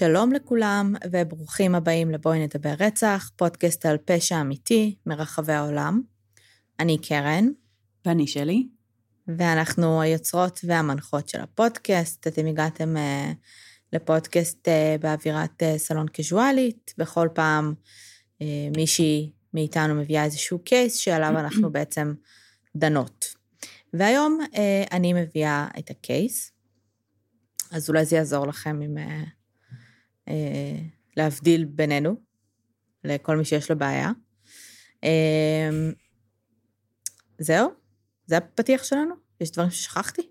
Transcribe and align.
שלום 0.00 0.32
לכולם 0.32 0.94
וברוכים 1.12 1.74
הבאים 1.74 2.10
לבואי 2.10 2.38
נדבר 2.46 2.74
רצח, 2.78 3.30
פודקאסט 3.36 3.86
על 3.86 3.98
פשע 4.04 4.40
אמיתי 4.40 4.96
מרחבי 5.06 5.52
העולם. 5.52 6.02
אני 6.78 6.98
קרן. 6.98 7.48
ואני 8.06 8.26
שלי. 8.26 8.68
ואנחנו 9.28 10.00
היוצרות 10.00 10.60
והמנחות 10.64 11.28
של 11.28 11.40
הפודקאסט. 11.40 12.26
אתם 12.26 12.46
הגעתם 12.46 12.96
uh, 12.96 13.34
לפודקאסט 13.92 14.68
uh, 14.68 15.00
באווירת 15.02 15.62
uh, 15.62 15.78
סלון 15.78 16.06
קזואלית. 16.08 16.94
בכל 16.98 17.28
פעם 17.34 17.74
uh, 18.38 18.44
מישהי 18.76 19.32
מאיתנו 19.54 19.94
מביאה 19.94 20.24
איזשהו 20.24 20.58
קייס 20.58 20.94
שעליו 20.94 21.38
אנחנו 21.38 21.70
בעצם 21.76 22.14
דנות. 22.76 23.24
והיום 23.94 24.40
uh, 24.52 24.56
אני 24.92 25.12
מביאה 25.12 25.68
את 25.78 25.90
הקייס, 25.90 26.52
אז 27.70 27.88
אולי 27.88 28.04
זה 28.04 28.16
יעזור 28.16 28.46
לכם 28.46 28.80
עם... 28.82 28.96
Uh, 28.96 29.39
להבדיל 31.16 31.64
בינינו, 31.64 32.16
לכל 33.04 33.36
מי 33.36 33.44
שיש 33.44 33.70
לו 33.70 33.78
בעיה. 33.78 34.10
אה, 35.04 35.70
זהו? 37.38 37.68
זה 38.26 38.36
הפתיח 38.36 38.84
שלנו? 38.84 39.14
יש 39.40 39.50
דברים 39.50 39.70
ששכחתי? 39.70 40.22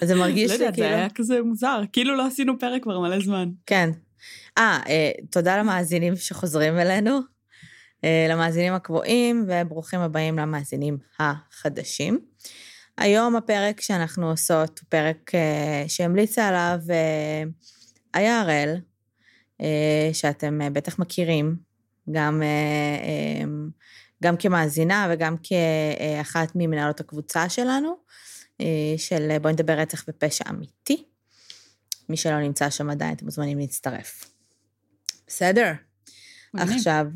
אז 0.00 0.08
זה 0.08 0.14
מרגיש 0.14 0.50
לי 0.50 0.58
כאילו... 0.58 0.60
לא 0.60 0.64
יודעת, 0.64 0.76
זה 0.76 0.86
היה 0.86 1.10
כזה 1.10 1.42
מוזר, 1.42 1.80
כאילו 1.92 2.16
לא 2.16 2.26
עשינו 2.26 2.58
פרק 2.58 2.82
כבר 2.82 3.00
מלא 3.00 3.20
זמן. 3.20 3.48
כן. 3.66 3.90
אה, 4.58 4.80
אה 4.88 5.10
תודה 5.30 5.58
למאזינים 5.58 6.16
שחוזרים 6.16 6.78
אלינו, 6.78 7.20
למאזינים 8.28 8.72
הקבועים, 8.72 9.46
וברוכים 9.48 10.00
הבאים 10.00 10.38
למאזינים 10.38 10.98
החדשים. 11.18 12.20
היום 12.98 13.36
הפרק 13.36 13.80
שאנחנו 13.80 14.30
עושות 14.30 14.78
הוא 14.78 14.86
פרק 14.88 15.30
שהמליצה 15.88 16.48
עליו 16.48 16.78
הראל, 18.14 18.76
אה, 19.60 20.10
שאתם 20.12 20.62
אה, 20.62 20.70
בטח 20.70 20.98
מכירים, 20.98 21.56
גם, 22.12 22.42
אה, 22.42 23.44
גם 24.22 24.36
כמאזינה 24.36 25.08
וגם 25.10 25.36
כאחת 25.42 26.52
ממנהלות 26.54 27.00
הקבוצה 27.00 27.48
שלנו, 27.48 28.04
של 28.96 29.38
בואי 29.38 29.52
נדבר 29.52 29.72
רצח 29.72 30.04
ופשע 30.08 30.44
אמיתי. 30.50 31.04
מי 32.08 32.16
שלא 32.16 32.40
נמצא 32.40 32.70
שם 32.70 32.90
עדיין, 32.90 33.14
אתם 33.14 33.24
מוזמנים 33.24 33.58
להצטרף. 33.58 34.24
בסדר? 35.26 35.72
מגניב. 36.54 36.72
עכשיו, 36.74 37.06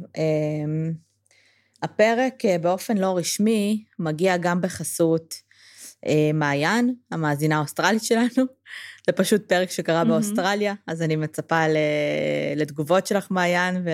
הפרק 1.83 2.43
באופן 2.61 2.97
לא 2.97 3.17
רשמי 3.19 3.85
מגיע 3.99 4.37
גם 4.37 4.61
בחסות 4.61 5.35
מעיין, 6.35 6.95
המאזינה 7.11 7.57
האוסטרלית 7.57 8.03
שלנו, 8.03 8.45
זה 9.09 9.13
פשוט 9.13 9.49
פרק 9.49 9.71
שקרה 9.71 10.03
mm-hmm. 10.03 10.05
באוסטרליה, 10.05 10.75
אז 10.87 11.03
אני 11.03 11.17
מצפה 11.17 11.65
לתגובות 12.57 13.07
שלך, 13.07 13.27
מעיין, 13.31 13.87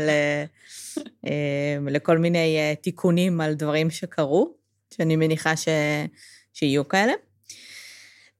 ולכל 1.86 2.12
ול, 2.12 2.18
מיני 2.24 2.58
אה, 2.58 2.74
תיקונים 2.82 3.40
על 3.40 3.54
דברים 3.54 3.90
שקרו, 3.90 4.54
שאני 4.94 5.16
מניחה 5.16 5.56
ש, 5.56 5.68
שיהיו 6.52 6.88
כאלה. 6.88 7.12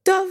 טוב, 0.02 0.28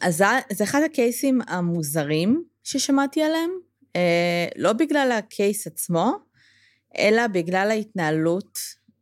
אז 0.00 0.22
זה 0.52 0.64
אחד 0.64 0.80
הקייסים 0.84 1.40
המוזרים 1.48 2.44
ששמעתי 2.64 3.22
עליהם, 3.22 3.50
אה, 3.96 4.46
לא 4.56 4.72
בגלל 4.72 5.12
הקייס 5.12 5.66
עצמו, 5.66 6.12
אלא 6.98 7.26
בגלל 7.26 7.70
ההתנהלות 7.70 8.58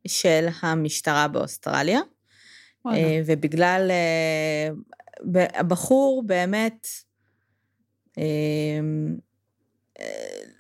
של 0.06 0.46
המשטרה 0.62 1.28
באוסטרליה. 1.28 2.00
וואלה. 2.84 2.98
אה, 2.98 3.20
ובגלל 3.26 3.90
הבחור 5.54 6.22
באמת, 6.26 6.86
אמ, 8.18 9.16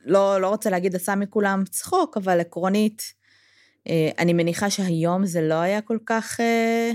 לא, 0.04 0.40
לא 0.40 0.48
רוצה 0.48 0.70
להגיד 0.70 0.96
עשה 0.96 1.14
מכולם 1.14 1.64
צחוק, 1.70 2.16
אבל 2.16 2.40
עקרונית, 2.40 3.02
אה, 3.88 4.10
אני 4.18 4.32
מניחה 4.32 4.70
שהיום 4.70 5.26
זה 5.26 5.42
לא 5.42 5.54
היה 5.54 5.80
כל 5.80 5.98
כך 6.06 6.40
אה, 6.40 6.92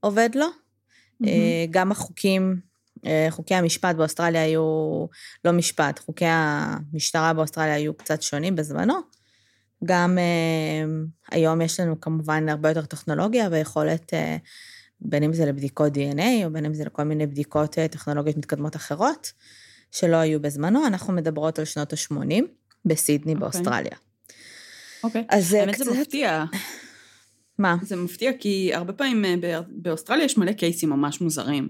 עובד 0.00 0.28
לו. 0.34 0.46
Mm-hmm. 0.46 1.26
גם 1.70 1.92
החוקים, 1.92 2.60
חוקי 3.30 3.54
המשפט 3.54 3.96
באוסטרליה 3.96 4.42
היו, 4.42 5.06
לא 5.44 5.52
משפט, 5.52 5.98
חוקי 5.98 6.24
המשטרה 6.28 7.32
באוסטרליה 7.32 7.74
היו 7.74 7.94
קצת 7.94 8.22
שונים 8.22 8.56
בזמנו. 8.56 8.94
גם 9.84 10.18
היום 11.30 11.60
יש 11.60 11.80
לנו 11.80 12.00
כמובן 12.00 12.48
הרבה 12.48 12.68
יותר 12.68 12.84
טכנולוגיה 12.84 13.48
ויכולת 13.50 14.12
בין 15.04 15.22
אם 15.22 15.32
זה 15.32 15.46
לבדיקות 15.46 15.92
DNA, 15.96 16.44
או 16.44 16.52
בין 16.52 16.64
אם 16.64 16.74
זה 16.74 16.84
לכל 16.84 17.02
מיני 17.02 17.26
בדיקות 17.26 17.78
אה, 17.78 17.88
טכנולוגיות 17.88 18.36
מתקדמות 18.36 18.76
אחרות, 18.76 19.32
שלא 19.90 20.16
היו 20.16 20.40
בזמנו. 20.40 20.86
אנחנו 20.86 21.12
מדברות 21.12 21.58
על 21.58 21.64
שנות 21.64 21.92
ה-80 21.92 22.16
בסידני 22.84 23.32
okay. 23.32 23.34
אוקיי. 23.34 23.40
באוסטרליה. 23.40 23.96
אוקיי. 25.04 25.22
Okay. 25.22 25.36
אז 25.36 25.52
האמת 25.52 25.74
קצת... 25.74 25.84
זה 25.84 26.00
מפתיע. 26.00 26.44
מה? 27.58 27.76
זה 27.82 27.96
מפתיע 27.96 28.32
כי 28.40 28.74
הרבה 28.74 28.92
פעמים 28.92 29.44
אה, 29.44 29.60
באוסטרליה 29.68 30.24
יש 30.24 30.38
מלא 30.38 30.52
קייסים 30.52 30.90
ממש 30.90 31.20
מוזרים. 31.20 31.68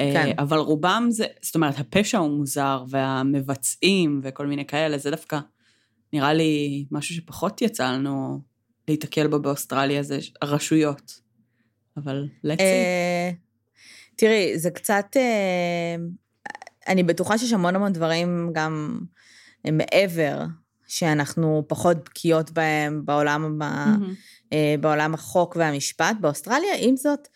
אה, 0.00 0.10
כן. 0.12 0.32
אבל 0.38 0.58
רובם 0.58 1.06
זה, 1.10 1.24
זאת 1.42 1.54
אומרת, 1.54 1.78
הפשע 1.78 2.18
הוא 2.18 2.30
מוזר, 2.30 2.84
והמבצעים 2.88 4.20
וכל 4.24 4.46
מיני 4.46 4.66
כאלה, 4.66 4.98
זה 4.98 5.10
דווקא 5.10 5.38
נראה 6.12 6.32
לי 6.32 6.84
משהו 6.90 7.14
שפחות 7.14 7.62
יצא 7.62 7.92
לנו 7.92 8.40
להיתקל 8.88 9.26
בו 9.26 9.38
באוסטרליה, 9.38 10.02
זה 10.02 10.18
הרשויות. 10.42 11.20
אבל 11.96 12.28
let's 12.46 12.58
see. 12.58 13.34
תראי, 14.16 14.58
זה 14.58 14.70
קצת... 14.70 15.06
אה, 15.16 15.96
אני 16.88 17.02
בטוחה 17.02 17.38
שיש 17.38 17.52
המון 17.52 17.76
המון 17.76 17.92
דברים 17.92 18.50
גם 18.52 19.00
מעבר, 19.72 20.44
שאנחנו 20.86 21.64
פחות 21.68 21.96
בקיאות 22.04 22.50
בהם 22.50 23.02
בעולם, 23.04 23.62
mm-hmm. 23.62 24.54
בעולם 24.80 25.14
החוק 25.14 25.56
והמשפט 25.56 26.16
באוסטרליה. 26.20 26.74
עם 26.78 26.96
זאת, 26.96 27.28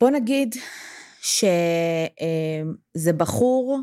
בוא 0.00 0.10
נגיד 0.10 0.54
שזה 1.22 3.12
בחור 3.16 3.80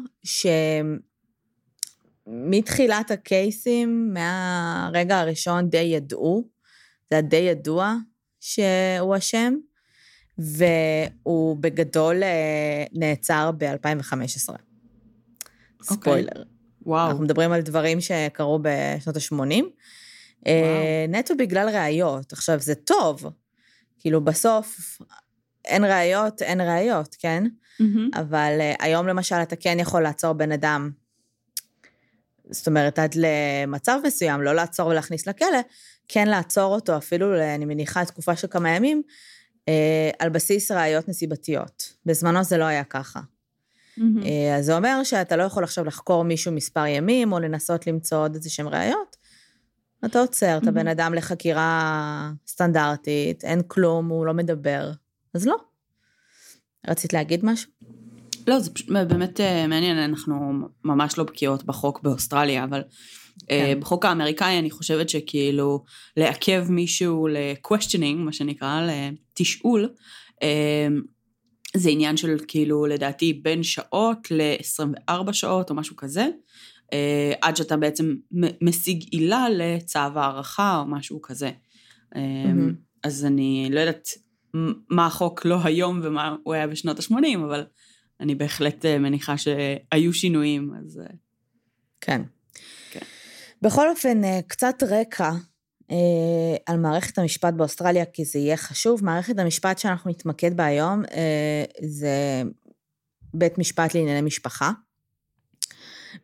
שמתחילת 2.28 3.12
הקייסים, 3.12 4.14
מהרגע 4.14 5.20
הראשון 5.20 5.70
די 5.70 5.78
ידעו, 5.78 6.48
זה 7.10 7.16
היה 7.16 7.22
די 7.22 7.38
ידוע 7.38 7.96
שהוא 8.48 9.18
אשם, 9.18 9.54
והוא 10.38 11.58
בגדול 11.60 12.24
אה, 12.24 12.84
נעצר 12.94 13.52
ב-2015. 13.58 14.14
אוקיי. 14.14 14.58
ספוילר. 15.84 16.44
וואו. 16.86 17.10
אנחנו 17.10 17.24
מדברים 17.24 17.52
על 17.52 17.62
דברים 17.62 18.02
שקרו 18.02 18.60
בשנות 18.62 19.16
ה-80. 19.16 19.64
אה, 20.48 21.06
נטו 21.10 21.38
בגלל 21.38 21.70
ראיות. 21.70 22.34
עכשיו, 22.34 22.60
זה 22.60 22.76
טוב. 22.76 23.26
כאילו, 24.00 24.22
בסוף, 24.22 24.98
אין 25.66 25.84
ראיות, 25.84 26.42
אין 26.42 26.62
ראיות, 26.62 27.16
כן? 27.20 27.44
Mm-hmm. 27.82 28.20
אבל 28.20 28.60
uh, 28.60 28.84
היום 28.84 29.08
למשל 29.08 29.36
אתה 29.36 29.56
כן 29.56 29.78
יכול 29.80 30.02
לעצור 30.02 30.34
בן 30.34 30.52
אדם, 30.52 30.92
זאת 32.50 32.68
אומרת, 32.68 33.00
עד 33.00 33.16
למצב 33.16 34.00
מסוים, 34.04 34.42
לא 34.42 34.56
לעצור 34.56 34.88
ולהכניס 34.88 35.28
לכלא, 35.28 35.60
כן 36.08 36.28
לעצור 36.28 36.76
אותו, 36.76 36.98
אפילו, 36.98 37.42
אני 37.42 37.66
מניחה, 37.66 38.06
תקופה 38.06 38.36
של 38.36 38.48
כמה 38.48 38.70
ימים, 38.70 39.02
אה, 39.68 40.10
על 40.20 40.30
בסיס 40.30 40.72
ראיות 40.72 41.08
נסיבתיות. 41.08 41.94
בזמנו 42.06 42.44
זה 42.44 42.58
לא 42.58 42.64
היה 42.64 42.84
ככה. 42.84 43.20
Mm-hmm. 44.00 44.28
אז 44.58 44.66
זה 44.66 44.76
אומר 44.76 45.04
שאתה 45.04 45.36
לא 45.36 45.44
יכול 45.44 45.64
עכשיו 45.64 45.86
לחקור 45.86 46.24
מישהו 46.24 46.52
מספר 46.52 46.86
ימים, 46.86 47.34
או 47.34 47.40
לנסות 47.40 47.88
למצוא 47.88 48.18
עוד 48.18 48.36
איזה 48.36 48.50
שהם 48.50 48.68
ראיות. 48.68 49.18
אתה 50.06 50.20
עוצר 50.20 50.58
mm-hmm. 50.58 50.64
את 50.64 50.68
הבן 50.68 50.88
אדם 50.88 51.14
לחקירה 51.14 52.32
סטנדרטית, 52.48 53.44
אין 53.44 53.62
כלום, 53.68 54.10
הוא 54.10 54.26
לא 54.26 54.34
מדבר, 54.34 54.92
אז 55.34 55.48
לא. 55.48 55.56
רצית 56.88 57.14
להגיד 57.14 57.46
משהו? 57.46 57.72
לא, 58.48 58.60
זה 58.60 58.74
פשוט 58.74 58.90
באמת 58.90 59.42
אה, 59.42 59.68
מעניין, 59.68 59.98
אנחנו 59.98 60.52
ממש 60.84 61.18
לא 61.18 61.24
בקיאות 61.24 61.64
בחוק 61.64 62.02
באוסטרליה, 62.02 62.64
אבל 62.64 62.82
כן. 63.48 63.74
Uh, 63.78 63.82
בחוק 63.82 64.06
האמריקאי 64.06 64.60
אני 64.60 64.72
חושבת 64.72 65.10
שכאילו 65.10 65.84
לעכב 66.18 66.66
מישהו 66.70 67.28
ל-questioning, 67.28 68.16
מה 68.16 68.34
שנקרא, 68.34 68.82
לתשאול, 68.88 69.90
uh, 70.36 70.48
זה 71.76 71.90
עניין 71.90 72.18
של 72.18 72.38
כאילו 72.48 72.86
לדעתי 72.86 73.34
בין 73.34 73.64
שעות 73.64 74.32
ל-24 74.32 75.34
שעות 75.34 75.70
או 75.70 75.76
משהו 75.76 75.96
כזה, 75.96 76.28
עד 77.42 77.56
שאתה 77.56 77.78
בעצם 77.78 78.16
משיג 78.62 79.04
עילה 79.12 79.46
לצו 79.50 80.00
הערכה 80.00 80.80
או 80.80 80.86
משהו 80.86 81.22
כזה. 81.22 81.52
Mm-hmm. 82.14 82.18
אז 83.04 83.26
אני 83.26 83.70
לא 83.72 83.80
יודעת 83.80 84.08
מה 84.90 85.06
החוק 85.06 85.46
לא 85.46 85.58
היום 85.64 86.00
ומה 86.04 86.36
הוא 86.44 86.54
היה 86.54 86.68
בשנות 86.68 87.00
ה-80, 87.00 87.38
אבל 87.46 87.64
אני 88.20 88.36
בהחלט 88.36 88.86
מניחה 88.86 89.38
שהיו 89.38 90.14
שינויים, 90.14 90.72
אז... 90.80 91.02
כן. 92.02 92.22
בכל 93.62 93.90
אופן, 93.90 94.24
אה, 94.24 94.40
קצת 94.48 94.84
רקע 94.90 95.32
אה, 95.92 96.56
על 96.66 96.78
מערכת 96.78 97.18
המשפט 97.18 97.54
באוסטרליה, 97.54 98.06
כי 98.06 98.26
זה 98.26 98.40
יהיה 98.40 98.58
חשוב. 98.58 99.04
מערכת 99.04 99.40
המשפט 99.40 99.80
שאנחנו 99.80 100.10
נתמקד 100.10 100.58
בה 100.58 100.66
היום 100.66 101.04
אה, 101.12 101.64
זה 101.82 102.44
בית 103.34 103.58
משפט 103.58 103.96
לענייני 103.96 104.22
משפחה. 104.22 104.72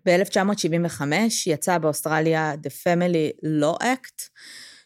ב-1975 0.06 1.02
יצא 1.46 1.78
באוסטרליה 1.78 2.54
The 2.54 2.70
Family 2.84 3.46
Law 3.46 3.84
Act, 3.84 4.30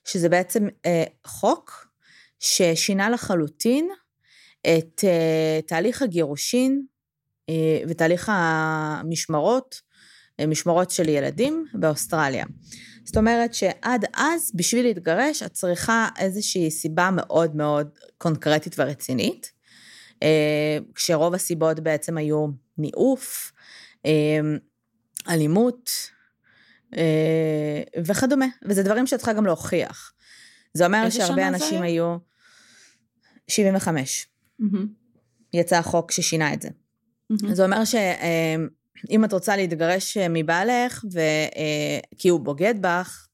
שזה 0.06 0.30
בעצם 0.30 0.68
אה, 0.86 1.04
חוק 1.26 1.88
ששינה 2.40 3.10
לחלוטין 3.10 3.90
את 4.62 5.04
אה, 5.04 5.60
תהליך 5.68 6.02
הגירושין 6.02 6.82
אה, 6.82 6.97
ותהליך 7.88 8.32
המשמרות, 8.34 9.82
אה, 10.40 10.48
משמרות 10.48 10.92
של 10.92 11.10
ילדים 11.10 11.66
באוסטרליה. 11.74 12.46
זאת 13.06 13.18
אומרת 13.18 13.54
שעד 13.54 14.06
אז, 14.14 14.52
בשביל 14.56 14.86
להתגרש, 14.86 15.44
את 15.44 15.54
צריכה 15.54 16.10
איזושהי 16.20 16.72
סיבה 16.72 17.10
מאוד 17.14 17.56
מאוד 17.56 17.90
קונקרטית 18.18 18.76
ורצינית, 18.80 19.52
אה, 20.24 20.78
כשרוב 20.96 21.34
הסיבות 21.34 21.80
בעצם 21.80 22.18
היו 22.18 22.48
ניאוף, 22.78 23.52
אה, 24.06 24.40
אלימות 25.30 25.92
אה, 26.98 28.02
וכדומה, 28.06 28.46
וזה 28.66 28.84
דברים 28.84 29.08
שאת 29.08 29.20
צריכה 29.20 29.34
גם 29.34 29.46
להוכיח. 29.46 30.14
זה 30.74 30.86
אומר 30.86 31.10
שהרבה 31.10 31.48
אנשים 31.48 31.82
היו... 31.82 32.18
75. 33.48 34.28
Mm-hmm. 34.62 34.66
יצא 35.54 35.76
החוק 35.76 36.12
ששינה 36.12 36.54
את 36.54 36.62
זה. 36.62 36.70
Mm-hmm. 37.34 37.54
זה 37.54 37.66
אומר 37.66 37.86
שאם 37.86 39.26
את 39.26 39.34
רוצה 39.34 39.56
להתגרש 39.56 40.18
מבעלך, 40.18 41.06
ו... 41.14 41.20
כי 42.18 42.30
הוא 42.30 42.40
בוגד 42.40 42.76
בך, 42.82 43.28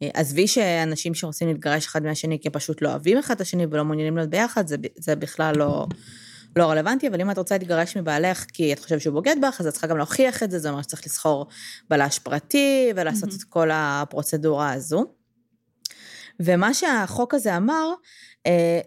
עזבי 0.00 0.46
שאנשים 0.46 1.14
שרוצים 1.14 1.48
להתגרש 1.48 1.86
אחד 1.86 2.02
מהשני 2.02 2.38
כי 2.40 2.50
פשוט 2.50 2.82
לא 2.82 2.88
אוהבים 2.88 3.18
אחד 3.18 3.34
את 3.34 3.40
השני 3.40 3.66
ולא 3.70 3.84
מעוניינים 3.84 4.16
להיות 4.16 4.30
ביחד, 4.30 4.66
זה, 4.66 4.76
זה 4.98 5.16
בכלל 5.16 5.54
לא, 5.58 5.86
לא 6.56 6.70
רלוונטי, 6.70 7.08
אבל 7.08 7.20
אם 7.20 7.30
את 7.30 7.38
רוצה 7.38 7.58
להתגרש 7.58 7.96
מבעלך 7.96 8.44
כי 8.52 8.72
את 8.72 8.78
חושבת 8.78 9.00
שהוא 9.00 9.14
בוגד 9.14 9.36
בך, 9.42 9.60
אז 9.60 9.66
את 9.66 9.72
צריכה 9.72 9.86
גם 9.86 9.96
להוכיח 9.96 10.42
את 10.42 10.50
זה, 10.50 10.58
זה 10.58 10.70
אומר 10.70 10.82
שצריך 10.82 11.06
לסחור 11.06 11.46
בלש 11.90 12.18
פרטי 12.18 12.92
ולעשות 12.96 13.30
mm-hmm. 13.30 13.36
את 13.36 13.44
כל 13.44 13.68
הפרוצדורה 13.72 14.72
הזו. 14.72 15.04
ומה 16.40 16.74
שהחוק 16.74 17.34
הזה 17.34 17.56
אמר, 17.56 17.88
אה, 17.88 17.94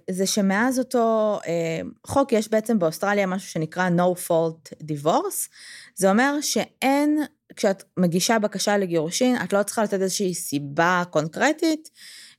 זה 0.09 0.27
שמאז 0.27 0.79
אותו 0.79 1.39
אה, 1.47 1.81
חוק 2.07 2.31
יש 2.31 2.49
בעצם 2.49 2.79
באוסטרליה 2.79 3.25
משהו 3.25 3.49
שנקרא 3.49 3.89
no 3.89 4.27
fault 4.27 4.73
divorce, 4.83 5.49
זה 5.95 6.09
אומר 6.09 6.41
שאין, 6.41 7.19
כשאת 7.55 7.83
מגישה 7.97 8.39
בקשה 8.39 8.77
לגירושין, 8.77 9.35
את 9.43 9.53
לא 9.53 9.63
צריכה 9.63 9.83
לתת 9.83 10.01
איזושהי 10.01 10.33
סיבה 10.33 11.03
קונקרטית, 11.09 11.89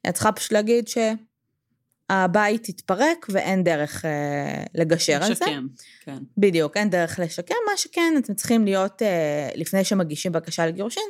את 0.09 0.15
צריכה 0.15 0.33
פשוט 0.33 0.53
להגיד 0.53 0.89
שהבית 0.89 2.69
יתפרק 2.69 3.27
ואין 3.29 3.65
דרך 3.65 4.05
אה, 4.05 4.65
לגשר 4.75 5.23
על 5.23 5.35
זה. 5.35 5.45
לשקם, 5.45 5.67
כן. 6.01 6.19
בדיוק, 6.39 6.77
אין 6.77 6.91
דרך 6.91 7.19
לשקם, 7.19 7.55
מה 7.71 7.77
שכן, 7.77 8.15
אתם 8.19 8.35
צריכים 8.35 8.65
להיות, 8.65 9.03
אה, 9.03 9.49
לפני 9.55 9.85
שמגישים 9.85 10.33
בקשה 10.33 10.67
לגירושין, 10.67 11.09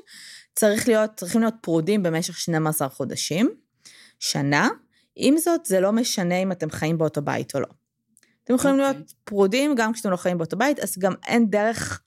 צריך 0.54 0.88
להיות, 0.88 1.10
צריכים 1.16 1.40
להיות 1.40 1.54
פרודים 1.60 2.02
במשך 2.02 2.38
12 2.38 2.88
חודשים, 2.88 3.54
שנה, 4.18 4.68
עם 5.16 5.38
זאת, 5.38 5.66
זה 5.66 5.81
לא 5.81 5.93
משנה 5.93 6.43
אם 6.43 6.52
אתם 6.52 6.70
חיים 6.70 6.99
באותו 6.99 7.22
בית 7.22 7.55
או 7.55 7.61
לא. 7.61 7.66
אתם 8.44 8.55
יכולים 8.55 8.76
okay. 8.76 8.82
Okay. 8.82 8.94
להיות 8.94 9.12
פרודים 9.25 9.75
גם 9.75 9.93
כשאתם 9.93 10.11
לא 10.11 10.16
חיים 10.16 10.38
באותו 10.38 10.56
בית, 10.56 10.78
אז 10.78 10.99
גם 10.99 11.12
אין 11.26 11.50
דרך 11.50 12.02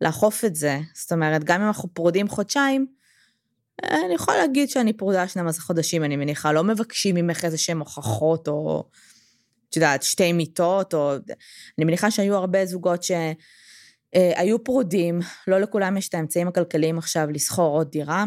לאכוף 0.00 0.44
את 0.44 0.54
זה. 0.54 0.80
זאת 0.94 1.12
אומרת, 1.12 1.44
גם 1.44 1.60
אם 1.60 1.66
אנחנו 1.66 1.94
פרודים 1.94 2.28
חודשיים, 2.28 2.86
אני 3.84 4.14
יכולה 4.14 4.36
להגיד 4.36 4.70
שאני 4.70 4.92
פרודה 4.92 5.28
12 5.28 5.64
חודשים, 5.64 6.04
אני 6.04 6.16
מניחה, 6.16 6.52
לא 6.52 6.64
מבקשים 6.64 7.14
ממך 7.14 7.44
איזה 7.44 7.58
שהם 7.58 7.78
הוכחות, 7.78 8.48
או, 8.48 8.88
את 9.68 9.76
יודעת, 9.76 10.02
שתי 10.02 10.32
מיטות, 10.32 10.94
או... 10.94 11.14
אני 11.78 11.84
מניחה 11.84 12.10
שהיו 12.10 12.34
הרבה 12.34 12.66
זוגות 12.66 13.02
שהיו 13.02 14.64
פרודים, 14.64 15.20
לא 15.46 15.58
לכולם 15.58 15.96
יש 15.96 16.08
את 16.08 16.14
האמצעים 16.14 16.48
הכלכליים 16.48 16.98
עכשיו 16.98 17.30
לסחור 17.30 17.76
עוד 17.78 17.90
דירה. 17.90 18.24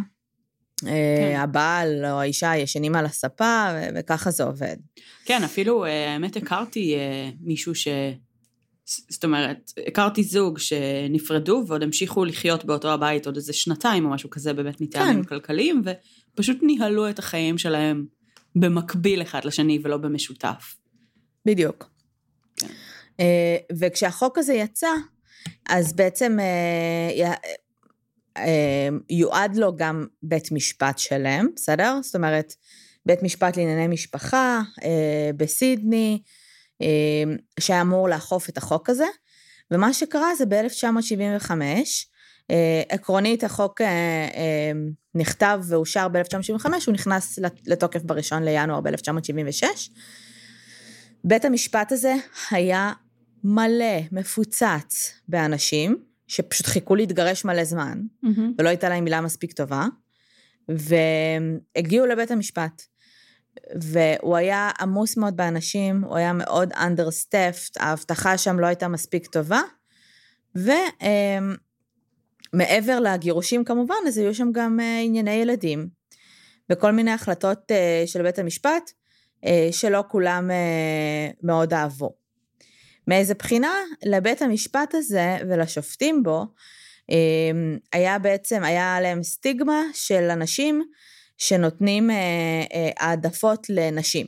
כן. 0.82 0.88
אה, 0.88 1.42
הבעל 1.42 2.06
או 2.06 2.20
האישה 2.20 2.58
ישנים 2.58 2.96
על 2.96 3.06
הספה, 3.06 3.68
וככה 3.96 4.32
זה 4.32 4.44
עובד. 4.44 4.78
כן, 5.26 5.44
אפילו, 5.44 5.86
אה, 5.86 6.14
האמת, 6.14 6.38
הכרתי 6.38 6.96
אה, 6.96 7.30
מישהו 7.42 7.76
ש... 7.76 7.88
זאת 9.10 9.24
אומרת, 9.24 9.72
הכרתי 9.88 10.24
זוג 10.24 10.60
שנפרדו 10.60 11.64
ועוד 11.68 11.84
המשיכו 11.84 12.26
לחיות 12.26 12.66
באותו 12.66 12.94
הבית 12.94 13.26
עוד 13.26 13.36
איזה 13.36 13.54
שנתיים 13.54 14.06
או 14.06 14.10
משהו 14.10 14.30
כזה, 14.30 14.54
באמת 14.54 14.82
מטעמים 14.82 15.24
כן. 15.24 15.30
כלכליים, 15.30 15.82
ופשוט 16.34 16.58
ניהלו 16.62 17.10
את 17.10 17.20
החיים 17.20 17.58
שלהם 17.58 18.06
במקביל 18.56 19.22
אחד 19.22 19.46
לשני 19.46 19.80
ולא 19.84 19.98
במשותף. 19.98 20.76
בדיוק. 21.46 21.90
כן. 22.56 22.68
וכשהחוק 23.80 24.38
הזה 24.38 24.54
יצא, 24.54 24.92
אז 25.70 25.94
בעצם 25.94 26.38
יועד 29.10 29.56
לו 29.56 29.76
גם 29.76 30.06
בית 30.24 30.52
משפט 30.52 30.98
שלם, 31.00 31.48
בסדר? 31.56 32.00
זאת 32.04 32.16
אומרת, 32.16 32.54
בית 33.06 33.24
משפט 33.24 33.58
לענייני 33.58 33.88
משפחה 33.88 34.62
אה, 34.84 35.32
בסידני, 35.38 36.22
אה, 36.82 36.88
שהיה 37.60 37.82
אמור 37.82 38.10
לאכוף 38.10 38.50
את 38.50 38.58
החוק 38.58 38.90
הזה, 38.90 39.06
ומה 39.72 39.94
שקרה 39.94 40.36
זה 40.36 40.46
ב-1975, 40.46 41.52
אה, 42.52 42.82
עקרונית 42.90 43.44
החוק 43.44 43.82
נכתב 45.16 45.60
ואושר 45.68 46.08
ב-1975, 46.08 46.66
הוא 46.86 46.94
נכנס 46.94 47.40
לתוקף 47.68 48.04
בראשון 48.04 48.44
לינואר 48.44 48.82
ב-1976. 48.82 49.64
בית 51.24 51.46
המשפט 51.46 51.92
הזה 51.92 52.14
היה 52.52 52.94
מלא, 53.44 54.00
מפוצץ 54.12 55.14
באנשים, 55.28 56.09
שפשוט 56.30 56.66
חיכו 56.66 56.96
להתגרש 56.96 57.46
מלא 57.46 57.64
זמן, 57.64 58.02
mm-hmm. 58.26 58.42
ולא 58.58 58.70
הייתה 58.70 58.90
להם 58.90 59.04
מילה 59.04 59.22
מספיק 59.22 59.54
טובה, 59.54 59.86
והגיעו 60.70 62.06
לבית 62.06 62.32
המשפט. 62.32 62.82
והוא 63.82 64.36
היה 64.36 64.72
עמוס 64.80 65.18
מאוד 65.18 65.38
באנשים, 65.38 66.04
הוא 66.04 66.18
היה 66.18 66.34
מאוד 66.34 66.74
understaffed, 66.74 67.74
האבטחה 67.80 68.38
שם 68.38 68.60
לא 68.60 68.66
הייתה 68.66 68.88
מספיק 68.88 69.28
טובה, 69.28 69.62
ומעבר 72.56 73.00
לגירושים 73.00 73.64
כמובן, 73.64 73.96
אז 74.08 74.18
היו 74.18 74.36
שם 74.36 74.52
גם 74.52 74.80
אה, 74.80 75.00
ענייני 75.04 75.32
ילדים, 75.32 75.88
וכל 76.70 76.92
מיני 76.92 77.12
החלטות 77.12 77.72
אה, 77.72 78.04
של 78.06 78.24
בית 78.24 78.40
המשפט, 78.40 78.92
אה, 79.46 79.70
שלא 79.72 80.04
כולם 80.08 80.50
מאוד 81.44 81.74
אהבו. 81.74 82.14
מאיזה 83.10 83.34
בחינה? 83.34 83.74
לבית 84.06 84.42
המשפט 84.42 84.96
הזה 84.96 85.38
ולשופטים 85.50 86.24
בו, 86.24 86.46
אמ, 87.10 87.78
היה 87.94 88.20
בעצם, 88.20 88.64
היה 88.64 88.96
עליהם 88.96 89.24
סטיגמה 89.24 89.82
של 89.94 90.30
אנשים 90.30 90.84
שנותנים 91.38 92.12
אה, 92.12 92.16
אה, 92.74 92.90
העדפות 92.98 93.68
לנשים. 93.70 94.26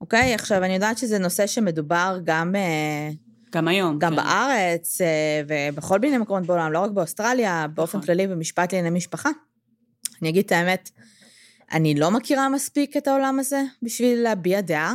אוקיי? 0.00 0.34
עכשיו, 0.34 0.64
אני 0.64 0.74
יודעת 0.74 0.98
שזה 0.98 1.18
נושא 1.18 1.46
שמדובר 1.46 2.18
גם... 2.24 2.56
אה, 2.56 3.10
גם 3.50 3.68
היום. 3.68 3.98
גם 3.98 4.10
כן. 4.10 4.16
בארץ 4.16 5.00
ובכל 5.48 5.98
מיני 5.98 6.18
מקומות 6.18 6.46
בעולם, 6.46 6.72
לא 6.72 6.78
רק 6.78 6.90
באוסטרליה, 6.90 7.66
באופן 7.74 7.98
נכון. 7.98 8.06
כללי 8.06 8.26
במשפט 8.26 8.72
לענייני 8.72 8.96
משפחה. 8.96 9.30
אני 10.22 10.28
אגיד 10.30 10.44
את 10.44 10.52
האמת, 10.52 10.90
אני 11.72 11.94
לא 11.94 12.10
מכירה 12.10 12.48
מספיק 12.48 12.96
את 12.96 13.08
העולם 13.08 13.38
הזה 13.38 13.62
בשביל 13.82 14.22
להביע 14.22 14.60
דעה. 14.60 14.94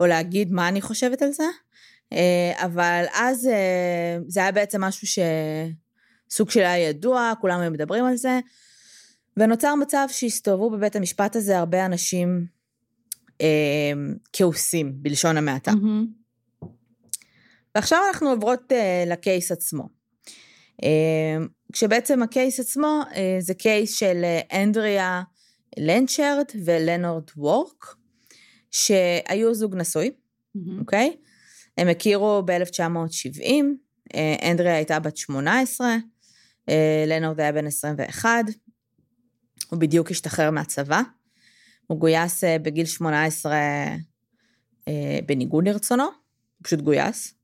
או 0.00 0.06
להגיד 0.06 0.52
מה 0.52 0.68
אני 0.68 0.80
חושבת 0.80 1.22
על 1.22 1.32
זה, 1.32 1.44
אה, 2.12 2.64
אבל 2.64 3.04
אז 3.14 3.46
אה, 3.46 4.18
זה 4.28 4.40
היה 4.40 4.52
בעצם 4.52 4.80
משהו 4.80 5.06
שסוג 5.06 6.50
של 6.50 6.60
היה 6.60 6.88
ידוע, 6.88 7.32
כולם 7.40 7.60
היו 7.60 7.70
מדברים 7.70 8.04
על 8.04 8.16
זה, 8.16 8.40
ונוצר 9.36 9.74
מצב 9.74 10.06
שהסתובבו 10.10 10.70
בבית 10.70 10.96
המשפט 10.96 11.36
הזה 11.36 11.58
הרבה 11.58 11.86
אנשים 11.86 12.46
אה, 13.40 13.92
כעוסים, 14.32 14.92
בלשון 14.94 15.36
המעטה. 15.36 15.70
Mm-hmm. 15.70 16.66
ועכשיו 17.74 17.98
אנחנו 18.08 18.30
עוברות 18.30 18.72
אה, 18.72 19.04
לקייס 19.06 19.52
עצמו. 19.52 19.88
אה, 20.84 21.36
כשבעצם 21.72 22.22
הקייס 22.22 22.60
עצמו 22.60 23.00
אה, 23.14 23.36
זה 23.40 23.54
קייס 23.54 23.94
של 23.94 24.24
אה, 24.24 24.62
אנדריה 24.62 25.22
לנצ'רד 25.78 26.46
ולנורד 26.64 27.30
וורק. 27.36 27.94
שהיו 28.72 29.54
זוג 29.54 29.76
נשוי, 29.76 30.10
אוקיי? 30.78 31.10
Mm-hmm. 31.10 31.14
Okay? 31.14 31.22
הם 31.78 31.88
הכירו 31.88 32.42
ב-1970, 32.46 33.44
אה, 34.14 34.50
אנדריה 34.50 34.74
הייתה 34.74 35.00
בת 35.00 35.16
18, 35.16 35.96
אה, 36.68 37.04
לנורד 37.06 37.40
היה 37.40 37.52
בן 37.52 37.66
21, 37.66 38.28
הוא 39.70 39.78
בדיוק 39.78 40.10
השתחרר 40.10 40.50
מהצבא, 40.50 41.00
הוא 41.86 41.98
גויס 41.98 42.44
אה, 42.44 42.58
בגיל 42.58 42.86
18 42.86 43.56
בניגוד 45.26 45.68
לרצונו, 45.68 46.04
הוא 46.04 46.12
פשוט 46.62 46.80
גויס. 46.80 47.34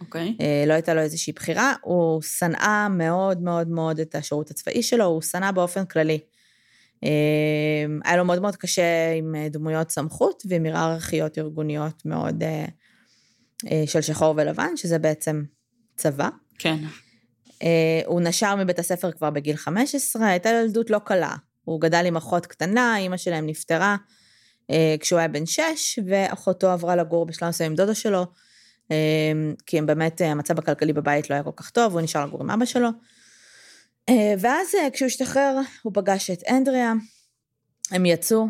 אוקיי. 0.00 0.36
Okay. 0.38 0.66
לא 0.66 0.72
הייתה 0.72 0.94
לו 0.94 1.00
איזושהי 1.00 1.32
בחירה, 1.32 1.74
הוא 1.82 2.22
שנאה 2.22 2.88
מאוד 2.88 3.42
מאוד 3.42 3.68
מאוד 3.68 4.00
את 4.00 4.14
השירות 4.14 4.50
הצבאי 4.50 4.82
שלו, 4.82 5.04
הוא 5.04 5.22
שנא 5.22 5.50
באופן 5.50 5.86
כללי 5.86 6.18
היה 8.04 8.16
לו 8.16 8.24
מאוד 8.24 8.42
מאוד 8.42 8.56
קשה 8.56 9.12
עם 9.18 9.34
אה, 9.34 9.48
דמויות 9.48 9.90
סמכות 9.90 10.42
ועם 10.48 10.64
היררכיות 10.64 11.38
ארגוניות 11.38 12.02
מאוד 12.04 12.42
אה, 12.42 12.64
אה, 13.70 13.84
של 13.86 14.00
שחור 14.00 14.34
ולבן, 14.36 14.76
שזה 14.76 14.98
בעצם 14.98 15.42
צבא. 15.96 16.28
כן. 16.58 16.76
הוא 18.06 18.20
נשר 18.20 18.54
מבית 18.56 18.78
הספר 18.78 19.12
כבר 19.12 19.30
בגיל 19.30 19.56
15, 19.56 20.26
הייתה 20.26 20.48
ילדות 20.48 20.90
לא 20.90 20.98
קלה. 20.98 21.34
הוא 21.64 21.80
גדל 21.80 22.06
עם 22.06 22.16
אחות 22.16 22.46
קטנה, 22.46 22.96
אימא 22.96 23.16
שלהם 23.16 23.46
נפטרה 23.46 23.96
כשהוא 25.00 25.18
היה 25.18 25.28
בן 25.28 25.46
6, 25.46 25.98
ואחותו 26.06 26.70
עברה 26.70 26.96
לגור 26.96 27.26
בשלב 27.26 27.48
מסוים 27.48 27.70
עם 27.70 27.76
דודה 27.76 27.94
שלו, 27.94 28.26
כי 29.66 29.78
הם 29.78 29.86
באמת, 29.86 30.20
המצב 30.20 30.58
הכלכלי 30.58 30.92
בבית 30.92 31.30
לא 31.30 31.34
היה 31.34 31.44
כל 31.44 31.50
כך 31.56 31.70
טוב, 31.70 31.92
הוא 31.92 32.00
נשאר 32.00 32.26
לגור 32.26 32.42
עם 32.42 32.50
אבא 32.50 32.64
שלו. 32.64 32.88
ואז 34.38 34.68
כשהוא 34.92 35.06
השתחרר, 35.06 35.58
הוא 35.82 35.92
פגש 35.94 36.30
את 36.30 36.42
אנדריה, 36.48 36.92
הם 37.90 38.06
יצאו 38.06 38.46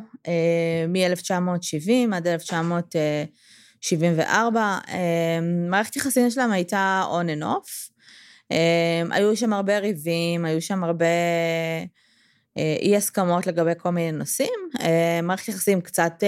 מ-1970 0.88 2.14
עד 2.14 2.26
1974. 2.26 4.78
מערכת 5.70 5.96
יחסים 5.96 6.30
שלהם 6.30 6.50
הייתה 6.50 7.04
on 7.10 7.26
and 7.38 7.42
off. 7.44 7.90
היו 9.10 9.36
שם 9.36 9.52
הרבה 9.52 9.78
ריבים, 9.78 10.44
היו 10.44 10.62
שם 10.62 10.84
הרבה 10.84 11.06
אי 12.56 12.96
הסכמות 12.96 13.46
לגבי 13.46 13.72
כל 13.78 13.90
מיני 13.90 14.12
נושאים. 14.12 14.68
מערכת 15.22 15.48
יחסים 15.48 15.80
קצת 15.80 16.22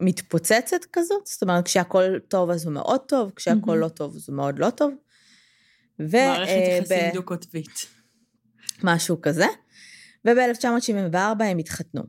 מתפוצצת 0.00 0.84
כזאת, 0.92 1.26
זאת 1.26 1.42
אומרת, 1.42 1.64
כשהכל 1.64 2.18
טוב 2.28 2.50
אז 2.50 2.64
הוא 2.64 2.72
מאוד 2.72 3.00
טוב, 3.00 3.32
כשהכל 3.36 3.72
mm-hmm. 3.72 3.80
לא 3.80 3.88
טוב 3.88 4.16
אז 4.16 4.28
הוא 4.28 4.36
מאוד 4.36 4.58
לא 4.58 4.70
טוב. 4.70 4.92
מערכת 6.28 6.52
יחסים 6.80 7.10
דו-קוטבית. 7.14 7.86
משהו 8.82 9.20
כזה. 9.20 9.46
וב-1974 10.24 11.44
הם 11.44 11.58
התחתנו. 11.58 12.02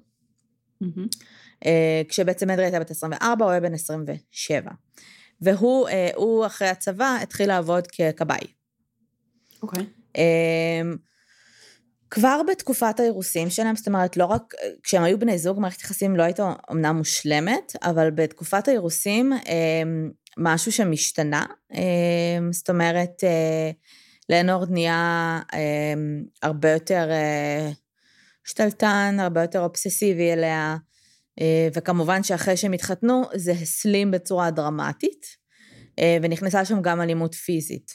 Mm-hmm. 0.83 1.67
כשבעצם 2.09 2.49
אדרי 2.49 2.65
הייתה 2.65 2.79
בת 2.79 2.91
24, 2.91 3.45
הוא 3.45 3.51
היה 3.51 3.61
בן 3.61 3.73
27. 3.73 4.71
והוא, 5.41 6.45
אחרי 6.45 6.67
הצבא, 6.67 7.17
התחיל 7.21 7.47
לעבוד 7.47 7.87
ככבאי. 7.87 8.47
אוקיי. 9.63 9.83
Okay. 9.83 10.17
אמ, 12.11 12.21
כבר 12.21 12.41
בתקופת 12.51 12.99
האירוסים 12.99 13.49
שלהם, 13.49 13.75
זאת 13.75 13.87
אומרת, 13.87 14.17
לא 14.17 14.25
רק, 14.25 14.53
כשהם 14.83 15.03
היו 15.03 15.19
בני 15.19 15.37
זוג, 15.37 15.59
מערכת 15.59 15.81
יחסים 15.81 16.15
לא 16.15 16.23
הייתה 16.23 16.53
אמנם 16.71 16.95
מושלמת, 16.95 17.75
אבל 17.83 18.11
בתקופת 18.11 18.67
האירוסים, 18.67 19.33
אמ, 19.33 20.11
משהו 20.37 20.71
שמשתנה. 20.71 21.45
אמ, 21.73 22.53
זאת 22.53 22.69
אומרת, 22.69 23.23
אה, 23.23 23.71
לנורד 24.29 24.71
נהיה 24.71 25.41
הרבה 26.41 26.71
יותר 26.71 27.07
אה, 27.11 27.71
שתלטן, 28.43 29.17
הרבה 29.19 29.41
יותר 29.41 29.59
אובססיבי 29.59 30.33
אליה, 30.33 30.77
אה, 31.41 31.67
וכמובן 31.73 32.23
שאחרי 32.23 32.57
שהם 32.57 32.73
התחתנו, 32.73 33.23
זה 33.35 33.51
הסלים 33.51 34.11
בצורה 34.11 34.51
דרמטית, 34.51 35.25
אה, 35.99 36.17
ונכנסה 36.21 36.65
שם 36.65 36.81
גם 36.81 37.01
אלימות 37.01 37.35
פיזית. 37.35 37.91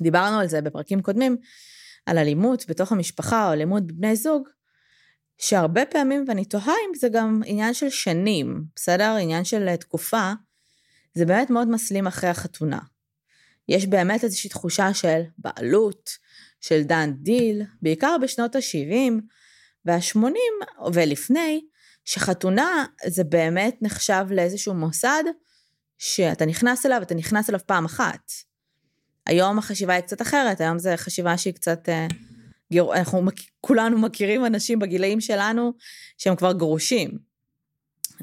דיברנו 0.00 0.38
על 0.38 0.48
זה 0.48 0.60
בפרקים 0.60 1.02
קודמים, 1.02 1.36
על 2.06 2.18
אלימות 2.18 2.64
בתוך 2.68 2.92
המשפחה 2.92 3.46
או 3.48 3.52
אלימות 3.52 3.86
בבני 3.86 4.16
זוג, 4.16 4.48
שהרבה 5.38 5.86
פעמים, 5.86 6.24
ואני 6.28 6.44
תוהה 6.44 6.74
אם 6.88 6.94
זה 6.94 7.08
גם 7.08 7.42
עניין 7.46 7.74
של 7.74 7.90
שנים, 7.90 8.64
בסדר? 8.76 9.16
עניין 9.20 9.44
של 9.44 9.76
תקופה, 9.76 10.32
זה 11.14 11.26
באמת 11.26 11.50
מאוד 11.50 11.68
מסלים 11.68 12.06
אחרי 12.06 12.30
החתונה. 12.30 12.78
יש 13.68 13.86
באמת 13.86 14.24
איזושהי 14.24 14.50
תחושה 14.50 14.94
של 14.94 15.20
בעלות, 15.38 16.10
של 16.60 16.82
דן 16.82 17.12
דיל, 17.12 17.62
בעיקר 17.82 18.16
בשנות 18.22 18.56
ה-70 18.56 19.12
וה-80 19.84 20.26
ולפני, 20.94 21.64
שחתונה 22.04 22.86
זה 23.06 23.24
באמת 23.24 23.76
נחשב 23.82 24.26
לאיזשהו 24.30 24.74
מוסד 24.74 25.24
שאתה 25.98 26.46
נכנס 26.46 26.86
אליו, 26.86 27.02
אתה 27.02 27.14
נכנס 27.14 27.48
אליו 27.48 27.60
פעם 27.66 27.84
אחת. 27.84 28.32
היום 29.26 29.58
החשיבה 29.58 29.94
היא 29.94 30.02
קצת 30.02 30.22
אחרת, 30.22 30.60
היום 30.60 30.78
זו 30.78 30.90
חשיבה 30.96 31.38
שהיא 31.38 31.54
קצת... 31.54 31.88
אה, 31.88 32.06
אנחנו 32.96 33.22
כולנו 33.60 33.98
מכירים 33.98 34.46
אנשים 34.46 34.78
בגילאים 34.78 35.20
שלנו 35.20 35.72
שהם 36.18 36.36
כבר 36.36 36.52
גרושים. 36.52 37.18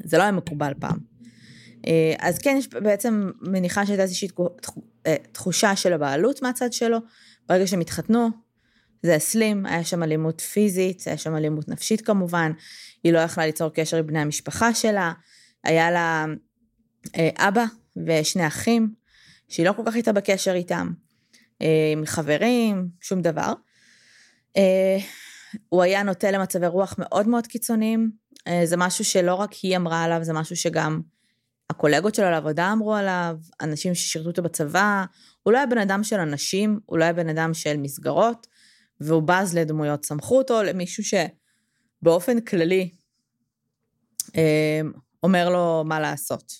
זה 0.04 0.18
לא 0.18 0.22
היה 0.22 0.32
מקובל 0.32 0.72
פעם. 0.80 0.98
אה, 1.86 2.14
אז 2.18 2.38
כן, 2.38 2.56
יש 2.58 2.68
בעצם 2.68 3.30
מניחה 3.40 3.86
שהייתה 3.86 4.02
איזושהי 4.02 4.28
אה, 5.06 5.16
תחושה 5.32 5.76
של 5.76 5.92
הבעלות 5.92 6.42
מהצד 6.42 6.72
שלו, 6.72 6.98
ברגע 7.48 7.66
שהם 7.66 7.80
התחתנו, 7.80 8.28
זה 9.02 9.14
הסלים, 9.14 9.66
היה 9.66 9.84
שם 9.84 10.02
אלימות 10.02 10.40
פיזית, 10.40 11.02
היה 11.06 11.18
שם 11.18 11.36
אלימות 11.36 11.68
נפשית 11.68 12.00
כמובן, 12.00 12.52
היא 13.04 13.12
לא 13.12 13.18
יכלה 13.18 13.46
ליצור 13.46 13.68
קשר 13.68 13.96
עם 13.96 14.06
בני 14.06 14.18
המשפחה 14.18 14.74
שלה, 14.74 15.12
היה 15.64 15.90
לה 15.90 16.24
אבא 17.38 17.64
ושני 18.06 18.46
אחים, 18.46 18.94
שהיא 19.52 19.66
לא 19.66 19.72
כל 19.72 19.82
כך 19.86 19.94
הייתה 19.94 20.12
בקשר 20.12 20.54
איתם, 20.54 20.92
אה, 21.62 21.90
עם 21.92 22.06
חברים, 22.06 22.88
שום 23.00 23.22
דבר. 23.22 23.52
אה, 24.56 24.98
הוא 25.68 25.82
היה 25.82 26.02
נוטה 26.02 26.30
למצבי 26.30 26.66
רוח 26.66 26.94
מאוד 26.98 27.28
מאוד 27.28 27.46
קיצוניים, 27.46 28.10
זה 28.64 28.76
משהו 28.76 29.04
שלא 29.04 29.34
רק 29.34 29.52
היא 29.52 29.76
אמרה 29.76 30.04
עליו, 30.04 30.18
זה 30.22 30.32
משהו 30.32 30.56
שגם 30.56 31.00
הקולגות 31.70 32.14
שלו 32.14 32.30
לעבודה 32.30 32.72
אמרו 32.72 32.94
עליו, 32.94 33.36
אנשים 33.60 33.94
ששירתו 33.94 34.28
אותו 34.28 34.42
בצבא, 34.42 35.04
הוא 35.42 35.52
לא 35.52 35.58
היה 35.58 35.66
בן 35.66 35.78
אדם 35.78 36.04
של 36.04 36.20
אנשים, 36.20 36.80
הוא 36.86 36.98
לא 36.98 37.04
היה 37.04 37.12
בן 37.12 37.28
אדם 37.28 37.54
של 37.54 37.76
מסגרות, 37.76 38.46
והוא 39.00 39.22
בז 39.22 39.54
לדמויות. 39.54 40.04
סמכו 40.04 40.38
אותו 40.38 40.62
למישהו 40.62 41.02
שבאופן 41.04 42.40
כללי 42.40 42.90
אה, 44.36 44.80
אומר 45.22 45.50
לו 45.50 45.84
מה 45.86 46.00
לעשות. 46.00 46.52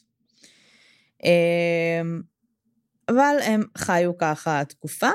אבל 3.09 3.37
הם 3.43 3.63
חיו 3.79 4.19
ככה 4.19 4.63
תקופה, 4.65 5.11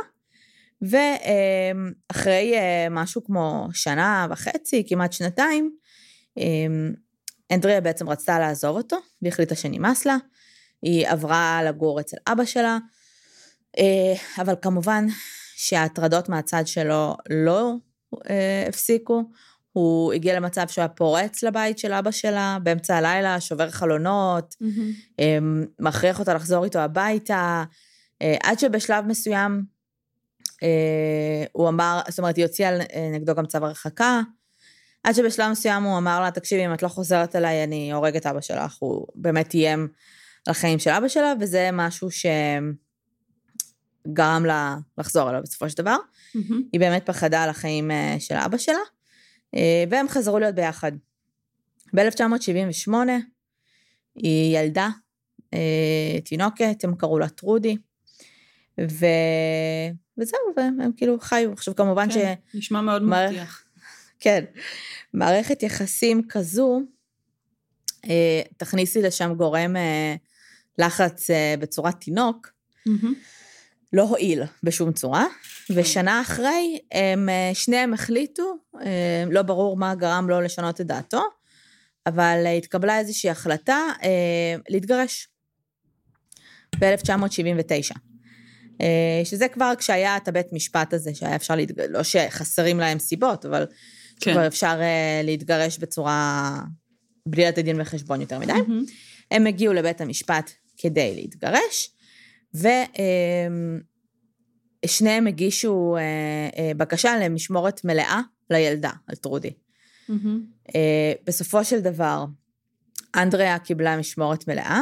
ואחרי 0.82 2.54
אה, 2.56 2.88
משהו 2.92 3.24
כמו 3.24 3.68
שנה 3.74 4.28
וחצי, 4.30 4.84
כמעט 4.88 5.14
שנתיים, 5.14 5.76
אנדריה 7.52 7.82
בעצם 7.82 8.10
רצתה 8.10 8.40
לעזוב 8.40 8.78
אותו, 8.78 8.98
והחליטה 9.22 9.56
שנמאס 9.56 10.06
לה. 10.06 10.18
היא 10.82 11.08
עברה 11.08 11.62
לגור 11.66 12.00
אצל 12.00 12.18
אבא 12.28 12.46
שלה, 12.46 12.78
אה, 13.78 14.42
אבל 14.42 14.56
כמובן 14.62 15.06
שההטרדות 15.56 16.30
מהצד 16.30 16.68
שלו 16.68 17.16
לא 17.30 17.74
אה, 18.30 18.66
הפסיקו. 18.70 19.24
הוא 19.78 20.14
הגיע 20.14 20.36
למצב 20.36 20.68
שהוא 20.68 20.82
היה 20.82 20.90
פורץ 20.90 21.44
לבית 21.44 21.78
של 21.78 21.94
אבא 21.94 22.12
שלה 22.12 22.58
באמצע 22.64 22.96
הלילה, 22.96 23.42
שובר 23.42 23.70
חלונות, 23.70 24.56
mm-hmm. 24.62 25.22
מכריח 25.80 26.20
אותה 26.20 26.34
לחזור 26.34 26.64
איתו 26.64 26.80
הביתה, 26.80 27.64
עד 28.44 28.60
שבשלב 28.60 29.06
מסוים 29.06 29.64
הוא 31.52 31.70
אמר, 31.70 32.02
זאת 32.10 32.20
אומרת, 32.20 32.36
היא 32.36 32.46
הוציאה 32.46 32.72
נגדו 33.14 33.36
גם 33.36 33.46
צו 33.46 33.58
הרחקה, 33.58 34.22
עד 35.04 35.16
שבשלב 35.16 35.52
מסוים 35.52 35.84
הוא 35.84 35.98
אמר 35.98 36.20
לה, 36.22 36.32
תקשיבי, 36.32 36.66
אם 36.66 36.74
את 36.74 36.84
לא 36.84 36.88
חוזרת 36.88 37.36
אליי, 37.36 37.64
אני 37.64 37.94
הורג 37.94 38.16
את 38.16 38.26
אבא 38.26 38.42
שלך. 38.42 38.76
הוא 38.80 39.08
באמת 39.16 39.54
איים 39.54 39.88
על 40.48 40.52
החיים 40.52 40.80
של 40.80 40.90
אבא 40.90 41.08
שלה, 41.08 41.34
וזה 41.40 41.70
משהו 41.74 42.10
שגרם 44.08 44.46
לה 44.46 44.78
לחזור 44.98 45.30
אליו 45.30 45.42
בסופו 45.44 45.70
של 45.70 45.78
דבר. 45.78 45.96
Mm-hmm. 45.96 46.54
היא 46.74 46.80
באמת 46.80 47.06
פחדה 47.06 47.44
על 47.44 47.50
החיים 47.50 47.92
אה, 47.92 48.16
של 48.20 48.36
אבא 48.36 48.58
שלה, 48.58 48.76
אה, 48.76 48.82
והם 49.90 50.08
חזרו 50.10 50.40
להיות 50.40 50.56
ביחד. 50.56 50.92
ב-1978 51.94 52.94
היא 54.16 54.58
ילדה 54.58 54.90
אה, 55.54 56.18
תינוקת, 56.26 56.84
הם 56.84 56.96
קראו 56.96 57.20
לה 57.20 57.30
טרודי, 57.30 57.78
ו... 58.82 59.06
וזהו, 60.18 60.40
והם 60.58 60.92
כאילו 60.98 61.20
חיו. 61.20 61.54
עכשיו 61.54 61.76
כמובן 61.76 62.12
כן, 62.14 62.34
ש... 62.54 62.56
נשמע 62.56 62.82
מאוד 62.82 63.04
מבטיח. 63.04 63.64
כן. 64.20 64.46
מערכת 65.14 65.64
יחסים 65.64 66.22
כזו, 66.30 66.82
אה, 68.06 68.42
תכניסי 68.58 69.02
לשם 69.02 69.34
גורם 69.34 69.76
אה, 69.76 70.16
לחץ 70.78 71.30
אה, 71.30 71.56
בצורת 71.60 72.02
תינוק, 72.02 72.50
mm-hmm. 72.88 73.08
לא 73.94 74.04
הועיל 74.04 74.44
בשום 74.64 74.94
צורה. 74.94 75.26
ושנה 75.70 76.22
אחרי 76.22 76.80
הם 76.92 77.30
שניהם 77.54 77.94
החליטו, 77.94 78.58
לא 79.32 79.42
ברור 79.42 79.78
מה 79.78 79.96
גרם 79.96 80.30
לו 80.30 80.42
לשנות 80.42 80.82
את 80.82 80.86
דעתו, 80.88 81.24
אבל 82.08 82.44
התקבלה 82.58 83.00
איזושהי 83.00 83.30
החלטה 83.30 83.80
להתגרש 84.70 85.28
ב-1979. 86.80 87.98
שזה 89.24 89.48
כבר 89.48 89.74
כשהיה 89.78 90.18
את 90.18 90.28
הבית 90.28 90.54
משפט 90.54 90.94
הזה, 90.94 91.16
שהיה 91.16 91.36
אפשר 91.36 91.56
להתגרש, 91.56 91.88
לא 91.90 92.04
שחסרים 92.04 92.80
להם 92.80 93.00
סיבות, 93.00 93.46
אבל 93.46 93.66
כן. 94.20 94.32
כבר 94.32 94.48
אפשר 94.48 94.80
להתגרש 95.24 95.78
בצורה, 95.78 96.60
בלי 97.26 97.46
לתת 97.46 97.64
דין 97.64 97.82
וחשבון 97.82 98.22
יותר 98.22 98.40
מדי. 98.40 98.54
Mm-hmm. 98.54 98.92
הם 99.32 99.48
הגיעו 99.48 99.74
לבית 99.74 100.02
המשפט 100.02 100.52
כדי 100.78 101.16
להתגרש, 101.16 101.92
ושניהם 102.54 103.82
uh, 104.88 105.28
הגישו 105.28 105.98
uh, 105.98 106.56
uh, 106.56 106.60
בקשה 106.78 107.18
למשמורת 107.18 107.86
מלאה 107.86 108.22
לילדה, 108.50 108.92
על 109.08 109.16
טרודי. 109.16 109.54
Mm-hmm. 110.10 110.68
Uh, 110.68 110.72
בסופו 111.26 111.64
של 111.64 111.80
דבר, 111.80 112.26
אנדריה 113.16 113.60
קיבלה 113.60 113.98
משמורת 113.98 114.48
מלאה, 114.48 114.82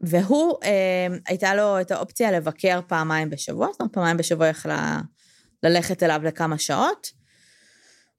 והוא, 0.00 0.54
אה, 0.64 1.06
הייתה 1.26 1.54
לו 1.54 1.80
את 1.80 1.90
האופציה 1.90 2.32
לבקר 2.32 2.80
פעמיים 2.86 3.30
בשבוע, 3.30 3.68
זאת 3.72 3.80
אומרת, 3.80 3.92
פעמיים 3.92 4.16
בשבוע 4.16 4.46
יכלה 4.46 5.00
ללכת 5.62 6.02
אליו 6.02 6.20
לכמה 6.24 6.58
שעות, 6.58 7.10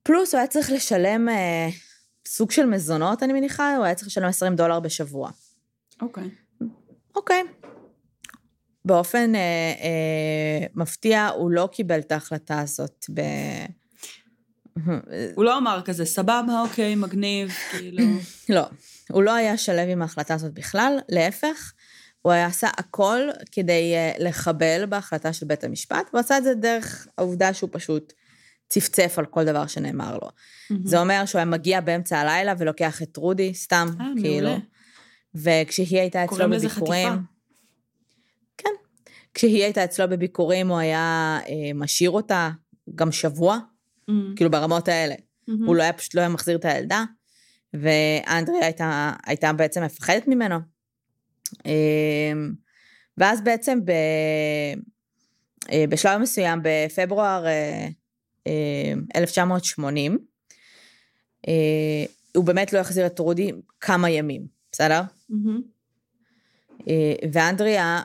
פלוס 0.03 0.33
הוא 0.33 0.39
היה 0.39 0.47
צריך 0.47 0.71
לשלם 0.71 1.29
אה, 1.29 1.69
סוג 2.27 2.51
של 2.51 2.65
מזונות, 2.65 3.23
אני 3.23 3.33
מניחה, 3.33 3.75
הוא 3.75 3.85
היה 3.85 3.95
צריך 3.95 4.07
לשלם 4.07 4.27
20 4.27 4.55
דולר 4.55 4.79
בשבוע. 4.79 5.31
אוקיי. 6.01 6.23
Okay. 6.23 6.65
אוקיי. 7.15 7.43
Okay. 7.47 7.58
באופן 8.86 9.36
אה, 9.36 9.39
אה, 9.81 10.67
מפתיע, 10.75 11.27
הוא 11.27 11.51
לא 11.51 11.69
קיבל 11.71 12.00
את 12.00 12.12
ההחלטה 12.12 12.59
הזאת 12.62 13.05
ב... 13.13 13.21
הוא 15.36 15.45
לא 15.45 15.57
אמר 15.57 15.81
כזה, 15.86 16.05
סבבה, 16.05 16.62
אוקיי, 16.62 16.95
מגניב, 16.95 17.51
כאילו... 17.71 18.03
לא, 18.55 18.65
הוא 19.12 19.24
לא 19.24 19.33
היה 19.33 19.57
שלב 19.57 19.89
עם 19.89 20.01
ההחלטה 20.01 20.33
הזאת 20.33 20.53
בכלל, 20.53 21.00
להפך, 21.09 21.74
הוא 22.21 22.31
היה 22.31 22.45
עשה 22.45 22.67
הכל 22.77 23.19
כדי 23.51 23.93
uh, 23.95 24.24
לחבל 24.24 24.86
בהחלטה 24.89 25.33
של 25.33 25.45
בית 25.45 25.63
המשפט, 25.63 26.09
והוא 26.09 26.19
עשה 26.19 26.38
את 26.38 26.43
זה 26.43 26.53
דרך 26.53 27.07
העובדה 27.17 27.53
שהוא 27.53 27.69
פשוט 27.74 28.13
צפצף 28.69 29.15
על 29.17 29.25
כל 29.25 29.43
דבר 29.45 29.67
שנאמר 29.67 30.17
לו. 30.17 30.27
Mm-hmm. 30.27 30.75
זה 30.83 31.00
אומר 31.00 31.25
שהוא 31.25 31.39
היה 31.39 31.45
מגיע 31.45 31.81
באמצע 31.81 32.19
הלילה 32.19 32.53
ולוקח 32.57 33.01
את 33.01 33.12
טרודי, 33.12 33.53
סתם, 33.53 33.88
아, 33.98 34.01
אה, 34.01 34.07
כאילו. 34.21 34.50
מעולה. 34.50 34.59
וכשהיא 35.36 36.00
הייתה 36.00 36.25
אצלו 36.25 36.50
בביקורים... 36.50 36.50
קוראים 36.50 36.53
לזה 36.53 36.69
חטיפה. 36.69 37.38
כשהיא 39.33 39.63
הייתה 39.63 39.83
אצלו 39.83 40.09
בביקורים, 40.09 40.67
הוא 40.67 40.77
היה 40.77 41.39
אה, 41.48 41.74
משאיר 41.75 42.12
אותה 42.12 42.50
גם 42.95 43.12
שבוע, 43.12 43.57
mm-hmm. 43.57 44.13
כאילו 44.36 44.51
ברמות 44.51 44.88
האלה. 44.88 45.15
Mm-hmm. 45.15 45.65
הוא 45.65 45.75
לא 45.75 45.83
היה, 45.83 45.93
פשוט 45.93 46.15
לא 46.15 46.21
היה 46.21 46.29
מחזיר 46.29 46.57
את 46.57 46.65
הילדה, 46.65 47.03
ואנדריה 47.74 48.65
הייתה, 48.65 49.12
הייתה 49.25 49.53
בעצם 49.53 49.83
מפחדת 49.83 50.27
ממנו. 50.27 50.59
אמ, 51.65 52.51
ואז 53.17 53.41
בעצם 53.41 53.86
ב, 53.86 53.91
אה, 55.71 55.83
בשלב 55.89 56.21
מסוים, 56.21 56.59
בפברואר 56.63 57.45
1980, 59.15 60.12
אה, 60.12 60.17
אה, 61.48 62.05
הוא 62.36 62.45
באמת 62.45 62.74
לא 62.74 62.79
החזיר 62.79 63.05
את 63.05 63.19
רודי 63.19 63.51
כמה 63.79 64.09
ימים, 64.09 64.48
בסדר? 64.71 65.01
Mm-hmm. 65.31 65.62
ואנדריה 67.33 68.01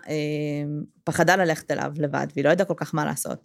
פחדה 1.04 1.37
ללכת 1.37 1.71
אליו 1.71 1.93
לבד, 1.97 2.26
והיא 2.35 2.45
לא 2.45 2.50
ידעה 2.50 2.66
כל 2.66 2.75
כך 2.76 2.95
מה 2.95 3.04
לעשות. 3.04 3.45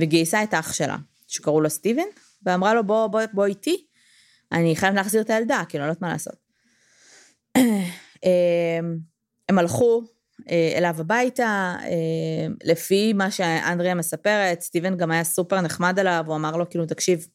וגייסה 0.00 0.42
את 0.42 0.54
אח 0.54 0.72
שלה, 0.72 0.96
שקראו 1.26 1.60
לו 1.60 1.70
סטיבן, 1.70 2.02
ואמרה 2.42 2.74
לו, 2.74 2.84
בוא, 2.84 3.06
בוא, 3.06 3.20
בוא 3.32 3.46
איתי, 3.46 3.86
אני 4.52 4.76
חייבת 4.76 4.96
להחזיר 4.96 5.20
את 5.20 5.30
הילדה, 5.30 5.62
אני 5.74 5.80
לא 5.80 5.84
יודעת 5.84 6.02
מה 6.02 6.08
לעשות. 6.08 6.36
הם 9.48 9.58
הלכו 9.58 10.02
אה, 10.50 10.74
אליו 10.76 10.94
הביתה, 10.98 11.76
אה, 11.82 12.46
לפי 12.64 13.12
מה 13.12 13.30
שאנדריה 13.30 13.94
מספרת, 13.94 14.60
סטיבן 14.60 14.96
גם 14.96 15.10
היה 15.10 15.24
סופר 15.24 15.60
נחמד 15.60 15.98
עליו, 15.98 16.24
הוא 16.26 16.36
אמר 16.36 16.56
לו, 16.56 16.70
כאילו, 16.70 16.86
תקשיב, 16.86 17.18
אה, 17.18 17.26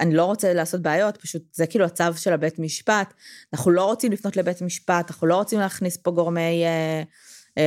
אני 0.00 0.14
לא 0.14 0.24
רוצה 0.24 0.54
לעשות 0.54 0.82
בעיות, 0.82 1.16
פשוט 1.16 1.42
זה 1.52 1.66
כאילו 1.66 1.84
הצו 1.84 2.04
של 2.16 2.32
הבית 2.32 2.58
משפט, 2.58 3.14
אנחנו 3.54 3.70
לא 3.70 3.84
רוצים 3.84 4.12
לפנות 4.12 4.36
לבית 4.36 4.62
משפט, 4.62 5.10
אנחנו 5.10 5.26
לא 5.26 5.36
רוצים 5.36 5.60
להכניס 5.60 5.96
פה 5.96 6.10
גורמי 6.10 6.64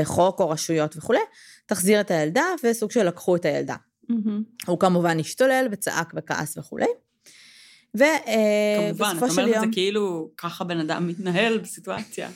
חוק 0.04 0.40
או 0.40 0.50
רשויות 0.50 0.98
וכולי, 0.98 1.20
תחזיר 1.66 2.02
את 2.02 2.12
הילדה, 2.12 2.44
וסוג 2.64 2.92
של 2.92 3.08
לקחו 3.08 3.36
את 3.36 3.46
הילדה. 3.46 3.76
Mm-hmm. 4.12 4.66
הוא 4.66 4.80
כמובן 4.80 5.20
השתולל 5.20 5.68
וצעק 5.72 6.14
וכעס 6.16 6.58
וכולי. 6.58 6.86
ובסופו 7.96 8.06
של 8.06 8.28
יום... 8.28 8.96
כמובן, 8.96 9.26
את 9.26 9.32
אומרת 9.32 9.56
את 9.56 9.62
זה 9.62 9.68
כאילו, 9.72 10.30
ככה 10.38 10.64
בן 10.64 10.80
אדם 10.80 11.08
מתנהל 11.08 11.58
בסיטואציה. 11.58 12.30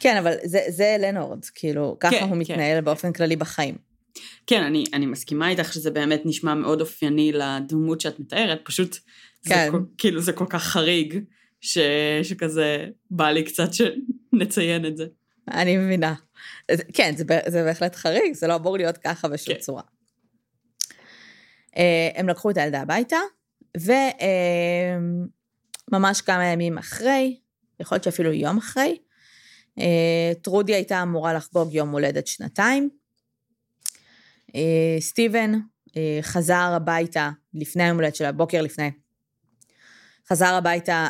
כן, 0.00 0.16
אבל 0.16 0.34
זה, 0.44 0.60
זה 0.68 0.96
לנורד, 0.98 1.44
כאילו, 1.54 1.96
ככה 2.00 2.10
כן, 2.10 2.22
הוא 2.22 2.30
כן. 2.30 2.38
מתנהל 2.38 2.78
כן. 2.78 2.84
באופן 2.84 3.12
כללי 3.12 3.36
בחיים. 3.36 3.87
כן, 4.48 4.62
אני, 4.62 4.84
אני 4.92 5.06
מסכימה 5.06 5.48
איתך 5.48 5.72
שזה 5.72 5.90
באמת 5.90 6.22
נשמע 6.24 6.54
מאוד 6.54 6.80
אופייני 6.80 7.32
לדמות 7.32 8.00
שאת 8.00 8.20
מתארת, 8.20 8.60
פשוט 8.64 8.96
כן. 9.44 9.64
זה 9.64 9.70
כל, 9.70 9.82
כאילו 9.98 10.20
זה 10.20 10.32
כל 10.32 10.46
כך 10.48 10.64
חריג, 10.64 11.20
ש, 11.60 11.78
שכזה 12.22 12.86
בא 13.10 13.30
לי 13.30 13.44
קצת 13.44 13.68
שנציין 13.72 14.86
את 14.86 14.96
זה. 14.96 15.06
אני 15.50 15.76
מבינה. 15.76 16.14
כן, 16.94 17.14
זה, 17.16 17.24
זה 17.46 17.64
בהחלט 17.64 17.96
חריג, 17.96 18.34
זה 18.34 18.46
לא 18.46 18.54
אמור 18.56 18.76
להיות 18.76 18.98
ככה 18.98 19.28
בשום 19.28 19.54
כן. 19.54 19.60
צורה. 19.60 19.82
אה, 21.76 22.10
הם 22.14 22.28
לקחו 22.28 22.50
את 22.50 22.56
הילדה 22.56 22.80
הביתה, 22.80 23.18
וממש 25.90 26.20
כמה 26.20 26.44
ימים 26.46 26.78
אחרי, 26.78 27.38
יכול 27.80 27.96
להיות 27.96 28.04
שאפילו 28.04 28.32
יום 28.32 28.58
אחרי, 28.58 28.98
אה, 29.78 30.32
טרודי 30.42 30.74
הייתה 30.74 31.02
אמורה 31.02 31.34
לחגוג 31.34 31.74
יום 31.74 31.90
הולדת 31.90 32.26
שנתיים. 32.26 32.97
אה, 34.54 34.96
סטיבן 35.00 35.52
אה, 35.96 36.18
חזר 36.22 36.72
הביתה 36.76 37.30
לפני 37.54 37.82
היום 37.82 37.96
הולדת 37.96 38.14
שלה, 38.14 38.32
בוקר 38.32 38.62
לפני. 38.62 38.90
חזר 40.28 40.54
הביתה 40.54 41.08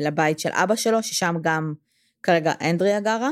לבית 0.00 0.38
של 0.38 0.48
אבא 0.52 0.76
שלו, 0.76 1.02
ששם 1.02 1.36
גם 1.42 1.74
כרגע 2.22 2.52
אנדריה 2.60 3.00
גרה. 3.00 3.30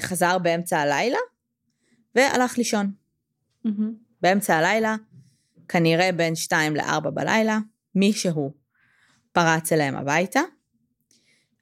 חזר 0.00 0.38
באמצע 0.38 0.78
הלילה, 0.78 1.18
והלך 2.14 2.58
לישון. 2.58 2.92
Mm-hmm. 3.66 3.70
באמצע 4.22 4.56
הלילה, 4.56 4.96
כנראה 5.68 6.12
בין 6.12 6.34
שתיים 6.34 6.76
לארבע 6.76 7.10
בלילה, 7.10 7.58
מישהו 7.94 8.52
פרץ 9.32 9.72
אליהם 9.72 9.96
הביתה, 9.96 10.40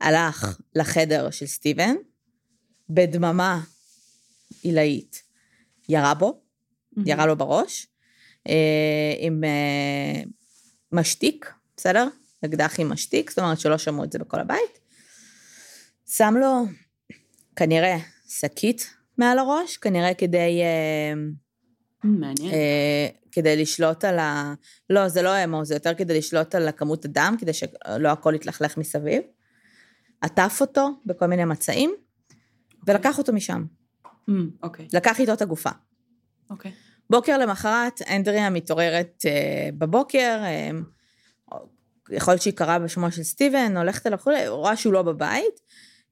הלך 0.01 0.59
לחדר 0.75 1.31
של 1.31 1.47
סטיבן, 1.47 1.94
בדממה 2.90 3.61
עילאית, 4.62 5.23
ירה 5.88 6.14
בו, 6.14 6.40
ירה 7.06 7.26
לו 7.26 7.37
בראש, 7.37 7.87
אה, 8.48 9.14
עם 9.18 9.44
אה, 9.44 10.22
משתיק, 10.92 11.52
בסדר? 11.76 12.08
אקדח 12.44 12.80
עם 12.80 12.92
משתיק, 12.92 13.30
זאת 13.30 13.38
אומרת 13.38 13.61
שלא 13.61 13.78
שמעו 13.78 14.04
את 14.04 14.12
זה 14.12 14.18
בכל 14.18 14.40
הבית. 14.40 14.78
שם 16.06 16.34
לו 16.40 16.64
כנראה 17.56 17.96
שקית 18.28 18.90
מעל 19.18 19.38
הראש, 19.38 19.76
כנראה 19.76 20.14
כדי... 20.14 20.61
אה, 20.62 21.14
מעניין. 22.04 22.54
כדי 23.32 23.62
לשלוט 23.62 24.04
על 24.04 24.18
ה... 24.18 24.54
לא, 24.90 25.08
זה 25.08 25.22
לא 25.22 25.44
אמו, 25.44 25.64
זה 25.64 25.74
יותר 25.74 25.94
כדי 25.94 26.18
לשלוט 26.18 26.54
על 26.54 26.68
כמות 26.76 27.04
הדם, 27.04 27.34
כדי 27.38 27.52
שלא 27.52 28.08
הכל 28.08 28.32
יתלכלך 28.34 28.76
מסביב. 28.76 29.22
עטף 30.20 30.58
אותו 30.61 30.88
בכל 31.06 31.26
מיני 31.26 31.44
מצעים, 31.44 31.94
ולקח 32.87 33.18
אותו 33.18 33.32
משם. 33.32 33.64
Mm, 34.04 34.32
אוקיי. 34.62 34.87
Mm, 34.87 34.88
okay. 34.88 34.96
לקח 34.96 35.20
איתו 35.20 35.32
את 35.32 35.42
הגופה. 35.42 35.70
אוקיי. 36.50 36.70
Okay. 36.70 36.88
בוקר 37.11 37.38
למחרת, 37.38 38.01
אנדריה 38.11 38.51
מתעוררת 38.51 39.25
uh, 39.27 39.75
בבוקר, 39.79 40.42
uh, 40.42 41.57
יכול 42.11 42.33
להיות 42.33 42.42
שהיא 42.42 42.55
קראה 42.55 42.79
בשמו 42.79 43.12
של 43.12 43.23
סטיבן, 43.23 43.77
הולכת 43.77 44.07
אליו 44.07 44.18
וכולי, 44.18 44.49
רואה 44.49 44.77
שהוא 44.77 44.92
לא 44.92 45.03
בבית. 45.03 45.61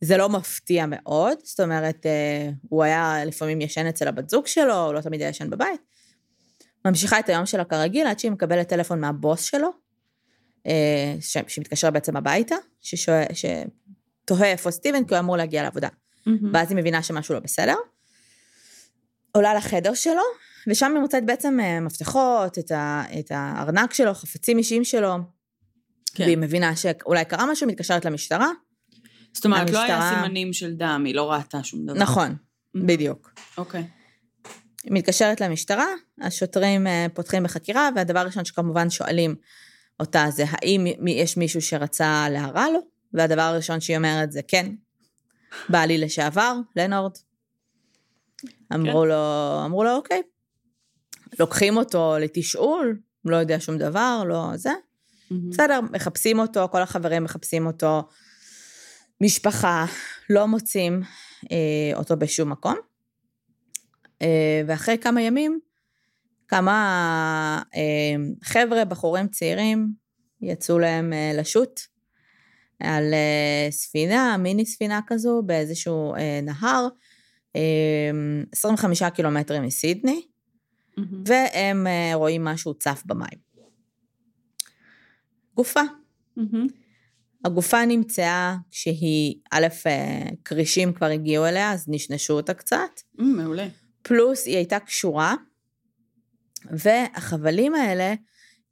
זה 0.00 0.16
לא 0.16 0.28
מפתיע 0.28 0.84
מאוד, 0.88 1.38
זאת 1.42 1.60
אומרת, 1.60 2.06
uh, 2.06 2.54
הוא 2.68 2.84
היה 2.84 3.24
לפעמים 3.24 3.60
ישן 3.60 3.86
אצל 3.86 4.08
הבת 4.08 4.30
זוג 4.30 4.46
שלו, 4.46 4.84
הוא 4.84 4.94
לא 4.94 5.00
תמיד 5.00 5.20
היה 5.20 5.30
ישן 5.30 5.50
בבית. 5.50 5.80
ממשיכה 6.84 7.18
את 7.18 7.28
היום 7.28 7.46
שלה 7.46 7.64
כרגיל, 7.64 8.06
עד 8.06 8.18
שהיא 8.18 8.30
מקבלת 8.30 8.68
טלפון 8.68 9.00
מהבוס 9.00 9.42
שלו, 9.42 9.68
uh, 10.68 10.70
שמתקשר 11.48 11.90
בעצם 11.90 12.16
הביתה, 12.16 12.56
ששואל, 12.80 13.24
תוהה 14.24 14.50
איפה 14.50 14.70
סטיבן, 14.70 15.04
כי 15.04 15.14
הוא 15.14 15.18
אמור 15.18 15.36
להגיע 15.36 15.62
לעבודה. 15.62 15.88
Mm-hmm. 15.88 16.30
ואז 16.52 16.70
היא 16.70 16.76
מבינה 16.76 17.02
שמשהו 17.02 17.34
לא 17.34 17.40
בסדר. 17.40 17.76
עולה 19.32 19.54
לחדר 19.54 19.94
שלו, 19.94 20.22
ושם 20.66 20.92
היא 20.94 21.00
מוצאת 21.00 21.26
בעצם 21.26 21.60
אה, 21.60 21.80
מפתחות, 21.80 22.58
את, 22.58 22.70
ה, 22.70 23.02
את 23.18 23.30
הארנק 23.30 23.92
שלו, 23.92 24.14
חפצים 24.14 24.58
אישיים 24.58 24.84
שלו. 24.84 25.14
כן. 26.14 26.24
והיא 26.24 26.38
מבינה 26.38 26.76
שאולי 26.76 27.24
קרה 27.24 27.46
משהו, 27.52 27.66
מתקשרת 27.66 28.04
למשטרה. 28.04 28.48
זאת 29.32 29.44
אומרת, 29.44 29.60
המשטרה... 29.60 29.88
לא 29.88 29.92
היה 29.92 30.12
סימנים 30.14 30.52
של 30.52 30.74
דם, 30.74 31.02
היא 31.06 31.14
לא 31.14 31.32
ראתה 31.32 31.62
שום 31.62 31.86
דבר. 31.86 31.98
נכון, 31.98 32.30
mm-hmm. 32.30 32.80
בדיוק. 32.86 33.32
אוקיי. 33.58 33.84
היא 34.84 34.92
מתקשרת 34.92 35.40
למשטרה, 35.40 35.86
השוטרים 36.20 36.86
אה, 36.86 37.06
פותחים 37.14 37.42
בחקירה, 37.42 37.88
והדבר 37.96 38.18
הראשון 38.18 38.44
שכמובן 38.44 38.90
שואלים 38.90 39.34
אותה 40.00 40.26
זה 40.30 40.44
האם 40.48 40.86
יש 41.06 41.36
מישהו 41.36 41.62
שרצה 41.62 42.26
להרע 42.30 42.66
לו, 42.72 42.78
והדבר 43.12 43.42
הראשון 43.42 43.80
שהיא 43.80 43.96
אומרת 43.96 44.32
זה 44.32 44.40
כן, 44.48 44.66
בעלי 45.68 45.98
לשעבר, 45.98 46.56
לנורד. 46.76 47.12
אמרו 48.74 49.00
כן. 49.02 49.08
לו, 49.08 49.62
אמרו 49.64 49.84
לו, 49.84 49.96
אוקיי. 49.96 50.22
לוקחים 51.38 51.76
אותו 51.76 52.14
לתשאול, 52.20 52.98
לא 53.24 53.36
יודע 53.36 53.60
שום 53.60 53.78
דבר, 53.78 54.22
לא 54.26 54.56
זה. 54.56 54.70
Mm-hmm. 54.70 55.34
בסדר, 55.50 55.80
מחפשים 55.92 56.38
אותו, 56.38 56.68
כל 56.72 56.82
החברים 56.82 57.24
מחפשים 57.24 57.66
אותו. 57.66 58.08
משפחה, 59.20 59.86
לא 60.30 60.46
מוצאים 60.46 61.02
אה, 61.52 61.96
אותו 61.96 62.16
בשום 62.16 62.50
מקום. 62.50 62.76
אה, 64.22 64.62
ואחרי 64.66 64.98
כמה 64.98 65.22
ימים, 65.22 65.60
כמה 66.48 67.62
אה, 67.76 68.16
חבר'ה, 68.44 68.84
בחורים 68.84 69.28
צעירים, 69.28 69.88
יצאו 70.40 70.78
להם 70.78 71.12
אה, 71.12 71.32
לשוט 71.34 71.80
על 72.80 73.14
uh, 73.14 73.72
ספינה, 73.72 74.36
מיני 74.36 74.66
ספינה 74.66 75.00
כזו, 75.06 75.42
באיזשהו 75.46 76.14
uh, 76.14 76.18
נהר, 76.42 76.88
um, 77.56 77.60
25 78.52 79.02
קילומטרים 79.02 79.62
מסידני, 79.62 80.22
mm-hmm. 81.00 81.16
והם 81.26 81.86
uh, 81.86 82.16
רואים 82.16 82.44
משהו 82.44 82.74
צף 82.74 83.02
במים. 83.06 83.46
גופה. 85.54 85.80
Mm-hmm. 86.38 86.72
הגופה 87.44 87.84
נמצאה 87.84 88.56
כשהיא, 88.70 89.34
א', 89.50 89.66
כרישים 90.44 90.92
כבר 90.92 91.06
הגיעו 91.06 91.46
אליה, 91.46 91.72
אז 91.72 91.84
נשנשו 91.88 92.34
אותה 92.34 92.54
קצת. 92.54 93.00
Mm, 93.18 93.22
מעולה. 93.22 93.66
פלוס 94.02 94.46
היא 94.46 94.56
הייתה 94.56 94.78
קשורה, 94.78 95.34
והחבלים 96.70 97.74
האלה, 97.74 98.14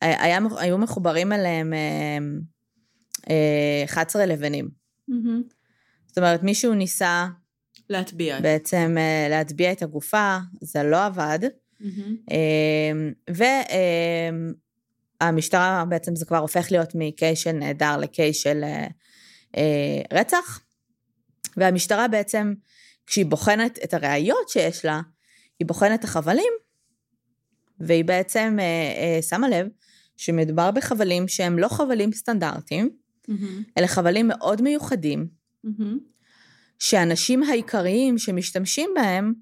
היה, 0.01 0.39
היו 0.59 0.79
מחוברים 0.79 1.33
אליהם 1.33 1.73
11 3.85 4.23
אה, 4.23 4.27
לבנים. 4.27 4.69
Mm-hmm. 5.11 5.55
זאת 6.07 6.19
אומרת, 6.19 6.43
מישהו 6.43 6.75
ניסה... 6.75 7.27
להטביע. 7.91 8.41
בעצם 8.41 8.95
אה, 8.99 9.27
להטביע 9.31 9.73
את 9.73 9.83
הגופה, 9.83 10.39
זה 10.61 10.83
לא 10.83 11.05
עבד. 11.05 11.39
Mm-hmm. 11.81 12.35
והמשטרה 15.21 15.85
בעצם 15.89 16.17
זה 16.17 16.27
כבר 16.27 16.39
הופך 16.39 16.67
להיות 16.71 16.91
מקייס 16.95 17.39
של 17.39 17.53
נהדר 17.53 17.97
לקייס 17.97 18.37
של 18.37 18.65
רצח. 20.13 20.61
והמשטרה 21.57 22.09
בעצם, 22.09 22.55
כשהיא 23.07 23.27
בוחנת 23.27 23.79
את 23.85 23.95
הראיות 23.95 24.49
שיש 24.49 24.85
לה, 24.85 25.01
היא 25.59 25.67
בוחנת 25.67 26.01
את 26.01 26.05
החבלים, 26.05 26.53
והיא 27.81 28.05
בעצם 28.05 28.57
אה, 28.61 28.65
אה, 28.65 29.23
שמה 29.23 29.49
לב 29.49 29.67
שמדובר 30.17 30.71
בחבלים 30.71 31.29
שהם 31.29 31.59
לא 31.59 31.69
חבלים 31.69 32.13
סטנדרטיים, 32.13 32.91
mm-hmm. 33.31 33.73
אלה 33.79 33.87
חבלים 33.87 34.29
מאוד 34.29 34.63
מיוחדים, 34.63 35.27
mm-hmm. 35.67 35.99
שהאנשים 36.79 37.43
העיקריים 37.43 38.19
שמשתמשים 38.19 38.91
בהם, 38.95 39.35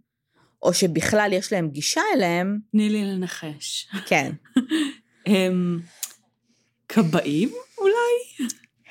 או 0.62 0.74
שבכלל 0.74 1.30
יש 1.32 1.52
להם 1.52 1.68
גישה 1.68 2.00
אליהם... 2.14 2.58
תני 2.72 2.88
לי 2.88 3.04
לנחש. 3.04 3.88
כן. 4.06 4.32
הם 5.26 5.80
כבאים 6.88 7.52
אולי? 7.78 8.48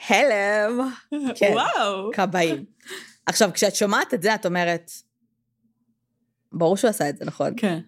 הלם. 0.08 0.90
כן, 1.36 1.54
וואו. 1.54 2.12
כבאים. 2.14 2.66
עכשיו, 3.26 3.50
כשאת 3.54 3.76
שומעת 3.76 4.14
את 4.14 4.22
זה, 4.22 4.36
את 4.36 4.46
אומרת, 4.46 4.92
ברור 6.54 6.78
שהוא 6.78 6.90
עשה 6.90 7.10
את 7.10 7.18
זה, 7.18 7.26
נכון? 7.26 7.54
כן. 7.58 7.80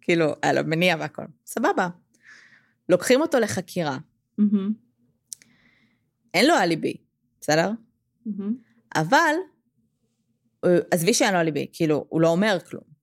כאילו, 0.00 0.26
היה 0.42 0.52
לו 0.52 0.60
מניע 0.66 0.96
והכל. 0.98 1.22
סבבה. 1.46 1.88
לוקחים 2.88 3.20
אותו 3.20 3.38
לחקירה. 3.38 3.98
Mm-hmm. 4.40 4.44
אין 6.34 6.46
לו 6.46 6.54
אליבי, 6.54 6.96
בסדר? 7.40 7.70
Mm-hmm. 8.26 8.42
אבל, 8.94 9.34
עזבי 10.90 11.14
שאין 11.14 11.34
לו 11.34 11.40
אליבי, 11.40 11.66
כאילו, 11.72 12.06
הוא 12.08 12.20
לא 12.20 12.28
אומר 12.28 12.58
כלום. 12.70 12.93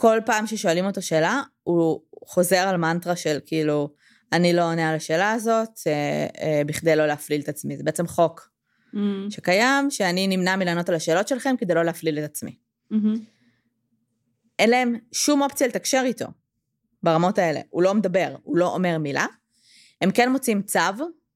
כל 0.00 0.18
פעם 0.26 0.46
ששואלים 0.46 0.86
אותו 0.86 1.02
שאלה, 1.02 1.42
הוא 1.62 2.00
חוזר 2.24 2.56
על 2.56 2.76
מנטרה 2.76 3.16
של 3.16 3.38
כאילו, 3.46 3.90
אני 4.32 4.52
לא 4.52 4.70
עונה 4.70 4.90
על 4.90 4.96
השאלה 4.96 5.32
הזאת, 5.32 5.68
אה, 5.86 6.26
אה, 6.42 6.62
בכדי 6.66 6.96
לא 6.96 7.06
להפליל 7.06 7.40
את 7.40 7.48
עצמי. 7.48 7.76
זה 7.76 7.82
בעצם 7.82 8.06
חוק 8.06 8.50
mm-hmm. 8.94 8.98
שקיים, 9.30 9.90
שאני 9.90 10.26
נמנע 10.26 10.56
מלענות 10.56 10.88
על 10.88 10.94
השאלות 10.94 11.28
שלכם 11.28 11.54
כדי 11.58 11.74
לא 11.74 11.84
להפליל 11.84 12.18
את 12.18 12.24
עצמי. 12.24 12.56
Mm-hmm. 12.92 13.18
אין 14.58 14.70
להם 14.70 14.94
שום 15.12 15.42
אופציה 15.42 15.66
לתקשר 15.66 16.02
איתו 16.04 16.26
ברמות 17.02 17.38
האלה. 17.38 17.60
הוא 17.70 17.82
לא 17.82 17.94
מדבר, 17.94 18.36
הוא 18.42 18.56
לא 18.56 18.74
אומר 18.74 18.98
מילה. 18.98 19.26
הם 20.00 20.10
כן 20.10 20.32
מוצאים 20.32 20.62
צו, 20.62 20.80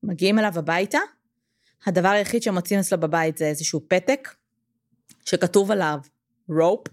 מגיעים 0.02 0.38
אליו 0.38 0.52
הביתה. 0.56 0.98
הדבר 1.86 2.08
היחיד 2.08 2.42
שהם 2.42 2.54
מוצאים 2.54 2.80
אצלו 2.80 3.00
בבית 3.00 3.38
זה 3.38 3.46
איזשהו 3.46 3.80
פתק, 3.88 4.34
שכתוב 5.24 5.70
עליו 5.70 5.98
רופ, 6.48 6.88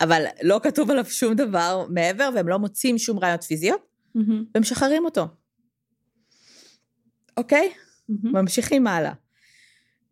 אבל 0.00 0.24
לא 0.42 0.60
כתוב 0.62 0.90
עליו 0.90 1.04
שום 1.04 1.34
דבר 1.34 1.86
מעבר, 1.88 2.30
והם 2.34 2.48
לא 2.48 2.58
מוצאים 2.58 2.98
שום 2.98 3.18
ראיות 3.18 3.42
פיזיות, 3.42 3.86
ומשחררים 4.56 5.04
אותו. 5.04 5.26
אוקיי? 7.36 7.72
ממשיכים 8.08 8.86
הלאה. 8.86 9.12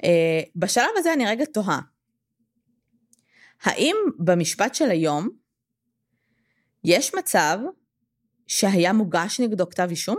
Uh, 0.03 0.07
בשלב 0.57 0.91
הזה 0.97 1.13
אני 1.13 1.27
רגע 1.27 1.45
תוהה. 1.45 1.81
האם 3.63 3.97
במשפט 4.19 4.75
של 4.75 4.91
היום 4.91 5.29
יש 6.85 7.15
מצב 7.15 7.59
שהיה 8.47 8.93
מוגש 8.93 9.41
נגדו 9.41 9.69
כתב 9.69 9.87
אישום? 9.91 10.17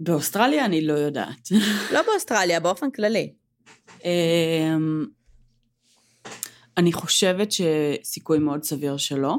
באוסטרליה 0.00 0.64
אני 0.64 0.86
לא 0.86 0.92
יודעת. 0.92 1.48
לא 1.92 2.02
באוסטרליה, 2.02 2.60
באופן 2.60 2.90
כללי. 2.90 3.34
אני 6.82 6.92
חושבת 6.92 7.48
שסיכוי 7.52 8.38
מאוד 8.38 8.64
סביר 8.64 8.96
שלא. 8.96 9.36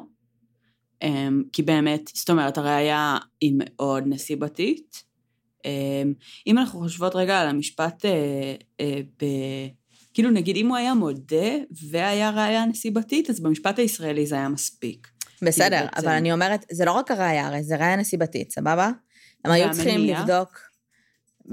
אמ, 1.02 1.44
כי 1.54 1.62
באמת, 1.62 2.10
זאת 2.14 2.30
אומרת, 2.30 2.58
הראייה 2.58 3.18
היא 3.42 3.54
מאוד 3.58 4.04
נסיבתית. 4.08 5.04
אמ, 5.66 6.14
אם 6.48 6.58
אנחנו 6.58 6.80
חושבות 6.80 7.16
רגע 7.16 7.40
על 7.40 7.48
המשפט 7.48 8.06
אה, 8.06 8.56
אה, 8.80 9.02
ב... 9.22 9.26
כאילו 10.14 10.30
נגיד 10.30 10.56
אם 10.56 10.68
הוא 10.68 10.78
היה 10.78 10.94
מודה 10.94 11.56
והיה 11.90 12.30
ראייה 12.30 12.66
נסיבתית, 12.66 13.30
אז 13.30 13.40
במשפט 13.40 13.80
הישראלי 13.80 14.26
זה 14.26 14.36
היה 14.36 14.50
מספיק. 14.50 15.08
בסדר, 15.42 15.78
כאילו, 15.78 15.90
אבל 15.98 16.12
אני 16.12 16.34
אומרת, 16.34 16.66
זה 16.72 16.86
לא 16.86 16.92
רק 16.92 17.12
הראייה, 17.12 17.48
הרי 17.48 17.64
זה 17.64 17.78
ראייה 17.78 17.96
נסיבתית, 17.96 18.52
סבבה? 18.52 18.92
הם 19.46 19.52
היו 19.52 19.72
צריכים 19.72 20.00
לבדוק, 20.00 20.60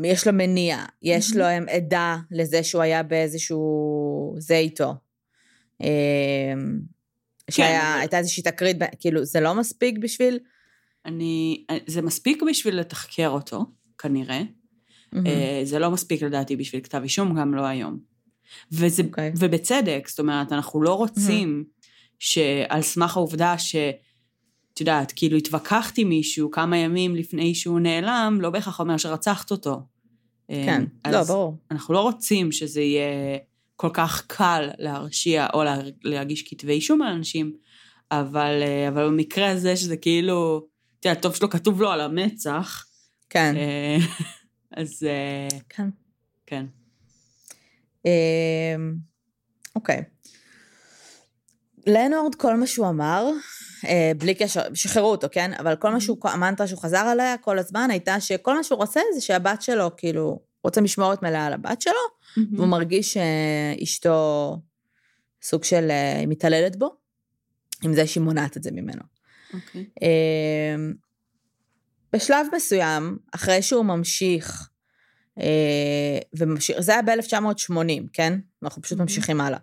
יש 0.05 0.27
לו 0.27 0.33
מניע, 0.33 0.85
יש 1.03 1.37
לו 1.37 1.45
עדה 1.45 2.17
לזה 2.31 2.63
שהוא 2.63 2.83
היה 2.83 3.03
באיזשהו, 3.03 4.35
זה 4.39 4.57
איתו. 4.57 4.95
אמ, 5.81 6.81
שהייתה 7.51 8.11
כן. 8.11 8.17
איזושהי 8.17 8.43
תקרית, 8.43 8.77
כאילו, 9.01 9.25
זה 9.25 9.41
לא 9.41 9.55
מספיק 9.55 9.99
בשביל... 9.99 10.39
אני, 11.07 11.65
זה 11.87 12.03
מספיק 12.03 12.43
בשביל 12.51 12.81
לתחקר 12.81 13.29
אותו, 13.29 13.65
כנראה. 13.99 14.43
Mm-hmm. 15.15 15.19
זה 15.65 15.79
לא 15.79 15.91
מספיק 15.91 16.23
לדעתי 16.23 16.57
בשביל 16.57 16.81
כתב 16.81 17.01
אישום, 17.03 17.35
גם 17.35 17.55
לא 17.55 17.67
היום. 17.67 17.99
וזה, 18.73 19.03
okay. 19.03 19.07
אוקיי. 19.07 19.33
ובצדק, 19.39 20.09
זאת 20.09 20.19
אומרת, 20.19 20.53
אנחנו 20.53 20.83
לא 20.83 20.95
רוצים 20.95 21.65
mm-hmm. 21.67 21.87
שעל 22.19 22.83
סמך 22.83 23.17
העובדה 23.17 23.59
ש... 23.59 23.77
את 24.75 24.81
יודעת, 24.81 25.13
כאילו 25.17 25.37
התווכחתי 25.37 26.05
מישהו 26.05 26.51
כמה 26.51 26.77
ימים 26.77 27.17
לפני 27.17 27.55
שהוא 27.55 27.81
נעלם, 27.81 28.39
לא 28.41 28.51
בהכרח 28.51 28.81
אומר 28.81 28.97
שרצחת 28.97 29.51
אותו. 29.51 29.81
כן, 30.49 30.85
אמ, 31.07 31.13
לא, 31.13 31.23
ברור. 31.23 31.57
אנחנו 31.71 31.95
לא 31.95 32.01
רוצים 32.01 32.53
שזה 32.53 32.81
יהיה 32.81 33.39
כל 33.81 33.91
כך 33.93 34.25
קל 34.27 34.71
להרשיע 34.79 35.47
או 35.55 35.63
להגיש 36.05 36.43
כתבי 36.49 36.73
אישום 36.73 37.03
על 37.03 37.13
אנשים, 37.13 37.53
אבל, 38.11 38.63
אה, 38.63 38.89
אבל 38.89 39.07
במקרה 39.07 39.51
הזה 39.51 39.77
שזה 39.77 39.97
כאילו, 39.97 40.67
את 41.01 41.05
יודעת, 41.05 41.23
טוב 41.23 41.35
שלא 41.35 41.49
כתוב 41.51 41.83
לו 41.83 41.91
על 41.91 42.01
המצח. 42.01 42.87
כן. 43.31 43.55
אה, 43.57 43.97
אז... 44.83 45.03
אה, 45.03 45.59
כן. 45.69 45.89
כן. 46.47 46.67
אמ, 48.05 48.95
אוקיי. 49.77 50.03
לנורד, 51.87 52.35
כל 52.35 52.57
מה 52.57 52.67
שהוא 52.67 52.89
אמר, 52.89 53.31
בלי 54.19 54.35
קשר, 54.35 54.61
שחררו 54.75 55.11
אותו, 55.11 55.27
כן? 55.33 55.53
אבל 55.55 55.77
כל 55.77 55.91
מה 55.91 56.01
שהוא, 56.01 56.19
המנטרה 56.25 56.67
שהוא 56.67 56.81
חזר 56.81 56.99
עליה 56.99 57.37
כל 57.37 57.59
הזמן 57.59 57.91
הייתה 57.91 58.21
שכל 58.21 58.57
מה 58.57 58.65
שהוא 58.65 58.79
רוצה 58.79 59.01
זה 59.15 59.21
שהבת 59.21 59.63
שלו, 59.63 59.91
כאילו, 59.97 60.41
רוצה 60.65 60.81
משמורת 60.81 61.23
מלאה 61.23 61.47
על 61.47 61.53
הבת 61.53 61.83
שלו, 61.83 62.20
והוא 62.53 62.67
מרגיש 62.67 63.17
שאשתו 63.17 64.57
סוג 65.43 65.65
של 65.65 65.91
אה, 65.91 66.25
מתעללת 66.27 66.77
בו, 66.77 66.97
עם 67.83 67.95
זה 67.95 68.07
שהיא 68.07 68.23
מונעת 68.23 68.57
את 68.57 68.63
זה 68.63 68.71
ממנו. 68.71 69.03
Okay. 69.03 69.55
אוקיי. 69.55 69.85
אמ, 70.03 70.93
בשלב 72.13 72.47
מסוים, 72.57 73.19
אחרי 73.35 73.63
שהוא 73.63 73.85
ממשיך 73.85 74.71
אה, 75.41 76.19
וממשיך, 76.39 76.81
זה 76.81 76.93
היה 76.93 77.03
ב-1980, 77.03 78.09
כן? 78.13 78.39
אנחנו 78.63 78.83
פשוט 78.83 78.99
ממשיכים 78.99 79.41
הלאה. 79.41 79.59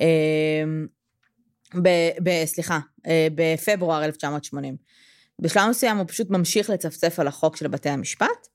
אה, 0.00 0.64
ב, 1.82 1.88
ב, 2.22 2.44
סליחה, 2.44 2.78
אה, 3.06 3.28
בפברואר 3.34 4.04
1980. 4.04 4.76
בשלב 5.38 5.70
מסוים 5.70 5.96
הוא 5.96 6.06
פשוט 6.08 6.30
ממשיך 6.30 6.70
לצפצף 6.70 7.18
על 7.18 7.26
החוק 7.26 7.56
של 7.56 7.68
בתי 7.68 7.88
המשפט, 7.88 8.48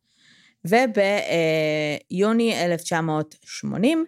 וביוני 0.66 2.66
1980, 2.66 4.06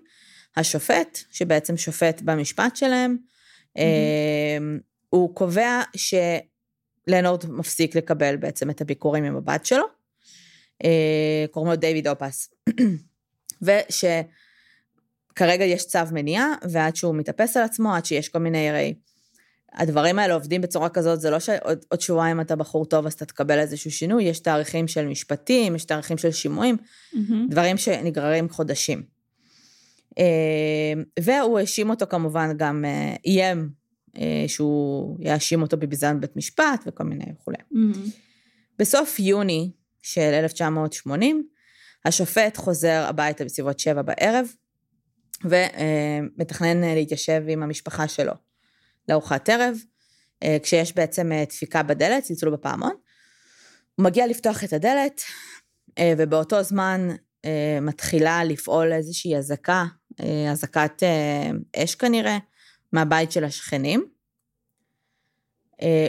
השופט, 0.58 1.20
שבעצם 1.32 1.78
שופט 1.78 2.22
במשפט 2.22 2.76
שלהם, 2.76 3.18
mm-hmm. 3.78 3.82
הוא 5.10 5.36
קובע 5.36 5.82
שלנורד 5.96 7.46
מפסיק 7.50 7.96
לקבל 7.96 8.36
בעצם 8.36 8.70
את 8.70 8.82
הביקורים 8.82 9.24
עם 9.24 9.36
הבת 9.36 9.66
שלו, 9.66 9.84
אה, 10.84 11.46
קוראים 11.52 11.72
לו 11.72 11.76
דיוויד 11.76 12.08
אופס. 12.08 12.54
ושכרגע 13.62 14.26
יש 15.66 15.88
צו 15.88 16.00
מניעה, 16.12 16.54
ועד 16.72 16.96
שהוא 16.96 17.16
מתאפס 17.16 17.58
על 17.58 17.64
עצמו, 17.64 17.96
עד 17.96 18.06
שיש 18.06 18.30
כל 18.30 18.40
מיני 18.40 18.70
הרי 18.70 18.94
הדברים 19.74 20.20
האלה 20.20 20.34
עובדים 20.34 20.62
בצורה 20.62 20.90
כזאת, 20.90 21.22
זה 21.22 21.30
לא 21.30 21.40
שעוד 21.40 22.02
שבועיים 22.02 22.42
אתה 22.42 22.56
בחור 22.56 22.86
טוב 22.86 23.06
אז 23.06 23.14
אתה 23.14 23.26
תקבל 23.26 23.60
איזשהו 23.60 23.92
שינוי, 23.92 24.24
יש 24.24 24.40
תאריכים 24.40 24.88
של 24.88 25.06
משפטים, 25.06 25.76
יש 25.76 25.86
תאריכים 25.86 26.18
של 26.18 26.32
שימועים, 26.32 26.78
mm-hmm. 26.78 27.34
דברים 27.50 27.78
שנגררים 27.78 28.50
חודשים. 28.50 29.04
אה, 30.20 30.94
והוא 31.20 31.60
האשים 31.60 31.90
אותו 31.90 32.06
כמובן 32.10 32.58
גם, 32.58 32.86
אה, 32.86 33.16
איים 33.26 33.70
אה, 34.18 34.46
שהוא 34.48 35.18
יאשים 35.20 35.62
אותו 35.62 35.78
בביזיון 35.78 36.22
בית 36.22 36.36
משפט 36.36 36.84
וכל 36.86 37.04
מיני 37.04 37.26
וכולי. 37.36 37.58
Mm-hmm. 37.58 38.10
בסוף 38.80 39.20
יוני 39.20 39.72
של 40.02 40.22
1980, 40.22 41.48
השופט 42.06 42.58
חוזר 42.58 43.06
הביתה 43.08 43.46
בסביבות 43.46 43.80
שבע 43.80 44.02
בערב, 44.02 44.48
ומתכנן 45.44 46.82
להתיישב 46.82 47.44
עם 47.48 47.64
המשפחה 47.64 48.08
שלו 48.08 48.34
לארוחת 49.10 49.50
ערב, 49.50 49.78
כשיש 50.64 50.96
בעצם 50.96 51.32
דפיקה 51.50 51.84
בדלת, 51.84 52.24
צלצול 52.24 52.50
בפעמון. 52.50 52.94
הוא 53.96 54.04
מגיע 54.04 54.28
לפתוח 54.28 54.64
את 54.64 54.74
הדלת, 54.74 55.22
ובאותו 56.18 56.64
זמן 56.64 57.08
מתחילה 57.82 58.44
לפעול 58.44 58.94
איזושהי 58.94 59.38
אזעקה, 59.38 59.86
אזעקת 60.52 61.04
אש 61.76 61.96
כנראה, 61.96 62.38
מהבית 62.94 63.32
של 63.32 63.44
השכנים. 63.44 64.06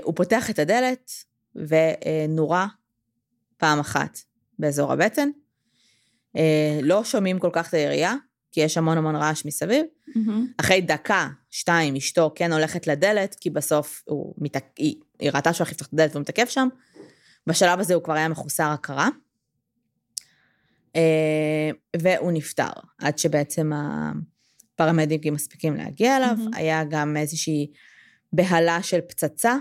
הוא 0.03 0.15
פותח 0.17 0.51
את 0.51 0.59
הדלת 0.59 1.11
ונורה 1.55 2.67
פעם 3.57 3.81
אחת 3.81 4.19
באזור 4.59 4.93
הבטן. 4.93 5.31
לא 6.83 7.05
שומעים 7.05 7.39
כל 7.39 7.51
כך 7.53 7.69
את 7.69 7.75
הירייה, 7.75 8.15
כי 8.59 8.63
יש 8.63 8.77
המון 8.77 8.99
המון 8.99 9.17
רעש 9.17 9.45
מסביב. 9.45 9.87
Mm-hmm. 10.09 10.31
אחרי 10.57 10.81
דקה, 10.81 11.29
שתיים, 11.51 11.97
אשתו 11.97 12.33
כן 12.35 12.53
הולכת 12.53 12.87
לדלת, 12.87 13.37
כי 13.41 13.51
בסוף 13.51 14.03
הוא 14.07 14.35
מתק... 14.39 14.65
היא, 14.77 14.95
היא 15.19 15.31
ראתה 15.35 15.53
שהוא 15.53 15.65
הולך 15.65 15.73
לפתוח 15.73 15.89
את 15.89 15.93
הדלת 15.93 16.11
והוא 16.11 16.21
מתעכב 16.21 16.47
שם. 16.47 16.69
בשלב 17.47 17.81
הזה 17.81 17.95
הוא 17.95 18.03
כבר 18.03 18.15
היה 18.15 18.29
מחוסר 18.29 18.65
הכרה. 18.65 19.09
והוא 21.97 22.33
נפטר, 22.33 22.71
עד 22.99 23.19
שבעצם 23.19 23.71
הפרמדיקים 24.75 25.35
מספיקים 25.35 25.77
להגיע 25.77 26.17
אליו. 26.17 26.37
Mm-hmm. 26.39 26.57
היה 26.57 26.85
גם 26.85 27.17
איזושהי 27.17 27.71
בהלה 28.33 28.83
של 28.83 29.01
פצצה 29.01 29.57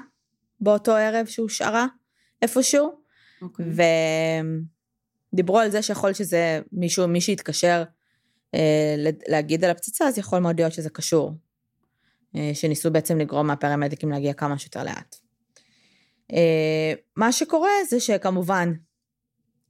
באותו 0.59 0.95
ערב 0.95 1.25
שהושארה 1.25 1.85
איפשהו. 2.41 2.87
Okay. 2.87 3.41
אוקיי. 3.41 3.65
ודיברו 5.33 5.59
על 5.59 5.69
זה 5.69 5.81
שיכול 5.81 6.13
שזה 6.13 6.61
מישהו, 6.71 7.07
מי 7.07 7.21
שהתקשר 7.21 7.83
אה, 7.83 7.96
להגיד 9.27 9.63
על 9.63 9.71
הפצצה, 9.71 10.07
אז 10.07 10.17
יכול 10.17 10.39
מאוד 10.39 10.59
להיות 10.59 10.73
שזה 10.73 10.89
קשור. 10.89 11.33
אה, 12.35 12.51
שניסו 12.53 12.91
בעצם 12.91 13.17
לגרום 13.17 13.47
מהפרמדיקים 13.47 14.09
להגיע 14.09 14.33
כמה 14.33 14.57
שיותר 14.57 14.83
לאט. 14.83 15.15
אה, 16.33 16.93
מה 17.15 17.31
שקורה 17.31 17.69
זה 17.89 17.99
שכמובן 17.99 18.73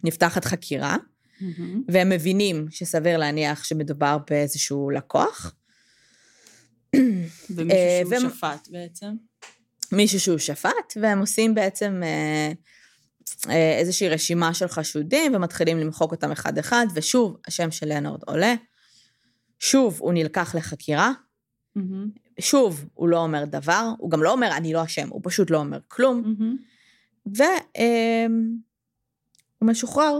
נפתחת 0.03 0.45
חקירה, 0.45 0.95
mm-hmm. 0.95 1.61
והם 1.87 2.09
מבינים 2.09 2.65
שסביר 2.69 3.17
להניח 3.17 3.63
שמדובר 3.63 4.17
באיזשהו 4.29 4.89
לקוח. 4.89 5.55
ומישהו 7.55 8.19
שהוא. 8.19 8.29
שפט 8.29 8.67
בעצם. 8.71 9.07
מישהו 9.91 10.19
שהוא 10.19 10.37
שפט, 10.37 10.97
והם 11.01 11.19
עושים 11.19 11.55
בעצם 11.55 12.01
אה, 12.03 12.51
איזושהי 13.49 14.09
רשימה 14.09 14.53
של 14.53 14.67
חשודים 14.67 15.35
ומתחילים 15.35 15.77
למחוק 15.77 16.11
אותם 16.11 16.31
אחד-אחד, 16.31 16.85
ושוב, 16.95 17.37
השם 17.47 17.71
של 17.71 17.85
לנורד 17.89 18.21
עולה. 18.25 18.53
שוב, 19.59 19.97
הוא 19.99 20.13
נלקח 20.13 20.55
לחקירה. 20.55 21.11
Mm-hmm. 21.77 21.81
שוב, 22.39 22.85
הוא 22.93 23.09
לא 23.09 23.17
אומר 23.17 23.45
דבר, 23.45 23.89
הוא 23.97 24.11
גם 24.11 24.23
לא 24.23 24.31
אומר, 24.31 24.49
אני 24.57 24.73
לא 24.73 24.83
אשם, 24.83 25.09
הוא 25.09 25.21
פשוט 25.23 25.51
לא 25.51 25.57
אומר 25.57 25.79
כלום. 25.87 26.23
Mm-hmm. 26.23 26.61
והוא 27.25 27.47
אמ, 29.61 29.69
משוחרר. 29.69 30.19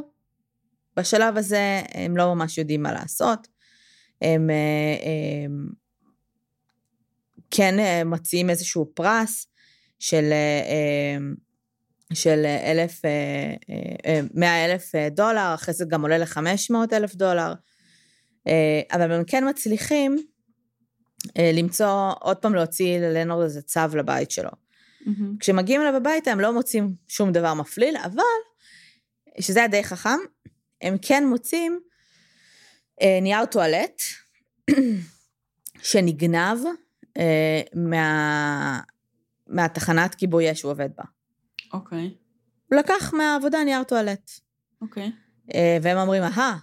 בשלב 0.98 1.38
הזה 1.38 1.82
הם 1.94 2.18
לא 2.18 2.36
ממש 2.36 2.58
יודעים 2.58 2.84
מה 2.84 2.94
לעשות. 2.94 3.48
הם, 4.22 4.50
אה, 4.50 4.98
אמ, 5.46 5.68
כן 7.52 7.80
אה, 7.80 8.04
מציעים 8.04 8.50
איזשהו 8.50 8.92
פרס 8.94 9.48
של 10.00 10.34
אמ, 10.34 11.36
של 12.14 12.46
אלף, 12.46 13.06
אה, 13.06 13.10
אה, 14.06 14.20
מאה 14.34 14.66
אלף 14.66 14.96
אה, 14.96 15.10
דולר, 15.10 15.52
אחרי 15.54 15.74
זה 15.74 15.86
גם 15.88 16.02
עולה 16.02 16.18
לחמש 16.18 16.70
מאות 16.70 16.94
אלף 16.94 17.16
דולר, 17.16 17.54
אבל 18.92 19.12
הם 19.12 19.24
כן 19.28 19.50
מצליחים 19.50 20.18
למצוא, 21.40 22.14
עוד 22.20 22.38
פעם 22.38 22.56
להוציא 22.56 23.00
ללנורד 23.00 23.44
איזה 23.44 23.62
צו 23.62 23.98
לבית 23.98 24.32
שלו. 24.32 24.50
Mm-hmm. 24.50 25.10
כשמגיעים 25.40 25.82
אליו 25.82 25.96
הביתה 25.96 26.32
הם 26.32 26.40
לא 26.40 26.54
מוצאים 26.54 26.94
שום 27.08 27.32
דבר 27.32 27.54
מפליל, 27.54 27.98
אבל, 27.98 28.24
שזה 29.40 29.60
היה 29.60 29.68
די 29.68 29.84
חכם, 29.84 30.20
הם 30.82 30.96
כן 31.02 31.28
מוצאים 31.28 31.80
נייר 33.22 33.46
טואלט 33.46 34.02
שנגנב 35.84 36.58
מה, 37.74 38.80
מהתחנת 39.48 40.16
כיבוי 40.16 40.52
אש 40.52 40.60
שהוא 40.60 40.72
עובד 40.72 40.90
בה. 40.98 41.04
אוקיי. 41.74 42.14
הוא 42.70 42.80
לקח 42.80 43.14
מהעבודה 43.14 43.64
נייר 43.64 43.84
טואלט. 43.84 44.32
אוקיי. 44.82 45.12
אה, 45.54 45.78
והם 45.82 45.98
אומרים, 45.98 46.24
אהה, 46.24 46.58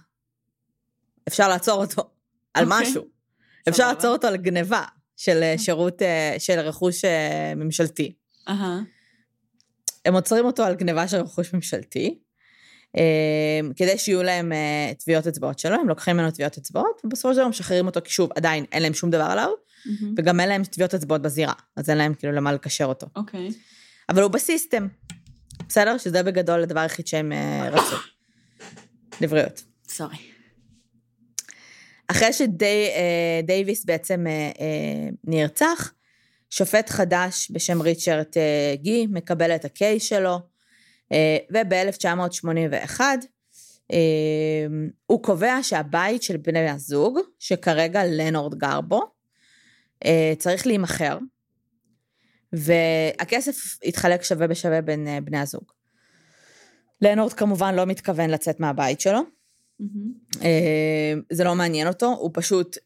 אפשר 1.27 1.49
לעצור 1.49 1.81
אותו 1.81 2.09
על 2.53 2.65
אוקיי. 2.65 2.81
משהו. 2.81 3.03
אפשר 3.69 3.87
לעצור 3.87 4.11
אותו 4.11 4.27
על 4.27 4.37
גניבה 4.37 4.83
של 5.17 5.43
אה, 5.43 5.57
שירות, 5.57 6.01
אה, 6.01 6.35
של 6.39 6.59
רכוש 6.59 7.05
ממשלתי. 7.55 8.13
אהה. 8.49 8.79
הם 10.05 10.13
עוצרים 10.13 10.45
אותו 10.45 10.63
על 10.63 10.75
גניבה 10.75 11.07
של 11.07 11.17
רכוש 11.17 11.53
ממשלתי, 11.53 12.19
כדי 13.75 13.97
שיהיו 13.97 14.23
להם 14.23 14.51
טביעות 14.99 15.27
אצבעות 15.27 15.59
שלו, 15.59 15.75
הם 15.75 15.89
לוקחים 15.89 16.17
ממנו 16.17 16.31
טביעות 16.31 16.57
אצבעות, 16.57 17.01
ובסופו 17.03 17.33
של 17.33 17.39
דבר 17.39 17.47
משחררים 17.47 17.85
אותו, 17.85 17.99
כי 18.03 18.11
שוב, 18.11 18.29
עדיין 18.35 18.65
אין 18.71 18.81
להם 18.83 18.93
שום 18.93 19.09
דבר 19.09 19.23
עליו, 19.23 19.49
וגם 20.17 20.39
אין 20.39 20.49
להם 20.49 20.63
טביעות 20.63 20.93
אצבעות 20.93 21.21
בזירה, 21.21 21.53
אז 21.75 21.89
אין 21.89 21.97
להם 21.97 22.13
כאילו 22.13 22.33
למה 22.33 22.53
לקשר 22.53 22.85
אותו. 22.85 23.07
אוקיי. 23.15 23.49
אבל 24.09 24.21
הוא 24.21 24.31
בסיסטם, 24.31 24.87
בסדר? 25.69 25.97
שזה 25.97 26.23
בגדול 26.23 26.63
הדבר 26.63 26.79
היחיד 26.79 27.07
שהם 27.07 27.31
אה, 27.31 27.69
רצו. 27.69 27.95
לבריאות. 29.21 29.63
סורי. 29.87 30.17
אחרי 32.07 32.33
שדייוויס 32.33 33.79
שדי, 33.81 33.93
בעצם 33.93 34.27
אה, 34.27 34.51
אה, 34.59 35.09
נרצח, 35.23 35.93
שופט 36.49 36.89
חדש 36.89 37.51
בשם 37.51 37.81
ריצ'רד 37.81 38.25
גי 38.73 39.07
מקבל 39.07 39.55
את 39.55 39.65
הקייס 39.65 40.03
שלו, 40.03 40.39
וב-1981 41.51 43.01
הוא 45.05 45.23
קובע 45.23 45.57
שהבית 45.61 46.23
של 46.23 46.37
בני 46.37 46.69
הזוג, 46.69 47.19
שכרגע 47.39 48.05
לנורד 48.05 48.55
גר 48.55 48.81
בו, 48.81 49.01
צריך 50.37 50.67
להימכר, 50.67 51.17
והכסף 52.55 53.77
התחלק 53.83 54.23
שווה 54.23 54.47
בשווה 54.47 54.81
בין 54.81 55.07
אה, 55.07 55.21
בני 55.21 55.39
הזוג. 55.39 55.63
לנורד 57.01 57.33
כמובן 57.33 57.75
לא 57.75 57.85
מתכוון 57.85 58.29
לצאת 58.29 58.59
מהבית 58.59 59.01
שלו. 59.01 59.19
Mm-hmm. 59.81 60.43
זה 61.31 61.43
לא 61.43 61.55
מעניין 61.55 61.87
אותו, 61.87 62.05
הוא 62.05 62.31
פשוט 62.33 62.77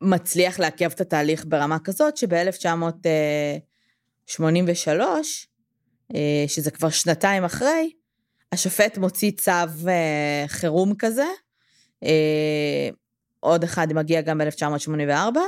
מצליח 0.00 0.58
לעכב 0.58 0.90
את 0.90 1.00
התהליך 1.00 1.44
ברמה 1.48 1.78
כזאת, 1.78 2.16
שב-1983, 2.16 5.00
אה, 6.14 6.44
שזה 6.46 6.70
כבר 6.70 6.90
שנתיים 6.90 7.44
אחרי, 7.44 7.92
השופט 8.52 8.98
מוציא 8.98 9.30
צו 9.30 9.52
חירום 10.46 10.94
כזה, 10.98 11.26
עוד 13.40 13.64
אחד 13.64 13.92
מגיע 13.92 14.20
גם 14.20 14.38
ב-1984, 14.38 15.38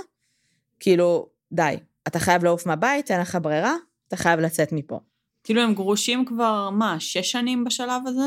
כאילו, 0.80 1.28
די, 1.52 1.76
אתה 2.06 2.18
חייב 2.18 2.44
לעוף 2.44 2.66
מהבית, 2.66 3.10
אין 3.10 3.20
לך 3.20 3.38
ברירה, 3.42 3.74
אתה 4.08 4.16
חייב 4.16 4.40
לצאת 4.40 4.72
מפה. 4.72 5.00
כאילו 5.44 5.62
הם 5.62 5.74
גרושים 5.74 6.24
כבר, 6.24 6.70
מה, 6.70 7.00
שש 7.00 7.30
שנים 7.30 7.64
בשלב 7.64 8.02
הזה? 8.06 8.24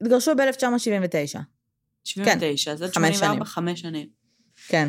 התגרשו 0.00 0.32
ב-1979. 0.36 1.40
79, 2.04 2.64
כן, 2.64 2.72
אז 2.72 2.82
עד 2.82 2.92
84, 2.92 3.44
חמש 3.44 3.80
שנים. 3.80 4.08
כן. 4.68 4.88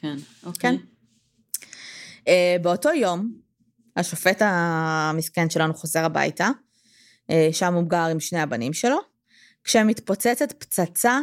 כן, 0.00 0.16
אוקיי. 0.44 0.78
כן. 0.78 0.84
Uh, 2.24 2.62
באותו 2.62 2.88
יום, 2.92 3.32
השופט 3.96 4.42
המסכן 4.44 5.50
שלנו 5.50 5.74
חוזר 5.74 6.04
הביתה, 6.04 6.48
uh, 7.30 7.34
שם 7.52 7.74
הוא 7.74 7.88
גר 7.88 8.06
עם 8.10 8.20
שני 8.20 8.40
הבנים 8.40 8.72
שלו, 8.72 8.98
כשמתפוצצת 9.64 10.52
פצצה 10.52 11.18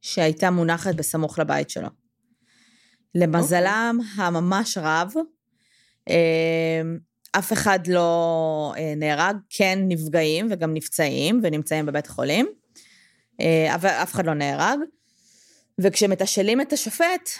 שהייתה 0.00 0.50
מונחת 0.50 0.94
בסמוך 0.94 1.38
לבית 1.38 1.70
שלו. 1.70 1.88
למזלם 3.14 3.98
okay. 4.00 4.22
הממש 4.22 4.78
רב, 4.78 5.12
אמ, 6.08 6.98
אף 7.32 7.52
אחד 7.52 7.86
לא 7.86 8.72
אה, 8.76 8.94
נהרג, 8.96 9.36
כן 9.50 9.78
נפגעים 9.88 10.48
וגם 10.50 10.74
נפצעים 10.74 11.40
ונמצאים 11.42 11.86
בבית 11.86 12.06
חולים, 12.06 12.46
אה, 13.40 13.74
אבל 13.74 13.88
אף 13.88 14.12
אחד 14.14 14.26
לא 14.26 14.34
נהרג. 14.34 14.78
וכשמתשאלים 15.78 16.60
את 16.60 16.72
השופט, 16.72 17.30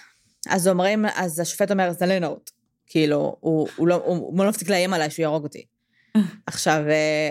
אז 0.48 0.68
אומרים, 0.68 1.04
אז 1.14 1.40
השופט 1.40 1.70
אומר, 1.70 1.92
זה 1.92 2.06
לנורד. 2.06 2.42
כאילו, 2.86 3.36
הוא, 3.40 3.68
הוא, 3.76 3.88
לא, 3.88 3.94
הוא, 3.94 4.16
הוא 4.16 4.44
לא 4.44 4.48
מפסיק 4.48 4.68
לאיים 4.68 4.94
עליי 4.94 5.10
שהוא 5.10 5.22
יהרוג 5.22 5.44
אותי. 5.44 5.66
עכשיו, 6.46 6.84
אה, 6.88 7.30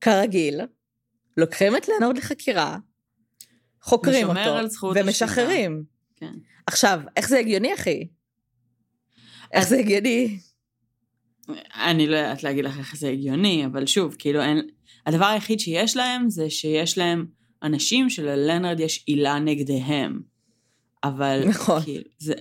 כרגיל, 0.00 0.60
לוקחים 1.36 1.76
את 1.76 1.88
לנורד 1.88 2.18
לחקירה, 2.18 2.76
חוקרים 3.82 4.28
אותו, 4.28 4.58
ומשחררים. 4.94 5.84
כן. 6.16 6.32
עכשיו, 6.66 7.00
איך 7.16 7.28
זה 7.28 7.38
הגיוני, 7.38 7.74
אחי? 7.74 8.08
איך 9.52 9.68
זה 9.68 9.78
הגיוני? 9.78 10.38
אני 11.74 12.06
לא 12.06 12.16
יודעת 12.16 12.42
להגיד 12.42 12.64
לך 12.64 12.78
איך 12.78 12.96
זה 12.96 13.08
הגיוני, 13.08 13.66
אבל 13.66 13.86
שוב, 13.86 14.16
כאילו 14.18 14.42
אין... 14.42 14.68
הדבר 15.06 15.24
היחיד 15.24 15.60
שיש 15.60 15.96
להם 15.96 16.30
זה 16.30 16.50
שיש 16.50 16.98
להם 16.98 17.26
אנשים 17.62 18.10
שללנרד 18.10 18.80
יש 18.80 19.04
עילה 19.06 19.38
נגדיהם. 19.38 20.20
אבל 21.04 21.42
נכון. 21.48 21.82
כאילו, 21.82 22.04
זה, 22.18 22.34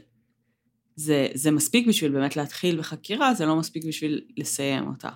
זה, 0.95 1.27
זה 1.33 1.51
מספיק 1.51 1.87
בשביל 1.87 2.11
באמת 2.11 2.35
להתחיל 2.35 2.79
בחקירה, 2.79 3.33
זה 3.33 3.45
לא 3.45 3.55
מספיק 3.55 3.85
בשביל 3.85 4.21
לסיים 4.37 4.87
אותה. 4.87 5.09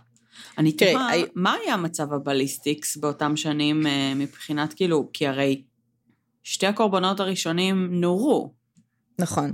אני 0.58 0.72
תוהה, 0.72 1.14
I... 1.14 1.18
מה 1.36 1.54
היה 1.54 1.78
מצב 1.78 2.14
הבליסטיקס 2.14 2.98
באותם 2.98 3.38
שנים 3.38 3.88
אה, 3.88 4.14
מבחינת 4.16 4.74
כאילו, 4.74 5.10
כי 5.14 5.28
הרי 5.28 5.64
שתי 6.44 6.68
הקורבנות 6.68 7.20
הראשונים 7.20 8.02
נורו. 8.02 8.54
נכון. 9.20 9.54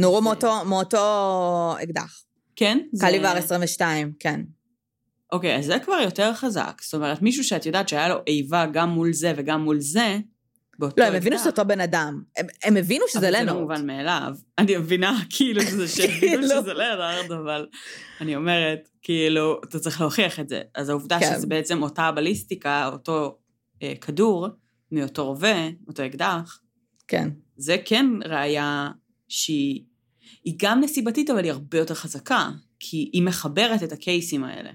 נורו 0.00 0.18
זה... 0.18 0.24
מאותו, 0.24 0.64
מאותו 0.64 1.74
אקדח. 1.82 2.22
כן? 2.56 2.78
קליבר 3.00 3.32
זה... 3.32 3.38
22, 3.38 4.12
כן. 4.18 4.40
אוקיי, 5.32 5.56
אז 5.56 5.64
זה 5.64 5.78
כבר 5.84 5.98
יותר 6.04 6.34
חזק. 6.34 6.80
זאת 6.82 6.94
אומרת, 6.94 7.22
מישהו 7.22 7.44
שאת 7.44 7.66
יודעת 7.66 7.88
שהיה 7.88 8.08
לו 8.08 8.16
איבה 8.26 8.66
גם 8.72 8.90
מול 8.90 9.12
זה 9.12 9.32
וגם 9.36 9.60
מול 9.60 9.80
זה, 9.80 10.18
באותו 10.78 11.02
לא, 11.02 11.04
הם 11.04 11.14
הבינו 11.14 11.38
שזה 11.38 11.48
אותו 11.48 11.64
בן 11.64 11.80
אדם. 11.80 12.22
הם, 12.36 12.46
הם 12.64 12.76
הבינו 12.76 13.04
שזה 13.08 13.30
לנורד. 13.30 13.40
אבל 13.40 13.46
זה 13.46 13.54
לא 13.54 13.60
מובן 13.60 13.86
מאליו. 13.86 14.34
אני 14.58 14.76
מבינה, 14.76 15.18
כאילו, 15.36 15.62
שזה 15.62 15.88
שהבינו 15.96 16.42
שזה 16.42 16.74
לנורד, 16.74 17.32
אבל 17.32 17.66
אני 18.20 18.36
אומרת, 18.36 18.88
כאילו, 19.02 19.60
אתה 19.64 19.78
צריך 19.78 20.00
להוכיח 20.00 20.40
את 20.40 20.48
זה. 20.48 20.62
אז 20.74 20.88
העובדה 20.88 21.18
כן. 21.20 21.34
שזה 21.36 21.46
בעצם 21.46 21.82
אותה 21.82 22.02
הבליסטיקה, 22.02 22.88
אותו 22.92 23.38
אה, 23.82 23.92
כדור, 24.00 24.48
מאותו 24.92 25.26
רובה, 25.26 25.68
אותו 25.88 26.06
אקדח, 26.06 26.60
כן. 27.08 27.28
זה 27.60 27.76
כן 27.84 28.06
ראיה 28.24 28.88
שהיא 29.28 29.84
היא 30.44 30.54
גם 30.58 30.80
נסיבתית, 30.80 31.30
אבל 31.30 31.44
היא 31.44 31.52
הרבה 31.52 31.78
יותר 31.78 31.94
חזקה, 31.94 32.50
כי 32.80 33.10
היא 33.12 33.22
מחברת 33.22 33.82
את 33.82 33.92
הקייסים 33.92 34.44
האלה. 34.44 34.70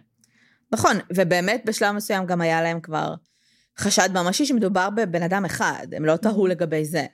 נכון, 0.72 0.98
ובאמת 1.16 1.64
בשלב 1.66 1.96
מסוים 1.96 2.26
גם 2.26 2.42
היה 2.42 2.62
להם 2.62 2.80
כבר 2.80 3.16
חשד 3.78 4.10
ממשי 4.14 4.46
שמדובר 4.46 4.90
בבן 4.90 5.24
אדם 5.24 5.46
אחד, 5.46 5.88
הם 5.96 6.06
לא 6.06 6.16
תהו 6.16 6.48
לגבי 6.48 6.86
זה. 6.86 7.06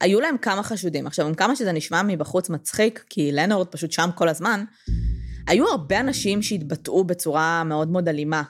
היו 0.00 0.20
להם 0.20 0.38
כמה 0.38 0.62
חשודים. 0.62 1.06
עכשיו, 1.06 1.26
עם 1.26 1.34
כמה 1.34 1.56
שזה 1.56 1.72
נשמע 1.72 2.02
מבחוץ 2.02 2.50
מצחיק, 2.50 3.04
כי 3.10 3.32
לנורד 3.32 3.66
פשוט 3.66 3.92
שם 3.92 4.10
כל 4.14 4.28
הזמן, 4.28 4.64
היו 5.46 5.68
הרבה 5.68 6.00
אנשים 6.00 6.42
שהתבטאו 6.42 7.04
בצורה 7.04 7.64
מאוד 7.64 7.88
מאוד 7.88 8.08
אלימה. 8.08 8.42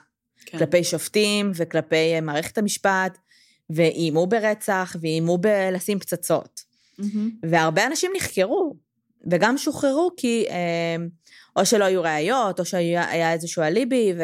כן. 0.45 0.57
כלפי 0.57 0.83
שופטים 0.83 1.51
וכלפי 1.55 2.15
אה, 2.15 2.21
מערכת 2.21 2.57
המשפט, 2.57 3.17
ואיימו 3.69 4.27
ברצח, 4.27 4.95
ואיימו 5.01 5.37
בלשים 5.37 5.99
פצצות. 5.99 6.70
Mm-hmm. 6.99 7.47
והרבה 7.49 7.87
אנשים 7.87 8.11
נחקרו, 8.17 8.75
וגם 9.31 9.57
שוחררו 9.57 10.11
כי 10.17 10.45
אה, 10.49 10.95
או 11.55 11.65
שלא 11.65 11.85
היו 11.85 12.01
ראיות, 12.01 12.59
או 12.59 12.65
שהיה 12.65 13.33
איזשהו 13.33 13.63
אליבי, 13.63 14.13
ו... 14.17 14.23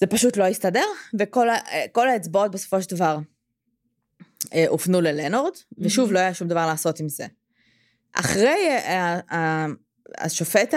זה 0.00 0.06
פשוט 0.06 0.36
לא 0.36 0.44
הסתדר, 0.44 0.84
וכל 1.18 2.08
האצבעות 2.08 2.50
בסופו 2.50 2.82
של 2.82 2.96
דבר 2.96 3.18
אה, 4.54 4.64
הופנו 4.68 5.00
ללנורד, 5.00 5.52
ושוב, 5.78 6.12
לא 6.12 6.18
היה 6.18 6.34
שום 6.34 6.48
דבר 6.48 6.66
לעשות 6.66 7.00
עם 7.00 7.08
זה. 7.08 7.26
אחרי 8.12 8.68
אה, 8.68 9.66
השופט 10.18 10.74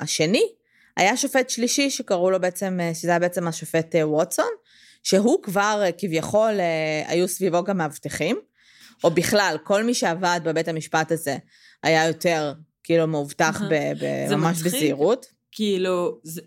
השני, 0.00 0.44
היה 0.96 1.16
שופט 1.16 1.50
שלישי 1.50 1.90
שקראו 1.90 2.30
לו 2.30 2.40
בעצם, 2.40 2.78
אה, 2.82 2.94
שזה 2.94 3.10
היה 3.10 3.18
בעצם 3.18 3.48
השופט 3.48 3.94
ווטסון, 4.02 4.50
שהוא 5.02 5.42
כבר 5.42 5.84
כביכול, 5.98 6.60
היו 7.06 7.28
סביבו 7.28 7.64
גם 7.64 7.78
מאבטחים, 7.78 8.36
או 9.04 9.10
בכלל, 9.10 9.56
כל 9.64 9.84
מי 9.84 9.94
שעבד 9.94 10.40
בבית 10.44 10.68
המשפט 10.68 11.12
הזה 11.12 11.36
היה 11.82 12.06
יותר 12.06 12.52
כאילו 12.84 13.06
מאובטח 13.06 13.62
ממש 14.30 14.62
בזהירות. 14.62 15.26
כאילו, 15.52 16.20
זה, 16.22 16.40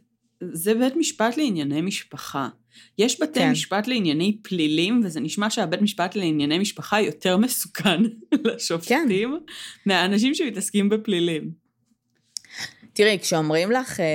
זה 0.52 0.74
בית 0.74 0.96
משפט 0.96 1.38
לענייני 1.38 1.82
משפחה. 1.82 2.50
יש 2.98 3.22
בתי 3.22 3.40
כן. 3.40 3.52
משפט 3.52 3.88
לענייני 3.88 4.38
פלילים, 4.42 5.02
וזה 5.04 5.20
נשמע 5.20 5.50
שהבית 5.50 5.82
משפט 5.82 6.16
לענייני 6.16 6.60
משפחה 6.60 7.02
יותר 7.02 7.38
מסוכן 7.38 8.02
לשופטים 8.46 9.40
כן. 9.40 9.54
מהאנשים 9.86 10.36
שמתעסקים 10.36 10.90
בפלילים. 10.90 11.63
תראי, 12.94 13.20
כשאומרים 13.22 13.72
לך 13.72 14.00
אה, 14.00 14.06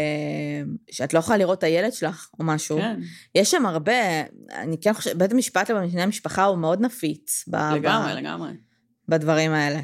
שאת 0.91 1.15
לא 1.15 1.19
יכולה 1.19 1.39
לראות 1.39 1.59
את 1.59 1.65
הילד 1.65 1.93
שלך 1.93 2.29
או 2.41 2.45
משהו, 2.45 2.79
כן. 2.79 3.01
יש 3.35 3.51
שם 3.51 3.67
הרבה, 3.67 3.93
אני 4.53 4.81
כן 4.81 4.95
חושבת, 4.95 5.17
בית 5.17 5.33
המשפט 5.33 5.71
לענייני 5.71 6.07
משפחה 6.07 6.45
הוא 6.45 6.59
מאוד 6.59 6.81
נפיץ. 6.81 7.45
לגמרי, 7.49 8.15
ב, 8.15 8.17
לגמרי. 8.17 8.51
בדברים 9.09 9.53
האלה. 9.53 9.81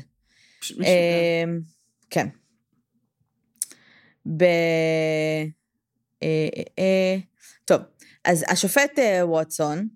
פשוט 0.60 0.78
משוגע. 0.78 0.90
אה, 0.90 1.44
כן. 2.10 2.28
ב... 4.26 4.42
אה, 6.22 6.48
אה, 6.78 7.16
טוב, 7.64 7.80
אז 8.24 8.44
השופט 8.48 8.98
ווטסון, 9.22 9.88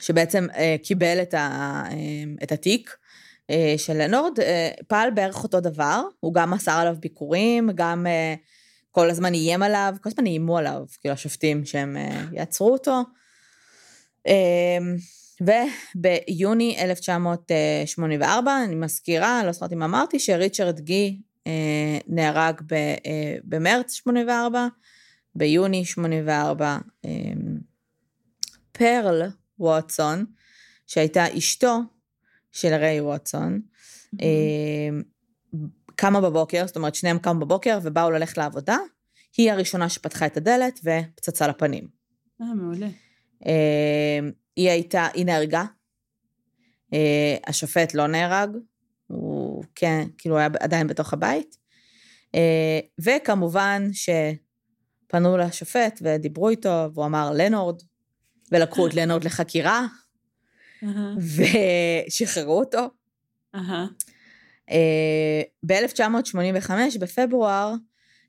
שבעצם 0.00 0.46
קיבל 0.82 1.22
את, 1.22 1.34
ה, 1.34 1.84
את 2.42 2.52
התיק 2.52 2.96
של 3.76 3.92
לנורד, 3.92 4.38
פעל 4.88 5.10
בערך 5.10 5.44
אותו 5.44 5.60
דבר, 5.60 6.02
הוא 6.20 6.34
גם 6.34 6.50
מסר 6.50 6.72
עליו 6.72 6.96
ביקורים, 7.00 7.70
גם 7.74 8.06
כל 8.90 9.10
הזמן 9.10 9.34
איים 9.34 9.62
עליו, 9.62 9.94
כל 10.00 10.08
הזמן 10.08 10.26
איימו 10.26 10.58
עליו, 10.58 10.84
כאילו 11.00 11.14
השופטים 11.14 11.64
שהם 11.64 11.96
יעצרו 12.32 12.72
אותו. 12.72 13.02
וביוני 15.40 16.76
1984, 16.78 18.64
אני 18.64 18.74
מזכירה, 18.74 19.44
לא 19.44 19.52
זוכרת 19.52 19.72
אם 19.72 19.82
אמרתי, 19.82 20.18
שריצ'רד 20.18 20.80
גי 20.80 21.20
נהרג 22.08 22.60
במרץ 23.44 23.92
84, 23.92 24.66
ביוני 25.34 25.84
84, 25.84 26.78
אמ, 27.04 27.10
פרל 28.72 29.22
ווטסון, 29.58 30.24
שהייתה 30.86 31.38
אשתו 31.38 31.78
של 32.52 32.74
ריי 32.74 33.00
ווטסון, 33.00 33.60
mm-hmm. 34.16 35.56
קמה 35.96 36.20
בבוקר, 36.20 36.66
זאת 36.66 36.76
אומרת 36.76 36.94
שניהם 36.94 37.18
קמו 37.18 37.40
בבוקר 37.40 37.78
ובאו 37.82 38.10
ללכת 38.10 38.38
לעבודה, 38.38 38.76
היא 39.36 39.52
הראשונה 39.52 39.88
שפתחה 39.88 40.26
את 40.26 40.36
הדלת 40.36 40.80
ופצצה 40.84 41.48
לפנים. 41.48 41.88
אה, 42.42 42.54
מעולה. 42.54 42.88
אמ, 43.46 44.30
היא 44.56 44.70
הייתה, 44.70 45.06
היא 45.14 45.26
נהרגה, 45.26 45.64
אה, 46.92 47.36
השופט 47.46 47.94
לא 47.94 48.06
נהרג, 48.06 48.50
הוא 49.06 49.64
כן, 49.74 50.06
כאילו 50.18 50.38
היה 50.38 50.48
עדיין 50.60 50.86
בתוך 50.86 51.12
הבית, 51.12 51.56
אה, 52.34 52.80
וכמובן 53.00 53.88
ש... 53.92 54.10
פנו 55.12 55.36
לשופט 55.36 55.98
ודיברו 56.02 56.48
איתו, 56.48 56.88
והוא 56.94 57.06
אמר 57.06 57.30
לנורד, 57.34 57.82
ולקחו 58.52 58.86
את 58.86 58.94
לנורד 58.94 59.24
לחקירה, 59.24 59.86
ושחררו 62.08 62.58
אותו. 62.58 62.90
אה, 64.70 65.42
ב-1985, 65.66 66.70
בפברואר, 67.00 67.74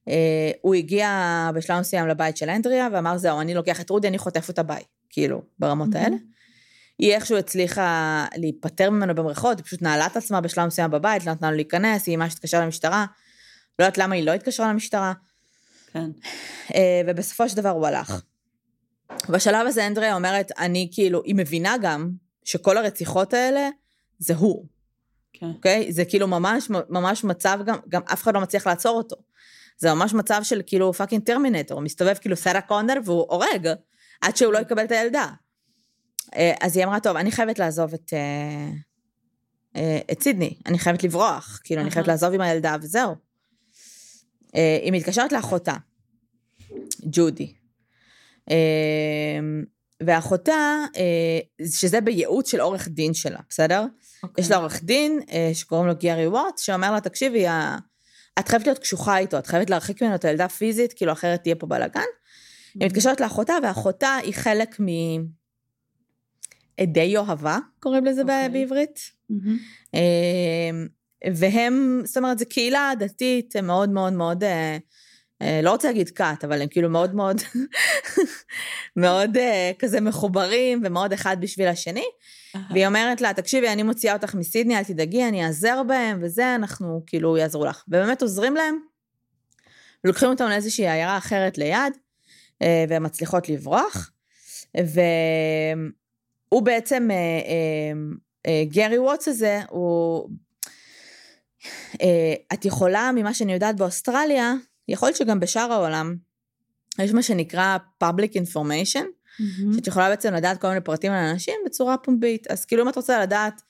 אה, 0.07 0.51
הוא 0.61 0.75
הגיע 0.75 1.49
בשלב 1.55 1.79
מסוים 1.79 2.07
לבית 2.07 2.37
של 2.37 2.49
אנדריה, 2.49 2.87
ואמר, 2.91 3.17
זהו, 3.17 3.41
אני 3.41 3.53
לוקח 3.53 3.81
את 3.81 3.89
רודי, 3.89 4.07
אני 4.07 4.17
חוטף 4.17 4.49
אותה 4.49 4.63
ביי, 4.63 4.83
כאילו, 5.09 5.41
ברמות 5.59 5.95
האלה. 5.95 6.15
היא 6.99 7.13
איכשהו 7.13 7.37
הצליחה 7.37 8.25
להיפטר 8.35 8.89
ממנו 8.89 9.15
במריחות, 9.15 9.57
היא 9.57 9.65
פשוט 9.65 9.81
נעלה 9.81 10.05
את 10.05 10.17
עצמה 10.17 10.41
בשלב 10.41 10.65
מסוים 10.65 10.91
בבית, 10.91 11.25
לא 11.25 11.31
נתנה 11.31 11.49
לו 11.51 11.55
להיכנס, 11.55 12.07
היא 12.07 12.17
ממש 12.17 12.33
התקשרה 12.33 12.65
למשטרה. 12.65 13.05
לא 13.79 13.85
יודעת 13.85 13.97
למה 13.97 14.15
היא 14.15 14.23
לא 14.23 14.31
התקשרה 14.31 14.69
למשטרה. 14.69 15.13
כן. 15.93 16.09
אה, 16.75 17.01
ובסופו 17.07 17.49
של 17.49 17.57
דבר 17.57 17.69
הוא 17.69 17.87
הלך. 17.87 18.21
בשלב 19.29 19.67
הזה 19.67 19.87
אנדריה 19.87 20.15
אומרת, 20.15 20.51
אני 20.59 20.89
כאילו, 20.91 21.21
היא 21.25 21.35
מבינה 21.35 21.75
גם 21.81 22.11
שכל 22.43 22.77
הרציחות 22.77 23.33
האלה 23.33 23.69
זה 24.19 24.35
הוא. 24.35 24.65
כן. 25.33 25.45
אוקיי? 25.45 25.91
זה 25.91 26.05
כאילו 26.05 26.27
ממש, 26.27 26.69
ממש 26.89 27.23
מצב 27.23 27.59
גם, 27.65 27.77
גם 27.89 28.01
אף 28.13 28.23
אחד 28.23 28.33
לא 28.33 28.41
מצליח 28.41 28.67
לעצור 28.67 28.97
אותו. 28.97 29.15
זה 29.77 29.93
ממש 29.93 30.13
מצב 30.13 30.39
של 30.43 30.61
כאילו 30.65 30.93
fucking 30.93 31.23
Terminator, 31.23 31.81
מסתובב 31.81 32.13
כאילו 32.13 32.35
שרה 32.35 32.61
קונור 32.61 32.93
והוא 33.05 33.25
הורג, 33.29 33.69
עד 34.21 34.37
שהוא 34.37 34.53
לא 34.53 34.59
יקבל 34.59 34.83
את 34.83 34.91
הילדה. 34.91 35.27
אה, 36.35 36.53
אז 36.61 36.77
היא 36.77 36.85
אמרה, 36.85 36.99
טוב, 36.99 37.17
אני 37.17 37.31
חייבת 37.31 37.59
לעזוב 37.59 37.93
את, 37.93 38.13
אה, 39.75 39.99
את 40.11 40.21
סידני, 40.21 40.57
אני 40.65 40.79
חייבת 40.79 41.03
לברוח, 41.03 41.61
כאילו, 41.63 41.81
אני 41.81 41.91
חייבת 41.91 42.07
לעזוב 42.07 42.33
עם 42.33 42.41
הילדה 42.41 42.75
וזהו. 42.81 43.15
אה, 44.55 44.79
היא 44.83 44.93
מתקשרת 44.93 45.31
לאחותה, 45.31 45.75
ג'ודי. 47.03 47.53
אה, 50.09 50.15
ואחותה, 50.15 50.85
אה, 50.97 51.65
שזה 51.67 52.01
בייעוץ 52.01 52.51
של 52.51 52.59
עורך 52.59 52.87
דין 52.87 53.13
שלה, 53.13 53.39
בסדר? 53.49 53.85
Okay. 53.85 54.23
אוקיי. 54.23 54.43
יש 54.43 54.51
לה 54.51 54.57
עורך 54.57 54.83
דין 54.83 55.19
שקוראים 55.53 55.87
לו 55.87 55.95
גיארי 55.95 56.27
וואט, 56.27 56.57
שאומר 56.57 56.91
לה, 56.91 57.01
תקשיבי, 57.01 57.45
את 58.39 58.47
חייבת 58.47 58.65
להיות 58.65 58.79
קשוחה 58.79 59.17
איתו, 59.17 59.37
את 59.37 59.47
חייבת 59.47 59.69
להרחיק 59.69 60.01
ממנו 60.03 60.15
את 60.15 60.25
הילדה 60.25 60.49
פיזית, 60.49 60.93
כאילו 60.93 61.11
אחרת 61.11 61.43
תהיה 61.43 61.55
פה 61.55 61.67
בלאגן. 61.67 62.01
היא 62.73 62.85
מתקשרת 62.85 63.21
לאחותה, 63.21 63.53
ואחותה 63.63 64.15
היא 64.23 64.33
חלק 64.33 64.79
מ... 64.79 64.85
עדי 66.77 67.03
יוהבה, 67.03 67.57
קוראים 67.79 68.05
לזה 68.05 68.21
okay. 68.21 68.23
אוקיי. 68.23 68.49
בעברית. 68.49 68.99
Mm-hmm. 69.31 69.95
והם, 71.31 72.01
זאת 72.05 72.17
אומרת, 72.17 72.39
זו 72.39 72.45
קהילה 72.49 72.91
דתית 72.99 73.55
מאוד 73.55 73.89
מאוד 73.89 74.13
מאוד, 74.13 74.43
אה, 74.43 74.49
אה, 74.49 74.77
לא 75.63 75.71
רוצה 75.71 75.87
להגיד 75.87 76.09
כת, 76.09 76.43
אבל 76.43 76.61
הם 76.61 76.67
כאילו 76.67 76.89
מאוד 76.89 77.15
מאוד, 77.15 77.41
מאוד 78.95 79.37
אה, 79.37 79.71
כזה 79.79 80.01
מחוברים 80.01 80.81
ומאוד 80.85 81.13
אחד 81.13 81.37
בשביל 81.39 81.67
השני. 81.67 82.05
והיא 82.69 82.87
אומרת 82.87 83.21
לה, 83.21 83.33
תקשיבי, 83.33 83.69
אני 83.69 83.83
מוציאה 83.83 84.13
אותך 84.13 84.35
מסידני, 84.35 84.77
אל 84.77 84.83
תדאגי, 84.83 85.27
אני 85.27 85.45
אעזר 85.45 85.83
בהם, 85.83 86.19
וזה, 86.21 86.55
אנחנו 86.55 87.03
כאילו 87.07 87.37
יעזרו 87.37 87.65
לך. 87.65 87.83
ובאמת 87.87 88.21
עוזרים 88.21 88.55
להם, 88.55 88.79
לוקחים 90.03 90.29
אותם 90.29 90.45
לאיזושהי 90.49 90.89
עיירה 90.89 91.17
אחרת 91.17 91.57
ליד, 91.57 91.93
והן 92.61 93.05
מצליחות 93.05 93.49
לברוח. 93.49 94.11
והוא 94.75 96.61
בעצם, 96.61 97.09
גרי 98.69 98.97
ווטס 98.97 99.27
הזה, 99.27 99.61
הוא 99.69 100.29
אה, 102.01 102.33
את 102.53 102.65
יכולה, 102.65 103.11
ממה 103.15 103.33
שאני 103.33 103.53
יודעת 103.53 103.75
באוסטרליה, 103.75 104.53
יכול 104.87 105.07
להיות 105.07 105.17
שגם 105.17 105.39
בשאר 105.39 105.71
העולם, 105.71 106.15
יש 106.99 107.11
מה 107.11 107.23
שנקרא 107.23 107.77
public 108.03 108.33
information, 108.33 109.03
mm-hmm. 109.03 109.75
שאת 109.75 109.87
יכולה 109.87 110.09
בעצם 110.09 110.33
לדעת 110.33 110.61
כל 110.61 110.67
מיני 110.67 110.81
פרטים 110.81 111.11
על 111.11 111.25
אנשים 111.25 111.55
בצורה 111.65 111.97
פומבית. 111.97 112.47
אז 112.51 112.65
כאילו 112.65 112.83
אם 112.83 112.89
את 112.89 112.95
רוצה 112.95 113.21
לדעת 113.21 113.61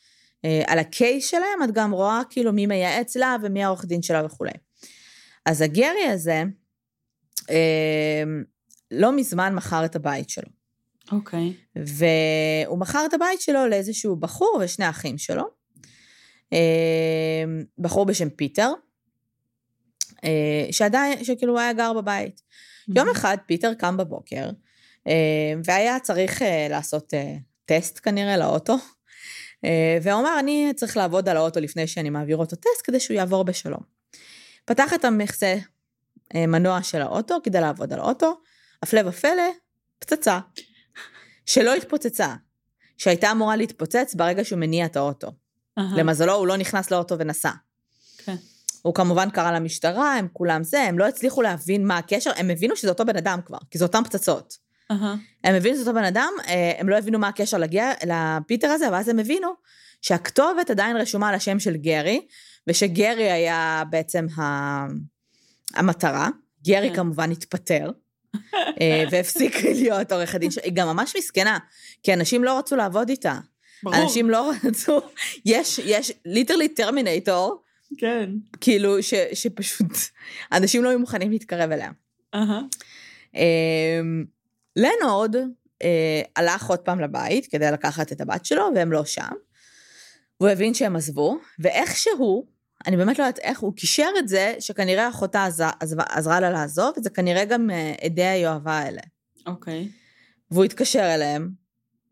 אה, 0.45 0.63
על 0.67 0.79
הקייס 0.79 1.29
שלהם, 1.29 1.63
את 1.63 1.71
גם 1.71 1.91
רואה 1.91 2.21
כאילו 2.29 2.53
מי 2.53 2.65
מייעץ 2.65 3.15
לה 3.15 3.35
ומי 3.43 3.63
העורך 3.63 3.85
דין 3.85 4.01
שלה 4.01 4.25
וכולי. 4.25 4.51
אז 5.45 5.61
הגרי 5.61 6.07
הזה, 6.13 6.43
אה, 7.49 8.23
לא 8.91 9.11
מזמן 9.11 9.55
מכר 9.55 9.85
את 9.85 9.95
הבית 9.95 10.29
שלו. 10.29 10.49
Okay. 11.11 11.53
Okay. 11.53 11.79
והוא 12.65 12.79
מכר 12.79 13.05
את 13.05 13.13
הבית 13.13 13.41
שלו 13.41 13.67
לאיזשהו 13.67 14.15
בחור 14.15 14.61
ושני 14.63 14.89
אחים 14.89 15.17
שלו. 15.17 15.43
אמ, 16.51 17.63
בחור 17.77 18.05
בשם 18.05 18.29
פיטר, 18.29 18.69
אה, 18.69 18.73
שעדיין, 20.71 21.23
שכאילו 21.23 21.59
היה 21.59 21.73
גר 21.73 21.93
בבית. 21.93 22.41
Mm-hmm. 22.41 22.93
יום 22.95 23.09
אחד 23.09 23.37
פיטר 23.45 23.73
קם 23.73 23.97
בבוקר, 23.97 24.49
אה, 25.07 25.53
והיה 25.63 25.99
צריך 25.99 26.41
אה, 26.41 26.67
לעשות 26.69 27.13
טסט 27.65 27.99
כנראה 28.03 28.37
לאוטו, 28.37 28.77
והוא 30.01 30.19
אמר, 30.19 30.39
אני 30.39 30.71
צריך 30.75 30.97
לעבוד 30.97 31.29
על 31.29 31.37
האוטו 31.37 31.59
לפני 31.59 31.87
שאני 31.87 32.09
מעביר 32.09 32.37
אותו 32.37 32.55
טסט, 32.55 32.81
כדי 32.83 32.99
שהוא 32.99 33.15
יעבור 33.15 33.43
בשלום. 33.43 33.79
פתח 34.65 34.93
את 34.93 35.05
המכסה 35.05 35.55
מנוע 36.33 36.83
של 36.83 37.01
האוטו 37.01 37.37
כדי 37.43 37.61
לעבוד 37.61 37.93
על 37.93 37.99
האוטו, 37.99 38.41
הפלא 38.83 39.01
ופלא, 39.05 39.43
פצצה. 39.99 40.39
שלא 41.45 41.73
התפוצצה, 41.73 42.35
שהייתה 42.97 43.31
אמורה 43.31 43.55
להתפוצץ 43.55 44.15
ברגע 44.15 44.43
שהוא 44.43 44.59
מניע 44.59 44.85
את 44.85 44.95
האוטו. 44.95 45.27
Uh-huh. 45.27 45.81
למזלו, 45.97 46.33
הוא 46.33 46.47
לא 46.47 46.57
נכנס 46.57 46.91
לאוטו 46.91 47.19
ונסע. 47.19 47.51
כן. 48.17 48.35
הוא 48.83 48.93
כמובן 48.93 49.29
קרא 49.29 49.51
למשטרה, 49.51 50.13
הם 50.13 50.27
כולם 50.33 50.63
זה, 50.63 50.81
הם 50.81 50.99
לא 50.99 51.07
הצליחו 51.07 51.41
להבין 51.41 51.87
מה 51.87 51.97
הקשר, 51.97 52.31
הם 52.35 52.49
הבינו 52.49 52.75
שזה 52.75 52.89
אותו 52.89 53.05
בן 53.05 53.17
אדם 53.17 53.39
כבר, 53.45 53.57
כי 53.71 53.77
זה 53.77 53.85
אותם 53.85 54.03
פצצות. 54.03 54.57
Uh-huh. 54.91 54.95
הם 55.43 55.55
הבינו 55.55 55.75
שזה 55.75 55.89
אותו 55.89 55.99
בן 55.99 56.03
אדם, 56.03 56.31
אה, 56.47 56.71
הם 56.77 56.89
לא 56.89 56.97
הבינו 56.97 57.19
מה 57.19 57.27
הקשר 57.27 57.57
לגיע, 57.57 57.91
לפיטר 58.05 58.67
הזה, 58.67 58.91
ואז 58.91 59.09
הם 59.09 59.19
הבינו 59.19 59.47
שהכתובת 60.01 60.69
עדיין 60.69 60.97
רשומה 60.97 61.29
על 61.29 61.35
השם 61.35 61.59
של 61.59 61.77
גרי, 61.77 62.25
ושגרי 62.67 63.31
היה 63.31 63.83
בעצם 63.89 64.25
ה... 64.37 64.41
המטרה. 65.73 66.29
גרי 66.65 66.89
כן. 66.89 66.95
כמובן 66.95 67.31
התפטר, 67.31 67.91
אה, 68.81 69.03
והפסיק 69.11 69.63
להיות 69.63 70.11
עורך 70.11 70.35
הדין 70.35 70.51
שלה. 70.51 70.63
היא 70.63 70.73
גם 70.73 70.87
ממש 70.87 71.15
מסכנה, 71.17 71.57
כי 72.03 72.13
אנשים 72.13 72.43
לא 72.43 72.59
רצו 72.59 72.75
לעבוד 72.75 73.09
איתה. 73.09 73.37
ברור. 73.83 73.95
אנשים 73.95 74.29
לא 74.29 74.51
רצו, 74.63 75.01
יש, 75.45 75.79
יש 75.79 76.11
ליטרלי 76.25 76.67
טרמינטור, 76.67 77.62
כן. 77.97 78.29
כאילו, 78.61 79.03
ש, 79.03 79.13
שפשוט, 79.33 79.91
אנשים 80.57 80.83
לא 80.83 80.89
היו 80.89 80.99
מוכנים 80.99 81.31
להתקרב 81.31 81.71
אליה. 81.71 81.91
Uh-huh. 82.35 83.39
לנורד 84.75 85.35
אה, 85.83 86.21
הלך 86.35 86.69
עוד 86.69 86.79
פעם 86.79 86.99
לבית 86.99 87.47
כדי 87.51 87.71
לקחת 87.71 88.11
את 88.11 88.21
הבת 88.21 88.45
שלו, 88.45 88.69
והם 88.75 88.91
לא 88.91 89.05
שם. 89.05 89.31
והוא 90.39 90.51
הבין 90.51 90.73
שהם 90.73 90.95
עזבו, 90.95 91.37
ואיכשהו, 91.59 92.45
אני 92.87 92.97
באמת 92.97 93.19
לא 93.19 93.23
יודעת 93.23 93.39
איך, 93.39 93.59
הוא 93.59 93.73
קישר 93.75 94.09
את 94.19 94.27
זה 94.27 94.55
שכנראה 94.59 95.09
אחותה 95.09 95.45
עזרה, 95.45 95.71
עזרה 96.09 96.39
לה 96.39 96.49
לעזוב, 96.49 96.93
וזה 96.97 97.09
כנראה 97.09 97.45
גם 97.45 97.69
אה, 97.69 97.93
עדי 98.01 98.23
היואבה 98.23 98.71
האלה. 98.71 99.01
אוקיי. 99.45 99.83
Okay. 99.83 99.87
והוא 100.51 100.65
התקשר 100.65 101.15
אליהם, 101.15 101.49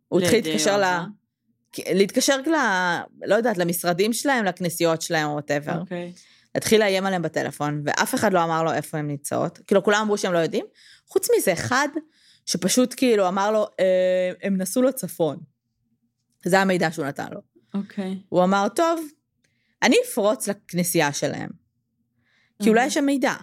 הוא 0.08 0.22
התחיל 0.22 0.44
להתקשר 0.44 0.78
ל... 0.78 0.80
לה... 0.80 1.06
להתקשר 1.80 2.38
ל... 2.38 2.56
לא 3.22 3.36
יודעת, 3.36 3.58
למשרדים 3.58 4.14
שלהם, 4.14 4.46
לכנסיות 4.46 5.02
שלהם 5.02 5.28
או 5.28 5.34
וואטאבר. 5.34 5.80
אוקיי. 5.80 6.14
להתחיל 6.56 6.80
לאיים 6.80 7.06
עליהם 7.06 7.22
בטלפון, 7.22 7.82
ואף 7.86 8.16
אחד 8.16 8.34
לא 8.34 8.44
אמר 8.44 8.64
לו 8.64 8.74
איפה 8.74 8.98
הם 8.98 9.08
נמצאות. 9.08 9.60
כאילו, 9.68 9.84
כולם 9.84 10.02
אמרו 10.02 10.18
שהם 10.18 10.34
לא 10.34 10.38
יודעים. 10.38 10.66
חוץ 11.08 11.28
מזה, 11.38 11.54
אחד 11.54 11.88
שפשוט 12.46 12.94
כאילו 12.98 13.28
אמר 13.28 13.52
לו, 13.52 13.68
אה, 13.80 14.32
הם 14.44 14.58
נסעו 14.58 14.84
לצפון. 14.84 15.38
זה 16.46 16.60
המידע 16.60 16.92
שהוא 16.92 17.06
נתן 17.06 17.28
לו. 17.32 17.42
אוקיי. 17.74 18.20
הוא 18.30 18.44
אמר, 18.44 18.68
טוב, 18.76 19.02
אני 19.84 19.96
אפרוץ 20.06 20.48
לכנסייה 20.48 21.14
שלהם. 21.14 21.50
כי 22.64 22.70
אולי 22.70 22.86
יש 22.86 22.94
שם 22.94 23.06
מידע. 23.06 23.34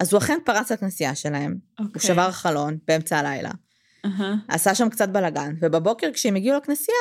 אז 0.00 0.12
הוא 0.12 0.18
אכן 0.18 0.38
פרץ 0.44 0.72
לכנסייה 0.72 1.14
שלהם, 1.14 1.52
okay. 1.52 1.82
הוא 1.82 1.86
אוקיי. 1.86 2.02
שבר 2.02 2.30
חלון 2.30 2.78
באמצע 2.86 3.18
הלילה. 3.18 3.50
Uh-huh. 4.06 4.22
עשה 4.48 4.74
שם 4.74 4.88
קצת 4.88 5.08
בלאגן, 5.08 5.54
ובבוקר 5.60 6.08
כשהם 6.12 6.36
הגיעו 6.36 6.56
לכנסייה, 6.56 6.96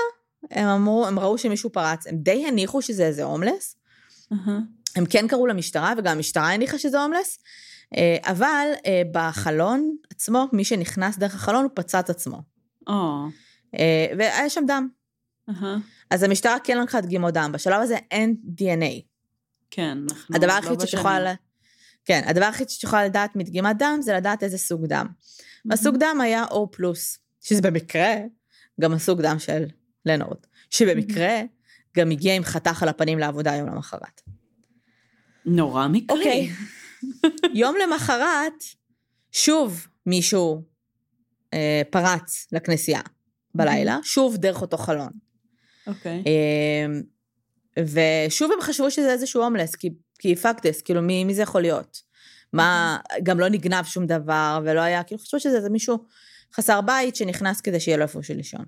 הם 0.52 0.68
אמרו, 0.68 1.08
הם 1.08 1.20
ראו 1.20 1.38
שמישהו 1.38 1.70
פרץ, 1.70 2.08
הם 2.08 2.18
די 2.18 2.46
הניחו 2.48 2.82
שזה 2.82 3.06
איזה 3.06 3.24
הומלס. 3.24 3.76
Uh-huh. 4.34 4.50
הם 4.96 5.06
כן 5.06 5.28
קראו 5.28 5.48
למשטרה, 5.48 5.94
וגם 5.98 6.16
המשטרה 6.16 6.54
הניחה 6.54 6.78
שזה 6.78 7.02
הומלס, 7.02 7.40
אה, 7.98 8.18
אבל 8.24 8.68
אה, 8.86 9.02
בחלון 9.12 9.96
עצמו, 10.10 10.48
מי 10.54 10.64
שנכנס 10.64 11.18
דרך 11.18 11.36
החלון, 11.36 11.64
הוא 11.64 11.72
פצע 11.74 12.00
את 12.00 12.10
עצמו. 12.10 12.42
Oh. 12.90 12.94
והיה 14.18 14.50
שם 14.50 14.64
דם. 14.68 14.88
Uh-huh. 15.50 15.66
אז 16.12 16.24
המשטרה 16.24 16.58
כן 16.64 16.78
לקחה 16.78 17.02
דגימות 17.02 17.34
דם. 17.34 17.52
בשלב 17.54 17.82
הזה 17.82 17.98
אין 18.12 18.36
DNA. 18.62 19.02
כן, 19.72 19.98
אנחנו 20.10 20.36
הדבר 20.36 20.48
לא 20.48 20.54
היחיד 20.54 20.80
שיכולה... 20.80 21.34
כן, 22.06 22.22
הדבר 22.26 22.46
היחיד 22.46 22.70
שיכולה 22.70 23.06
לדעת 23.06 23.36
מדגימת 23.36 23.78
דם 23.78 24.00
זה 24.02 24.14
לדעת 24.14 24.44
איזה 24.44 24.58
סוג 24.58 24.86
דם. 24.86 25.06
Mm-hmm. 25.08 25.74
הסוג 25.74 25.98
דם 25.98 26.22
היה 26.22 26.46
O+, 26.46 26.56
שזה 27.42 27.62
במקרה 27.62 28.16
גם 28.82 28.94
הסוג 28.94 29.22
דם 29.22 29.40
של 29.40 29.66
לנורד, 30.08 30.38
שבמקרה. 30.70 31.42
גם 31.98 32.12
הגיע 32.12 32.36
עם 32.36 32.44
חתך 32.44 32.84
על 32.84 32.90
הפנים 32.90 33.20
לעבודה 33.20 33.56
יום 33.56 33.68
למחרת. 33.68 34.22
נורא 35.46 35.88
מקרי. 35.88 36.18
אוקיי. 36.18 36.50
יום 37.54 37.76
למחרת, 37.84 38.64
שוב 39.32 39.88
מישהו 40.06 40.64
אה, 41.54 41.82
פרץ 41.90 42.48
לכנסייה 42.52 43.02
בלילה. 43.56 44.00
שוב 44.04 44.38
דרך 44.38 44.62
אותו 44.62 44.78
חלון. 44.78 45.10
אוקיי. 45.88 46.24
אה, 46.28 46.86
ושוב 47.84 48.52
הם 48.52 48.62
חשבו 48.62 48.92
שזה 48.92 49.12
איזשהו 49.12 49.44
הומלס, 49.44 49.76
כי, 49.76 49.90
כי 50.20 50.36
פקטס, 50.36 50.82
כאילו 50.82 51.02
מי, 51.02 51.24
מי 51.24 51.36
זה 51.36 51.42
יכול 51.42 51.62
להיות? 51.62 52.02
מה, 52.54 52.98
גם 53.24 53.40
לא 53.40 53.50
נגנב 53.50 53.86
שום 53.86 54.06
דבר, 54.06 54.60
ולא 54.66 54.82
היה, 54.82 55.04
כאילו 55.04 55.20
חשבו 55.20 55.40
שזה 55.40 55.58
איזה 55.58 55.70
מישהו 55.70 55.98
חסר 56.54 56.82
בית 56.82 57.16
שנכנס 57.16 57.62
כדי 57.62 57.80
שיהיה 57.80 57.98
לו 57.98 58.04
איפה 58.04 58.24
של 58.24 58.34
לישון. 58.34 58.66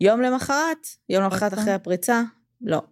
יום 0.00 0.20
למחרת, 0.20 0.86
יום 1.08 1.24
למחרת 1.24 1.54
אחרי 1.54 1.72
הפריצה, 1.72 2.22
לא. 2.60 2.82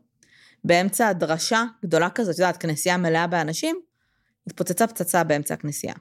באמצע 0.65 1.09
הדרשה 1.09 1.65
גדולה 1.83 2.11
כזאת, 2.11 2.35
את 2.35 2.39
יודעת, 2.39 2.57
כנסייה 2.57 2.97
מלאה 2.97 3.27
באנשים, 3.27 3.77
התפוצצה 4.47 4.87
פצצה 4.87 5.25
באמצע 5.25 5.55
הכנסייה. 5.55 5.95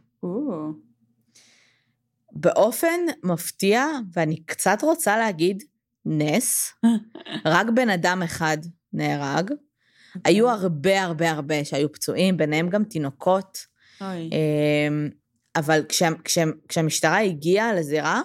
באופן 2.31 2.99
מפתיע, 3.23 3.85
ואני 4.13 4.45
קצת 4.45 4.77
רוצה 4.81 5.17
להגיד 5.17 5.63
נס, 6.05 6.73
רק 7.45 7.67
בן 7.75 7.89
אדם 7.89 8.23
אחד 8.23 8.57
נהרג. 8.93 9.51
אוקיי. 9.51 10.33
היו 10.33 10.49
הרבה 10.49 11.03
הרבה 11.03 11.31
הרבה 11.31 11.65
שהיו 11.65 11.91
פצועים, 11.91 12.37
ביניהם 12.37 12.69
גם 12.69 12.83
תינוקות. 12.83 13.57
אמ, 14.01 15.09
אבל 15.55 15.83
כשה, 15.89 16.09
כשה, 16.23 16.43
כשהמשטרה 16.67 17.19
הגיעה 17.19 17.73
לזירה, 17.73 18.21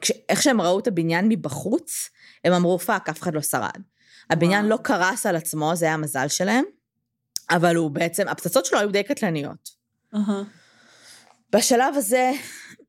כש, 0.00 0.12
איך 0.28 0.42
שהם 0.42 0.60
ראו 0.60 0.78
את 0.78 0.86
הבניין 0.86 1.28
מבחוץ, 1.28 2.10
הם 2.44 2.52
אמרו, 2.52 2.78
fuck, 2.78 3.08
אף 3.08 3.22
אחד 3.22 3.34
לא 3.34 3.40
שרד. 3.40 3.80
הבניין 4.30 4.66
לא 4.66 4.78
קרס 4.82 5.26
על 5.26 5.36
עצמו, 5.36 5.76
זה 5.76 5.84
היה 5.84 5.94
המזל 5.94 6.28
שלהם, 6.28 6.64
אבל 7.50 7.76
הוא 7.76 7.90
בעצם, 7.90 8.28
הפצצות 8.28 8.66
שלו 8.66 8.78
היו 8.78 8.92
די 8.92 9.02
קטלניות. 9.02 9.70
Uh-huh. 10.14 10.18
בשלב 11.52 11.94
הזה, 11.96 12.30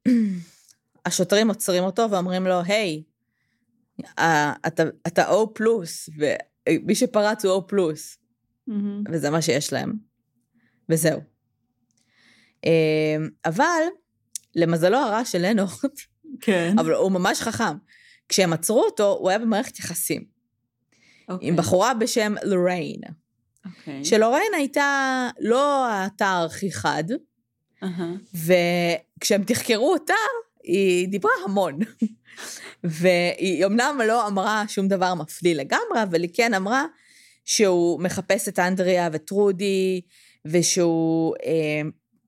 השוטרים 1.05 1.47
עוצרים 1.47 1.83
אותו 1.83 2.11
ואומרים 2.11 2.47
לו, 2.47 2.61
היי, 2.65 3.03
אתה, 4.67 4.83
אתה 5.07 5.29
O 5.29 5.47
פלוס, 5.53 6.09
ומי 6.17 6.95
שפרץ 6.95 7.45
הוא 7.45 7.61
O 7.61 7.67
פלוס. 7.67 8.17
Mm-hmm. 8.69 9.11
וזה 9.11 9.29
מה 9.29 9.41
שיש 9.41 9.73
להם. 9.73 9.93
וזהו. 10.89 11.19
אמ, 12.63 13.29
אבל, 13.45 13.81
למזלו 14.55 14.97
הרע 14.97 15.25
של 15.25 15.41
לנורד, 15.41 15.91
כן. 16.41 16.75
אבל 16.79 16.93
הוא 16.93 17.11
ממש 17.11 17.41
חכם. 17.41 17.77
כשהם 18.29 18.53
עצרו 18.53 18.83
אותו, 18.83 19.17
הוא 19.19 19.29
היה 19.29 19.39
במערכת 19.39 19.79
יחסים. 19.79 20.21
Okay. 20.21 21.25
עם 21.27 21.33
אוקיי. 21.33 21.51
בחורה 21.51 21.93
בשם 21.93 22.35
לוריין. 22.43 23.01
Okay. 23.03 23.69
אוקיי. 23.79 24.05
שלוריין 24.05 24.53
הייתה 24.55 25.29
לא 25.39 25.87
האתר 25.87 26.45
הכי 26.45 26.71
חד, 26.71 27.03
uh-huh. 27.83 27.87
וכשהם 28.33 29.43
תחקרו 29.43 29.93
אותה, 29.93 30.13
היא 30.63 31.07
דיברה 31.07 31.31
המון. 31.45 31.79
והיא 32.83 33.65
אמנם 33.65 34.01
לא 34.07 34.27
אמרה 34.27 34.63
שום 34.67 34.87
דבר 34.87 35.13
מפליא 35.13 35.55
לגמרי, 35.55 36.03
אבל 36.03 36.21
היא 36.21 36.29
כן 36.33 36.53
אמרה 36.53 36.85
שהוא 37.45 38.01
מחפש 38.01 38.47
את 38.47 38.59
אנדריה 38.59 39.09
וטרודי, 39.13 40.01
ושהוא 40.45 41.35
אה, 41.45 41.81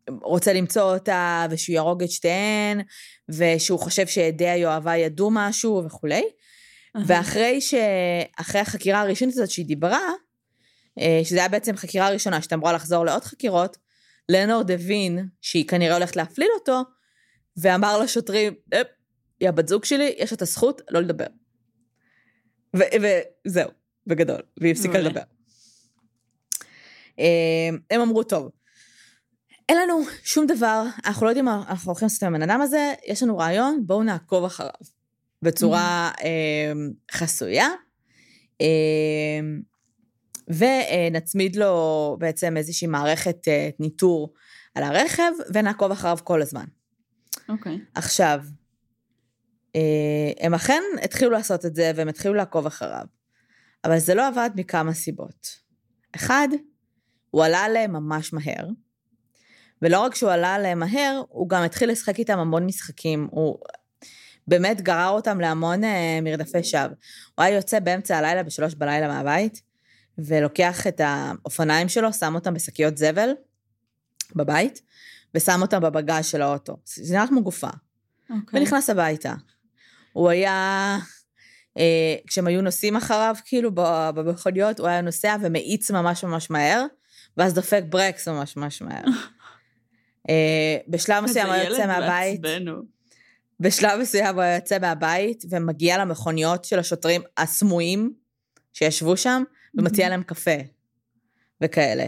רוצה 0.09 0.53
למצוא 0.53 0.93
אותה, 0.93 1.45
ושהוא 1.49 1.73
יהרוג 1.73 2.03
את 2.03 2.11
שתיהן, 2.11 2.81
ושהוא 3.29 3.79
חושב 3.79 4.07
שעדי 4.07 4.49
היואבה 4.49 4.95
ידעו 4.95 5.29
משהו 5.31 5.83
וכולי. 5.85 6.23
Uh-huh. 6.23 7.01
ואחרי 7.05 7.61
ש... 7.61 7.73
אחרי 8.37 8.61
החקירה 8.61 9.01
הראשונית 9.01 9.35
הזאת 9.35 9.49
שהיא 9.49 9.65
דיברה, 9.65 10.09
אה, 10.99 11.21
שזה 11.23 11.37
היה 11.37 11.49
בעצם 11.49 11.75
חקירה 11.75 12.09
ראשונה, 12.09 12.41
שהייתה 12.41 12.55
אמורה 12.55 12.73
לחזור 12.73 13.05
לעוד 13.05 13.23
חקירות, 13.23 13.77
לנורד 14.29 14.71
הבין 14.71 15.27
שהיא 15.41 15.67
כנראה 15.67 15.95
הולכת 15.95 16.15
להפליל 16.15 16.49
אותו, 16.59 16.81
ואמר 17.57 17.97
לשוטרים, 17.97 18.53
היא 19.39 19.49
הבת 19.49 19.67
זוג 19.67 19.85
שלי, 19.85 20.15
יש 20.17 20.33
את 20.33 20.41
הזכות 20.41 20.81
לא 20.89 20.99
לדבר. 20.99 21.25
וזהו, 22.73 23.69
בגדול, 24.07 24.41
והיא 24.57 24.71
הפסיקה 24.71 24.97
לדבר. 24.97 25.21
אה, 27.19 27.69
הם 27.91 28.01
אמרו, 28.01 28.23
טוב, 28.23 28.49
אין 29.69 29.77
לנו 29.77 30.01
שום 30.23 30.47
דבר, 30.47 30.83
אנחנו 31.05 31.25
לא 31.25 31.31
יודעים 31.31 31.45
מה 31.45 31.63
אנחנו 31.69 31.91
הולכים 31.91 32.05
לעשות 32.05 32.23
עם 32.23 32.35
הבן 32.35 32.49
אדם 32.49 32.61
הזה, 32.61 32.93
יש 33.05 33.23
לנו 33.23 33.37
רעיון, 33.37 33.83
בואו 33.85 34.03
נעקוב 34.03 34.45
אחריו. 34.45 34.71
בצורה 35.41 36.11
אה, 36.23 36.73
חסויה. 37.11 37.67
אה, 38.61 39.39
ונצמיד 40.47 41.55
לו 41.55 42.17
בעצם 42.19 42.57
איזושהי 42.57 42.87
מערכת 42.87 43.47
אה, 43.47 43.69
ניטור 43.79 44.33
על 44.75 44.83
הרכב, 44.83 45.31
ונעקוב 45.53 45.91
אחריו 45.91 46.17
כל 46.23 46.41
הזמן. 46.41 46.65
אוקיי. 47.49 47.75
Okay. 47.75 47.79
עכשיו, 47.95 48.41
אה, 49.75 50.31
הם 50.39 50.53
אכן 50.53 50.81
התחילו 51.03 51.31
לעשות 51.31 51.65
את 51.65 51.75
זה, 51.75 51.91
והם 51.95 52.07
התחילו 52.07 52.33
לעקוב 52.33 52.65
אחריו. 52.65 53.05
אבל 53.85 53.99
זה 53.99 54.15
לא 54.15 54.27
עבד 54.27 54.49
מכמה 54.55 54.93
סיבות. 54.93 55.65
אחד, 56.15 56.47
הוא 57.31 57.45
עלה 57.45 57.63
עליהם 57.63 57.91
ממש 57.91 58.33
מהר, 58.33 58.67
ולא 59.81 59.99
רק 59.99 60.15
שהוא 60.15 60.31
עלה 60.31 60.55
עליהם 60.55 60.79
מהר, 60.79 61.21
הוא 61.29 61.49
גם 61.49 61.63
התחיל 61.63 61.91
לשחק 61.91 62.19
איתם 62.19 62.39
המון 62.39 62.65
משחקים. 62.65 63.27
הוא 63.31 63.57
באמת 64.47 64.81
גרר 64.81 65.09
אותם 65.09 65.39
להמון 65.39 65.83
אה, 65.83 66.19
מרדפי 66.21 66.63
שווא. 66.63 66.95
הוא 67.35 67.45
היה 67.45 67.55
יוצא 67.55 67.79
באמצע 67.79 68.17
הלילה, 68.17 68.43
בשלוש 68.43 68.75
בלילה 68.75 69.07
מהבית, 69.07 69.61
ולוקח 70.17 70.87
את 70.87 71.01
האופניים 71.03 71.89
שלו, 71.89 72.13
שם 72.13 72.35
אותם 72.35 72.53
בשקיות 72.53 72.97
זבל 72.97 73.29
בבית, 74.35 74.81
ושם 75.35 75.61
אותם 75.61 75.81
בבגז 75.81 76.25
של 76.25 76.41
האוטו. 76.41 76.77
זה 76.85 77.13
נראה 77.13 77.27
כמו 77.27 77.43
גופה. 77.43 77.67
Okay. 77.67 78.33
אוקיי. 78.41 78.59
ונכנס 78.59 78.89
הביתה. 78.89 79.33
הוא 80.13 80.29
היה, 80.29 80.97
אה, 81.77 82.15
כשהם 82.27 82.47
היו 82.47 82.61
נוסעים 82.61 82.95
אחריו, 82.95 83.35
כאילו, 83.45 83.71
במכוניות, 84.15 84.79
הוא 84.79 84.87
היה 84.87 85.01
נוסע 85.01 85.35
ומאיץ 85.41 85.91
ממש 85.91 86.23
ממש 86.23 86.49
מהר, 86.49 86.85
ואז 87.37 87.53
דופק 87.53 87.83
ברקס 87.89 88.27
ממש 88.27 88.57
ממש 88.57 88.81
מהר. 88.81 89.03
אה, 90.29 90.77
בשלב 90.87 91.23
מסוים 91.23 91.47
הוא 91.47 91.55
יוצא 91.55 91.87
מהבית. 91.87 92.41
בשלב 93.59 93.99
מסוים 93.99 94.35
הוא 94.35 94.43
יוצא 94.43 94.79
מהבית 94.79 95.43
ומגיע 95.49 95.97
למכוניות 95.97 96.65
של 96.65 96.79
השוטרים 96.79 97.21
הסמויים 97.37 98.13
שישבו 98.73 99.17
שם, 99.17 99.43
ומציע 99.77 100.09
להם 100.09 100.23
קפה 100.23 100.57
וכאלה. 101.61 102.05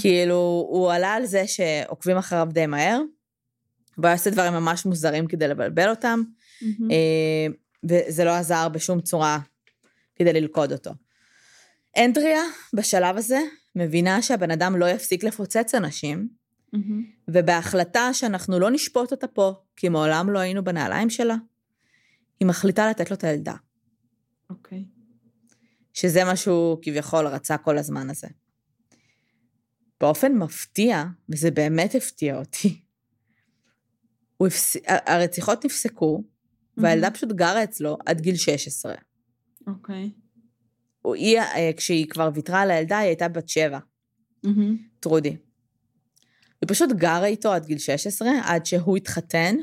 כאילו, 0.00 0.66
הוא 0.70 0.92
עלה 0.92 1.14
על 1.14 1.26
זה 1.26 1.46
שעוקבים 1.46 2.16
אחריו 2.16 2.48
די 2.52 2.66
מהר, 2.66 3.00
והוא 3.98 4.14
עושה 4.14 4.30
דברים 4.30 4.52
ממש 4.52 4.86
מוזרים 4.86 5.26
כדי 5.26 5.48
לבלבל 5.48 5.90
אותם, 5.90 6.22
אה, 6.90 7.46
וזה 7.84 8.24
לא 8.24 8.30
עזר 8.30 8.68
בשום 8.68 9.00
צורה 9.00 9.38
כדי 10.16 10.32
ללכוד 10.32 10.72
אותו. 10.72 10.90
אנדריה, 11.98 12.42
בשלב 12.74 13.16
הזה, 13.16 13.38
מבינה 13.76 14.22
שהבן 14.22 14.50
אדם 14.50 14.76
לא 14.76 14.90
יפסיק 14.90 15.24
לפוצץ 15.24 15.74
אנשים, 15.74 16.28
Mm-hmm. 16.76 17.20
ובהחלטה 17.28 18.14
שאנחנו 18.14 18.58
לא 18.58 18.70
נשפוט 18.70 19.10
אותה 19.12 19.26
פה, 19.26 19.54
כי 19.76 19.88
מעולם 19.88 20.30
לא 20.30 20.38
היינו 20.38 20.64
בנעליים 20.64 21.10
שלה, 21.10 21.36
היא 22.40 22.48
מחליטה 22.48 22.90
לתת 22.90 23.10
לו 23.10 23.16
את 23.16 23.24
הילדה. 23.24 23.54
אוקיי. 24.50 24.78
Okay. 24.78 24.96
שזה 25.92 26.24
מה 26.24 26.36
שהוא 26.36 26.78
כביכול 26.82 27.26
רצה 27.26 27.58
כל 27.58 27.78
הזמן 27.78 28.10
הזה. 28.10 28.28
באופן 30.00 30.32
מפתיע, 30.32 31.04
וזה 31.28 31.50
באמת 31.50 31.94
הפתיע 31.94 32.38
אותי, 32.38 32.80
הפס... 34.40 34.76
הרציחות 34.86 35.64
נפסקו, 35.64 36.22
mm-hmm. 36.22 36.82
והילדה 36.82 37.10
פשוט 37.10 37.32
גרה 37.32 37.64
אצלו 37.64 37.98
עד 38.06 38.20
גיל 38.20 38.36
16. 38.36 38.94
אוקיי. 39.66 40.10
היא, 41.14 41.38
אה, 41.38 41.70
כשהיא 41.76 42.08
כבר 42.08 42.30
ויתרה 42.34 42.60
על 42.60 42.70
הילדה, 42.70 42.98
היא 42.98 43.06
הייתה 43.06 43.28
בת 43.28 43.48
שבע. 43.48 43.78
Mm-hmm. 44.46 44.50
טרודי. 45.00 45.36
היא 46.60 46.68
פשוט 46.68 46.92
גרה 46.92 47.26
איתו 47.26 47.52
עד 47.52 47.66
גיל 47.66 47.78
16, 47.78 48.28
עד 48.44 48.66
שהוא 48.66 48.96
התחתן 48.96 49.56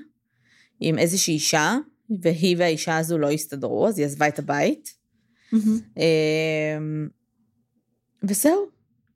עם 0.80 1.00
איזושהי 1.00 1.34
אישה, 1.34 1.76
והיא 2.22 2.56
והאישה 2.60 2.98
הזו 2.98 3.18
לא 3.18 3.32
הסתדרו, 3.32 3.88
אז 3.88 3.98
היא 3.98 4.06
עזבה 4.06 4.28
את 4.28 4.40
הבית. 4.40 4.94
Mm-hmm. 5.54 6.00
וזהו. 8.24 8.74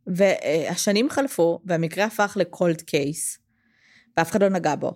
והשנים 0.08 1.10
חלפו, 1.10 1.60
והמקרה 1.66 2.06
הפך 2.06 2.38
לקולד 2.40 2.82
קייס, 2.82 3.38
ואף 4.18 4.32
אחד 4.32 4.44
לא 4.44 4.50
נגע 4.50 4.76
בו. 4.76 4.92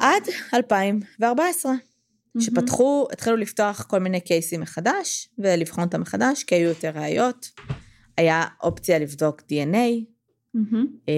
עד 0.00 0.22
2014, 0.54 1.72
mm-hmm. 1.72 2.40
שפתחו, 2.42 3.08
התחילו 3.12 3.36
לפתוח 3.36 3.82
כל 3.82 3.98
מיני 3.98 4.20
קייסים 4.20 4.60
מחדש, 4.60 5.28
ולבחון 5.38 5.84
אותם 5.84 6.00
מחדש, 6.00 6.44
כי 6.44 6.54
היו 6.54 6.68
יותר 6.68 6.90
ראיות. 6.94 7.50
היה 8.16 8.44
אופציה 8.62 8.98
לבדוק 8.98 9.40
DNA, 9.40 10.09
mm-hmm. 10.56 11.10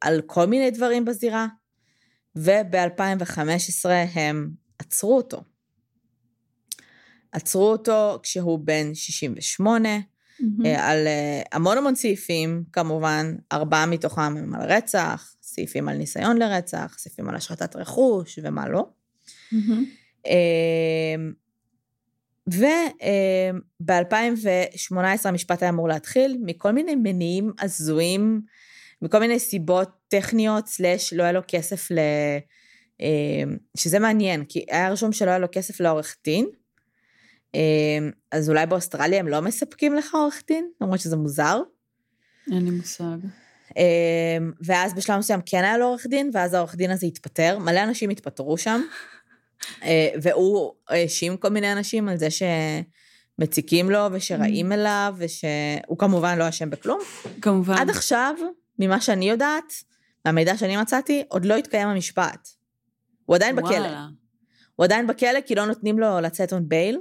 על 0.00 0.20
כל 0.26 0.46
מיני 0.46 0.70
דברים 0.70 1.04
בזירה, 1.04 1.46
וב-2015 2.36 3.88
הם 4.14 4.50
עצרו 4.78 5.16
אותו. 5.16 5.42
עצרו 7.32 7.72
אותו 7.72 8.18
כשהוא 8.22 8.58
בן 8.58 8.94
68, 8.94 9.88
mm-hmm. 9.98 10.68
על 10.78 11.06
אה, 11.06 11.42
המון 11.52 11.78
המון 11.78 11.94
סעיפים, 11.94 12.64
כמובן, 12.72 13.34
ארבעה 13.52 13.86
מתוכם 13.86 14.20
הם 14.20 14.54
על 14.54 14.72
רצח, 14.72 15.34
סעיפים 15.42 15.88
על 15.88 15.96
ניסיון 15.96 16.38
לרצח, 16.38 16.94
סעיפים 16.98 17.28
על 17.28 17.36
השחתת 17.36 17.76
רכוש 17.76 18.38
ומה 18.42 18.68
לא. 18.68 18.86
Mm-hmm. 19.52 20.28
וב-2018 22.48 24.94
המשפט 25.24 25.62
היה 25.62 25.70
אמור 25.70 25.88
להתחיל 25.88 26.38
מכל 26.40 26.72
מיני 26.72 26.94
מניעים 26.94 27.52
הזויים, 27.60 28.40
מכל 29.02 29.18
מיני 29.18 29.38
סיבות 29.38 29.90
טכניות, 30.08 30.66
סלאש 30.66 31.12
לא 31.12 31.22
היה 31.22 31.32
לו 31.32 31.40
כסף 31.48 31.90
ל... 31.90 31.98
אמ, 33.00 33.56
שזה 33.76 33.98
מעניין, 33.98 34.44
כי 34.44 34.64
היה 34.70 34.90
רשום 34.90 35.12
שלא 35.12 35.30
היה 35.30 35.38
לו 35.38 35.46
כסף 35.52 35.80
לעורך 35.80 36.16
דין, 36.24 36.46
אמ, 37.54 38.10
אז 38.32 38.48
אולי 38.48 38.66
באוסטרליה 38.66 39.20
הם 39.20 39.28
לא 39.28 39.40
מספקים 39.40 39.94
לך 39.94 40.14
עורך 40.14 40.42
דין, 40.46 40.70
למרות 40.80 41.00
שזה 41.00 41.16
מוזר. 41.16 41.60
אין 42.52 42.64
לי 42.64 42.70
מושג. 42.70 43.16
ואז 44.64 44.94
בשלב 44.94 45.18
מסוים 45.18 45.40
כן 45.46 45.64
היה 45.64 45.78
לו 45.78 45.86
עורך 45.86 46.06
דין, 46.06 46.30
ואז 46.32 46.54
העורך 46.54 46.74
דין 46.74 46.90
הזה 46.90 47.06
התפטר, 47.06 47.58
מלא 47.58 47.82
אנשים 47.82 48.10
התפטרו 48.10 48.58
שם. 48.58 48.80
אה, 49.82 50.08
והוא 50.22 50.72
האשים 50.88 51.36
כל 51.36 51.48
מיני 51.48 51.72
אנשים 51.72 52.08
על 52.08 52.16
זה 52.16 52.28
שמציקים 52.30 53.90
לו 53.90 53.98
ושרעים 54.12 54.72
mm. 54.72 54.74
אליו, 54.74 55.14
ושהוא 55.18 55.98
כמובן 55.98 56.38
לא 56.38 56.48
אשם 56.48 56.70
בכלום. 56.70 57.00
כמובן. 57.40 57.74
עד 57.74 57.90
עכשיו, 57.90 58.34
ממה 58.78 59.00
שאני 59.00 59.30
יודעת, 59.30 59.72
מהמידע 60.24 60.56
שאני 60.56 60.76
מצאתי, 60.76 61.22
עוד 61.28 61.44
לא 61.44 61.56
התקיים 61.56 61.88
המשפט. 61.88 62.48
הוא 63.24 63.36
עדיין 63.36 63.58
וואלה. 63.58 63.78
בכלא. 63.78 63.98
הוא 64.76 64.84
עדיין 64.84 65.06
בכלא 65.06 65.40
כי 65.46 65.54
לא 65.54 65.66
נותנים 65.66 65.98
לו 65.98 66.20
לצאת 66.20 66.52
און 66.52 66.68
בייל, 66.68 66.98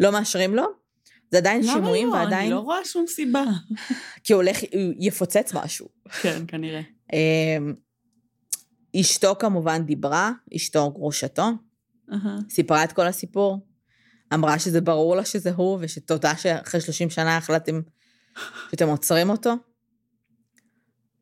לא 0.00 0.12
מאשרים 0.12 0.54
לו. 0.54 0.64
זה 1.30 1.38
עדיין 1.38 1.62
שימועים 1.62 2.08
לא? 2.08 2.12
ועדיין... 2.12 2.40
אני 2.40 2.50
לא 2.50 2.58
רואה 2.58 2.84
שום 2.84 3.06
סיבה. 3.06 3.44
כי 4.24 4.32
הוא 4.32 4.42
הולך, 4.42 4.56
הוא 4.60 4.94
יפוצץ 4.98 5.52
משהו. 5.54 5.88
כן, 6.22 6.42
כנראה. 6.48 6.80
אשתו 9.00 9.34
כמובן 9.38 9.82
דיברה, 9.86 10.32
אשתו 10.56 10.90
גרושתו, 10.90 11.48
uh-huh. 12.10 12.14
סיפרה 12.50 12.84
את 12.84 12.92
כל 12.92 13.06
הסיפור, 13.06 13.66
אמרה 14.34 14.58
שזה 14.58 14.80
ברור 14.80 15.16
לה 15.16 15.24
שזה 15.24 15.50
הוא, 15.50 15.78
ושתודה 15.80 16.36
שאחרי 16.36 16.80
30 16.80 17.10
שנה 17.10 17.36
החלטתם 17.36 17.80
שאתם 18.70 18.88
עוצרים 18.88 19.30
אותו. 19.30 19.54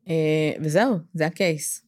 אה, 0.07 0.53
וזהו, 0.63 0.97
זה 1.13 1.25
הקייס. 1.25 1.85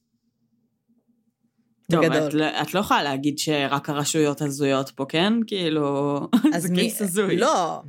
טוב, 1.91 2.03
את, 2.03 2.33
לא, 2.33 2.45
את 2.61 2.73
לא 2.73 2.79
יכולה 2.79 3.03
להגיד 3.03 3.37
שרק 3.37 3.89
הרשויות 3.89 4.41
הזויות 4.41 4.89
פה, 4.89 5.05
כן? 5.09 5.33
כאילו, 5.47 6.19
זה 6.57 6.69
מי, 6.69 6.75
קייס 6.75 7.01
הזוי. 7.01 7.37
לא, 7.37 7.81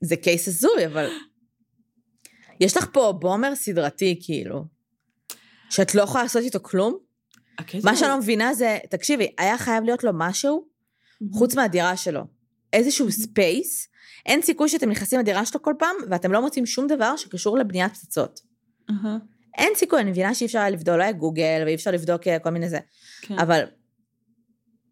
זה 0.00 0.16
case 0.16 0.48
הזוי, 0.48 0.86
אבל... 0.86 1.08
יש 2.60 2.76
לך 2.76 2.86
פה 2.92 3.12
bomber 3.20 3.54
סדרתי, 3.54 4.20
כאילו, 4.22 4.64
שאת 5.70 5.94
לא 5.94 6.02
יכולה 6.02 6.22
לעשות 6.22 6.42
איתו 6.42 6.58
כלום? 6.62 6.98
מה 7.84 7.96
שאני 7.96 8.10
לא 8.10 8.18
מבינה 8.18 8.54
זה, 8.54 8.78
תקשיבי, 8.90 9.34
היה 9.38 9.58
חייב 9.58 9.84
להיות 9.84 10.04
לו 10.04 10.10
משהו 10.14 10.66
חוץ 11.32 11.54
מהדירה 11.54 11.96
שלו. 11.96 12.20
איזשהו 12.72 13.12
space, 13.12 13.88
אין 14.26 14.42
סיכוי 14.42 14.68
שאתם 14.68 14.90
נכנסים 14.90 15.20
לדירה 15.20 15.46
שלו 15.46 15.62
כל 15.62 15.74
פעם, 15.78 15.96
ואתם 16.10 16.32
לא 16.32 16.42
מוצאים 16.42 16.66
שום 16.66 16.86
דבר 16.86 17.16
שקשור 17.16 17.58
לבניית 17.58 17.92
פצצות. 17.92 18.40
אין 19.58 19.72
סיכוי, 19.76 20.00
אני 20.00 20.10
מבינה 20.10 20.34
שאי 20.34 20.46
אפשר 20.46 20.70
לבדוק, 20.70 20.96
לא 20.96 21.02
היה 21.02 21.12
גוגל, 21.12 21.62
ואי 21.66 21.74
אפשר 21.74 21.90
לבדוק 21.90 22.28
אה, 22.28 22.38
כל 22.38 22.50
מיני 22.50 22.68
זה. 22.68 22.78
כן. 23.22 23.38
אבל, 23.38 23.64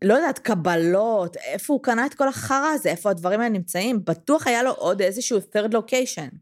לא 0.03 0.15
יודעת, 0.15 0.39
קבלות, 0.39 1.37
איפה 1.37 1.73
הוא 1.73 1.83
קנה 1.83 2.07
את 2.07 2.15
כל 2.15 2.29
החרא 2.29 2.67
הזה, 2.75 2.91
איפה 2.91 3.11
הדברים 3.11 3.41
האלה 3.41 3.53
נמצאים, 3.53 4.05
בטוח 4.05 4.47
היה 4.47 4.63
לו 4.63 4.71
עוד 4.71 5.03
איזשהו 5.03 5.39
third 5.39 5.73
location. 5.73 6.35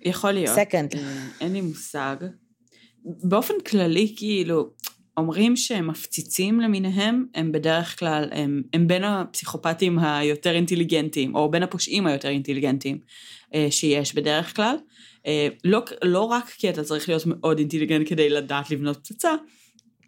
יכול 0.00 0.32
להיות. 0.32 0.58
second. 0.58 0.96
אה, 0.96 1.26
אין 1.40 1.52
לי 1.52 1.60
מושג. 1.60 2.16
באופן 3.04 3.54
כללי, 3.66 4.14
כאילו, 4.16 4.70
אומרים 5.18 5.56
שהם 5.56 5.86
מפציצים 5.86 6.60
למיניהם, 6.60 7.26
הם 7.34 7.52
בדרך 7.52 7.98
כלל, 7.98 8.28
הם, 8.32 8.62
הם 8.72 8.86
בין 8.86 9.04
הפסיכופטים 9.04 9.98
היותר 9.98 10.54
אינטליגנטיים, 10.54 11.34
או 11.34 11.50
בין 11.50 11.62
הפושעים 11.62 12.06
היותר 12.06 12.28
אינטליגנטיים 12.28 12.98
אה, 13.54 13.66
שיש 13.70 14.14
בדרך 14.14 14.56
כלל. 14.56 14.76
אה, 15.26 15.48
לא, 15.64 15.84
לא 16.04 16.20
רק 16.20 16.48
כי 16.48 16.70
אתה 16.70 16.84
צריך 16.84 17.08
להיות 17.08 17.22
מאוד 17.26 17.58
אינטליגנט 17.58 18.08
כדי 18.08 18.28
לדעת 18.28 18.70
לבנות 18.70 18.96
פצצה, 18.96 19.34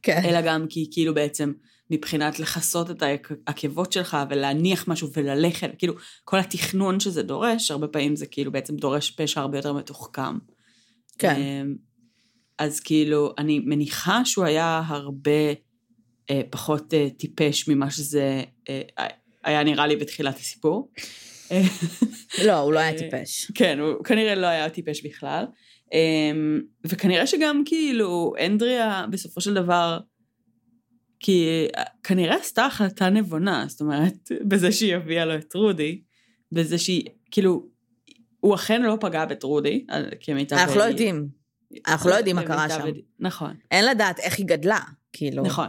כן. 0.03 0.23
אלא 0.25 0.41
גם 0.41 0.67
כי 0.69 0.89
כאילו 0.91 1.15
בעצם 1.15 1.53
מבחינת 1.91 2.41
לכסות 2.41 2.91
את 2.91 3.03
העקבות 3.47 3.93
שלך 3.93 4.17
ולהניח 4.31 4.89
משהו 4.89 5.09
וללכת, 5.17 5.71
כאילו 5.79 5.95
כל 6.25 6.39
התכנון 6.39 7.01
שזה 7.01 7.23
דורש, 7.23 7.71
הרבה 7.71 7.89
פעמים 7.89 8.17
זה 8.17 8.27
כאילו 8.27 8.53
בעצם 8.53 8.77
דורש 8.77 9.11
פשע 9.11 9.41
הרבה 9.41 9.59
יותר 9.59 9.73
מתוחכם. 9.73 10.39
כן. 11.19 11.67
אה, 12.61 12.65
אז 12.65 12.81
כאילו, 12.81 13.35
אני 13.39 13.59
מניחה 13.59 14.25
שהוא 14.25 14.45
היה 14.45 14.83
הרבה 14.87 15.53
אה, 16.31 16.41
פחות 16.51 16.95
אה, 16.95 17.09
טיפש 17.19 17.69
ממה 17.69 17.91
שזה 17.91 18.43
אה, 18.69 18.83
היה 19.45 19.65
נראה 19.65 19.87
לי 19.87 19.97
בתחילת 19.97 20.37
הסיפור. 20.37 20.93
לא, 22.47 22.59
הוא 22.59 22.73
לא 22.73 22.79
היה 22.79 22.99
טיפש. 22.99 23.51
כן, 23.55 23.79
הוא 23.79 24.05
כנראה 24.05 24.35
לא 24.35 24.47
היה 24.47 24.71
טיפש 24.71 25.07
בכלל. 25.07 25.45
אמ, 25.93 26.61
וכנראה 26.87 27.27
שגם 27.27 27.63
כאילו 27.67 28.33
אנדריה 28.47 29.05
בסופו 29.11 29.41
של 29.41 29.55
דבר, 29.55 29.99
כי 31.21 31.67
כנראה 32.03 32.37
עשתה 32.37 32.67
החלטה 32.67 33.11
נבונה, 33.11 33.65
זאת 33.69 33.81
אומרת, 33.81 34.15
בזה 34.49 34.73
שהיא 34.73 34.97
הביאה 34.97 35.25
לו 35.25 35.35
את 35.35 35.55
רודי, 35.55 36.01
בזה 36.53 36.79
שהיא, 36.79 37.05
כאילו, 37.31 37.67
הוא 38.41 38.55
אכן 38.55 38.83
לא 38.83 38.97
פגע 39.01 39.25
בטרודי, 39.25 39.87
כמיטב... 40.21 40.57
אנחנו 40.57 40.79
לא 40.79 40.85
יודעים. 40.85 41.40
אנחנו 41.87 42.11
לא 42.11 42.15
יודעים 42.15 42.37
מה 42.37 42.43
קרה 42.43 42.69
שם. 42.71 42.85
נכון. 43.21 43.55
אין 43.71 43.87
לדעת 43.87 44.19
איך 44.19 44.39
היא 44.39 44.47
גדלה, 44.47 44.81
כאילו. 45.13 45.43
נכון. 45.43 45.69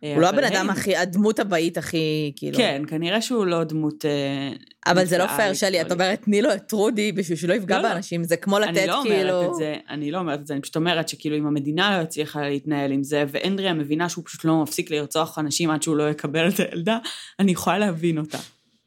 הוא 0.00 0.20
לא 0.20 0.28
הבן 0.28 0.44
אדם 0.44 0.70
הכי, 0.70 0.96
הדמות 0.96 1.38
הבאית 1.38 1.78
הכי, 1.78 2.32
כאילו... 2.36 2.56
כן, 2.56 2.82
כנראה 2.86 3.22
שהוא 3.22 3.46
לא 3.46 3.64
דמות... 3.64 4.04
אה, 4.04 4.52
אבל 4.86 5.04
זה 5.04 5.18
לא 5.18 5.26
פייר, 5.26 5.54
שלי, 5.54 5.80
את 5.80 5.92
אומרת, 5.92 6.22
תני 6.22 6.42
לו 6.42 6.54
את 6.54 6.68
טרודי 6.68 7.12
בשביל 7.12 7.38
שלא 7.38 7.54
יפגע 7.54 7.76
לא, 7.76 7.82
לא. 7.82 7.88
באנשים, 7.88 8.24
זה 8.24 8.36
כמו 8.36 8.58
לתת, 8.58 8.86
לא 8.86 9.00
כאילו... 9.04 9.58
אני 9.88 10.10
לא 10.10 10.18
אומרת 10.18 10.40
את 10.40 10.46
זה, 10.46 10.54
אני 10.54 10.62
פשוט 10.62 10.76
אומרת 10.76 11.08
שכאילו 11.08 11.36
אם 11.36 11.46
המדינה 11.46 11.98
לא 11.98 12.02
הצליחה 12.02 12.42
להתנהל 12.42 12.92
עם 12.92 13.02
זה, 13.02 13.24
ואנדריה 13.28 13.74
מבינה 13.74 14.08
שהוא 14.08 14.24
פשוט 14.24 14.44
לא 14.44 14.62
מפסיק 14.62 14.90
לרצוח 14.90 15.38
אנשים 15.38 15.70
עד 15.70 15.82
שהוא 15.82 15.96
לא 15.96 16.10
יקבל 16.10 16.48
את 16.48 16.60
הילדה, 16.60 16.98
אני 17.38 17.52
יכולה 17.52 17.78
להבין 17.78 18.18
אותה. 18.18 18.38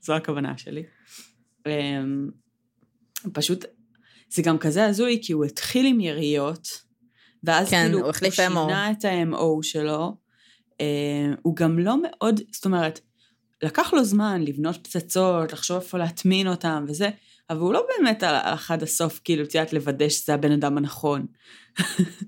זו 0.02 0.14
הכוונה 0.14 0.58
שלי. 0.58 0.84
אמ, 1.68 2.30
פשוט, 3.34 3.66
זה 4.34 4.42
גם 4.42 4.58
כזה 4.58 4.86
הזוי, 4.86 5.20
כי 5.24 5.34
הוא 5.34 5.46
התחיל 5.46 5.86
עם 5.86 6.00
יריות, 6.00 6.68
ואז 7.44 7.70
כן, 7.70 7.86
כאילו 7.86 8.00
הוא, 8.00 8.08
הוא 8.22 8.32
שינה 8.32 8.92
את 8.92 9.06
ה-MO 9.06 9.60
שלו, 9.62 10.16
אה, 10.82 11.34
הוא 11.42 11.56
גם 11.56 11.80
לא 11.80 11.96
מאוד, 12.02 12.42
זאת 12.52 12.66
אומרת, 12.66 13.00
לקח 13.64 13.94
לו 13.94 14.04
זמן 14.04 14.42
לבנות 14.42 14.78
פצצות, 14.88 15.54
לחשוב 15.54 15.78
איפה 15.78 15.98
להטמין 15.98 16.48
אותם 16.48 16.86
וזה, 16.88 17.10
אבל 17.50 17.60
הוא 17.60 17.74
לא 17.74 17.86
באמת 17.98 18.24
הלך 18.24 18.72
עד 18.72 18.84
הסוף, 18.84 19.22
כאילו, 19.24 19.44
את 19.44 19.56
יודעת, 19.56 19.74
לוודא 19.74 20.10
שזה 20.10 20.34
הבן 20.34 20.52
אדם 20.52 20.78
הנכון. 20.78 21.26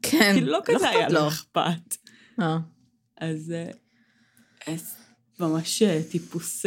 כן, 0.02 0.34
כאילו, 0.34 0.52
לא 0.52 0.60
כזה 0.66 0.90
היה 0.90 1.10
לו 1.10 1.28
אכפת. 1.28 1.96
אה. 2.40 2.58
אז, 3.18 3.54
אה, 3.56 3.72
אז 4.74 4.96
ממש 5.40 5.82
אה, 5.82 6.02
טיפוס 6.12 6.66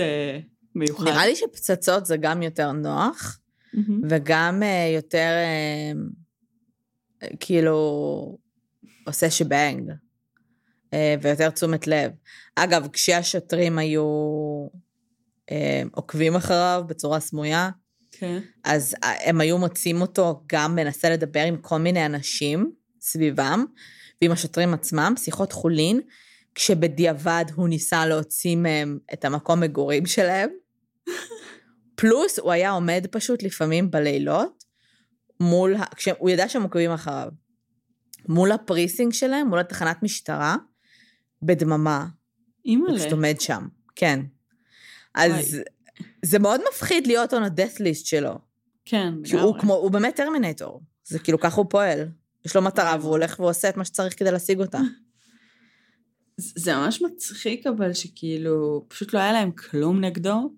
מיוחד. 0.74 1.04
נראה 1.04 1.26
לי 1.26 1.36
שפצצות 1.36 2.06
זה 2.06 2.16
גם 2.16 2.42
יותר 2.42 2.72
נוח, 2.72 3.38
וגם 4.10 4.62
יותר, 4.94 5.30
כאילו, 7.40 8.38
עושה 9.06 9.30
שבנג. 9.30 9.90
אה, 10.94 11.14
ויותר 11.22 11.50
תשומת 11.50 11.86
לב. 11.86 12.10
אגב, 12.56 12.88
כשהשוטרים 12.92 13.78
היו 13.78 14.04
אה, 15.50 15.82
עוקבים 15.92 16.36
אחריו 16.36 16.84
בצורה 16.86 17.20
סמויה, 17.20 17.70
כן. 18.12 18.38
אז 18.64 18.94
אה, 19.04 19.28
הם 19.28 19.40
היו 19.40 19.58
מוצאים 19.58 20.00
אותו 20.00 20.42
גם 20.46 20.74
מנסה 20.74 21.10
לדבר 21.10 21.42
עם 21.42 21.56
כל 21.56 21.78
מיני 21.78 22.06
אנשים 22.06 22.72
סביבם, 23.00 23.64
ועם 24.22 24.32
השוטרים 24.32 24.74
עצמם, 24.74 25.14
שיחות 25.16 25.52
חולין, 25.52 26.00
כשבדיעבד 26.54 27.44
הוא 27.54 27.68
ניסה 27.68 28.06
להוציא 28.06 28.56
מהם 28.56 28.98
את 29.12 29.24
המקום 29.24 29.60
מגורים 29.60 30.06
שלהם. 30.06 30.50
פלוס 31.98 32.38
הוא 32.38 32.52
היה 32.52 32.70
עומד 32.70 33.06
פשוט 33.10 33.42
לפעמים 33.42 33.90
בלילות, 33.90 34.64
מול, 35.40 35.76
כשהוא 35.96 36.30
ידע 36.30 36.48
שהם 36.48 36.62
עוקבים 36.62 36.90
אחריו, 36.90 37.28
מול 38.28 38.52
הפריסינג 38.52 39.12
שלהם, 39.12 39.48
מול 39.48 39.58
התחנת 39.58 40.02
משטרה, 40.02 40.56
בדממה. 41.42 42.06
אימא'לה. 42.64 42.90
הוא 42.90 42.98
פשוט 42.98 43.12
עומד 43.12 43.40
שם, 43.40 43.68
כן. 43.96 44.20
אז 45.14 45.32
וואי. 45.32 45.62
זה 46.24 46.38
מאוד 46.38 46.60
מפחיד 46.70 47.06
להיות 47.06 47.32
on 47.32 47.36
a 47.36 47.50
death 47.50 47.78
list 47.78 48.04
שלו. 48.04 48.38
כן, 48.84 49.14
לגמרי. 49.24 49.42
הוא, 49.42 49.58
כמו, 49.60 49.74
הוא 49.74 49.90
באמת 49.90 50.16
טרמינטור. 50.16 50.82
זה 51.04 51.18
כאילו, 51.18 51.40
ככה 51.40 51.56
הוא 51.56 51.66
פועל. 51.70 52.08
יש 52.44 52.56
לו 52.56 52.62
מטרה 52.62 52.96
והוא 53.00 53.10
הולך 53.10 53.40
ועושה 53.40 53.68
את 53.68 53.76
מה 53.76 53.84
שצריך 53.84 54.18
כדי 54.18 54.30
להשיג 54.30 54.60
אותה. 54.60 54.78
זה 56.36 56.74
ממש 56.74 57.02
מצחיק, 57.02 57.66
אבל 57.66 57.92
שכאילו, 57.92 58.84
פשוט 58.88 59.14
לא 59.14 59.18
היה 59.18 59.32
להם 59.32 59.52
כלום 59.52 60.04
נגדו, 60.04 60.52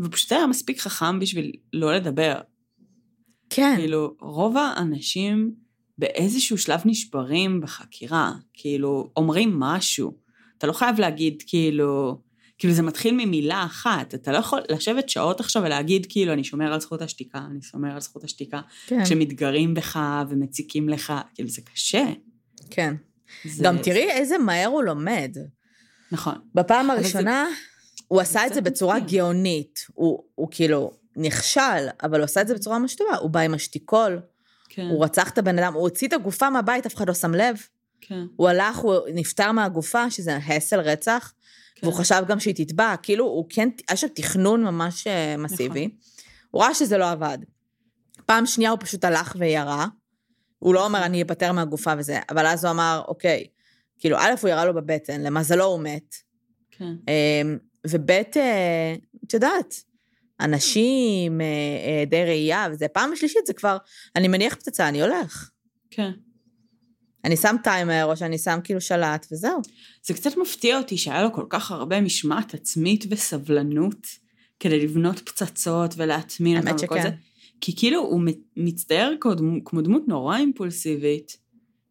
ופשוט 0.00 0.32
היה 0.32 0.46
מספיק 0.46 0.80
חכם 0.80 1.20
בשביל 1.20 1.52
לא 1.72 1.94
לדבר. 1.94 2.40
כן. 3.50 3.74
כאילו, 3.76 4.14
רוב 4.20 4.56
האנשים 4.56 5.54
באיזשהו 5.98 6.58
שלב 6.58 6.80
נשברים 6.84 7.60
בחקירה, 7.60 8.32
כאילו, 8.54 9.10
אומרים 9.16 9.60
משהו. 9.60 10.18
אתה 10.58 10.66
לא 10.66 10.72
חייב 10.72 11.00
להגיד, 11.00 11.42
כאילו, 11.46 12.20
כאילו 12.58 12.74
זה 12.74 12.82
מתחיל 12.82 13.14
ממילה 13.14 13.64
אחת, 13.64 14.14
אתה 14.14 14.32
לא 14.32 14.38
יכול 14.38 14.60
לשבת 14.70 15.08
שעות 15.08 15.40
עכשיו 15.40 15.62
ולהגיד, 15.62 16.06
כאילו, 16.08 16.32
אני 16.32 16.44
שומר 16.44 16.72
על 16.72 16.80
זכות 16.80 17.02
השתיקה, 17.02 17.38
אני 17.50 17.62
שומר 17.62 17.92
על 17.92 18.00
זכות 18.00 18.24
השתיקה, 18.24 18.60
כן. 18.86 19.04
כשמתגרים 19.04 19.74
בך 19.74 20.00
ומציקים 20.28 20.88
לך, 20.88 21.12
כאילו, 21.34 21.48
זה 21.48 21.62
קשה. 21.62 22.04
כן. 22.70 22.94
זה... 23.44 23.64
גם 23.64 23.78
תראי 23.82 24.10
איזה 24.10 24.38
מהר 24.38 24.66
הוא 24.66 24.82
לומד. 24.82 25.36
נכון. 26.12 26.34
בפעם 26.54 26.90
הראשונה, 26.90 27.46
זה... 27.50 27.69
הוא 28.10 28.20
עשה 28.20 28.46
את 28.46 28.54
זה 28.54 28.60
בצורה 28.60 29.00
גאונית. 29.00 29.86
הוא, 29.94 30.22
הוא 30.34 30.48
כאילו 30.50 30.92
נכשל, 31.16 31.88
אבל 32.02 32.18
הוא 32.18 32.24
עשה 32.24 32.40
את 32.40 32.48
זה 32.48 32.54
בצורה 32.54 32.78
ממש 32.78 32.94
טובה. 32.94 33.16
הוא 33.16 33.30
בא 33.30 33.40
עם 33.40 33.54
השתיקול, 33.54 34.20
כן. 34.68 34.86
הוא 34.86 35.04
רצח 35.04 35.30
את 35.30 35.38
הבן 35.38 35.58
אדם, 35.58 35.74
הוא 35.74 35.82
הוציא 35.82 36.08
את 36.08 36.12
הגופה 36.12 36.50
מהבית, 36.50 36.86
אף 36.86 36.94
אחד 36.94 37.08
לא 37.08 37.14
שם 37.14 37.34
לב. 37.34 37.56
כן. 38.00 38.24
הוא 38.36 38.48
הלך, 38.48 38.76
הוא 38.76 38.94
נפטר 39.14 39.52
מהגופה, 39.52 40.10
שזה 40.10 40.36
הסל 40.36 40.80
רצח, 40.80 41.32
כן. 41.74 41.86
והוא 41.86 41.98
חשב 41.98 42.22
גם 42.28 42.40
שהיא 42.40 42.54
תתבע, 42.54 42.94
כאילו, 43.02 43.24
הוא 43.24 43.46
כן, 43.48 43.68
היה 43.88 43.96
שם 43.96 44.08
תכנון 44.14 44.64
ממש 44.64 45.06
אה, 45.06 45.36
מסיבי. 45.36 45.86
נכון. 45.86 45.98
הוא 46.50 46.62
ראה 46.62 46.74
שזה 46.74 46.98
לא 46.98 47.10
עבד. 47.10 47.38
פעם 48.26 48.46
שנייה 48.46 48.70
הוא 48.70 48.78
פשוט 48.80 49.04
הלך 49.04 49.36
וירה. 49.38 49.86
הוא 50.58 50.74
לא 50.74 50.84
אומר, 50.84 51.04
אני 51.04 51.22
אפטר 51.22 51.52
מהגופה 51.52 51.92
וזה, 51.98 52.18
אבל 52.30 52.46
אז 52.46 52.64
הוא 52.64 52.70
אמר, 52.70 53.02
אוקיי, 53.08 53.46
כאילו, 53.98 54.16
א', 54.18 54.30
הוא 54.42 54.50
ירה 54.50 54.64
לו 54.64 54.74
בבטן, 54.74 55.20
למזלו 55.20 55.64
הוא 55.64 55.80
מת. 55.80 56.14
כן. 56.70 56.94
אמ, 57.86 57.90
וב', 57.90 58.10
אה, 58.10 58.94
את 59.26 59.34
יודעת, 59.34 59.84
אנשים, 60.40 61.40
אה, 61.40 61.46
אה, 61.46 62.04
די 62.04 62.24
ראייה, 62.24 62.66
וזה 62.72 62.88
פעם 62.88 63.16
שלישית, 63.16 63.46
זה 63.46 63.52
כבר, 63.52 63.76
אני 64.16 64.28
מניח 64.28 64.54
פצצה, 64.54 64.88
אני 64.88 65.02
הולך. 65.02 65.50
כן. 65.90 66.10
אני 67.24 67.36
שם 67.36 67.56
טיימר, 67.64 68.04
או 68.04 68.16
שאני 68.16 68.38
שם 68.38 68.58
כאילו 68.64 68.80
שלט, 68.80 69.26
וזהו. 69.32 69.60
זה 70.02 70.14
קצת 70.14 70.36
מפתיע 70.36 70.78
אותי 70.78 70.96
שהיה 70.96 71.22
לו 71.22 71.32
כל 71.32 71.46
כך 71.48 71.70
הרבה 71.70 72.00
משמעת 72.00 72.54
עצמית 72.54 73.04
וסבלנות 73.10 74.06
כדי 74.60 74.84
לבנות 74.84 75.18
פצצות 75.18 75.94
ולהטמין 75.96 76.56
אותם 76.56 76.76
וכל 76.84 77.02
זה. 77.02 77.10
כי 77.60 77.76
כאילו 77.76 78.00
הוא 78.00 78.22
מצטייר 78.56 79.16
כמו 79.64 79.80
דמות 79.80 80.08
נורא 80.08 80.36
אימפולסיבית, 80.36 81.36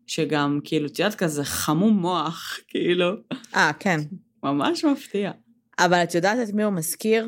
שגם, 0.08 0.60
כאילו, 0.64 0.88
את 0.88 1.00
יודעת, 1.00 1.16
כזה 1.16 1.44
חמום 1.44 2.00
מוח, 2.00 2.60
כאילו. 2.68 3.12
אה, 3.56 3.72
כן. 3.80 4.00
ממש 4.44 4.86
מפתיע. 4.86 5.32
אבל 5.80 6.04
את 6.04 6.16
יודעת 6.16 6.50
את 6.50 6.54
מי 6.54 6.64
הוא 6.64 6.74
מזכיר? 6.74 7.28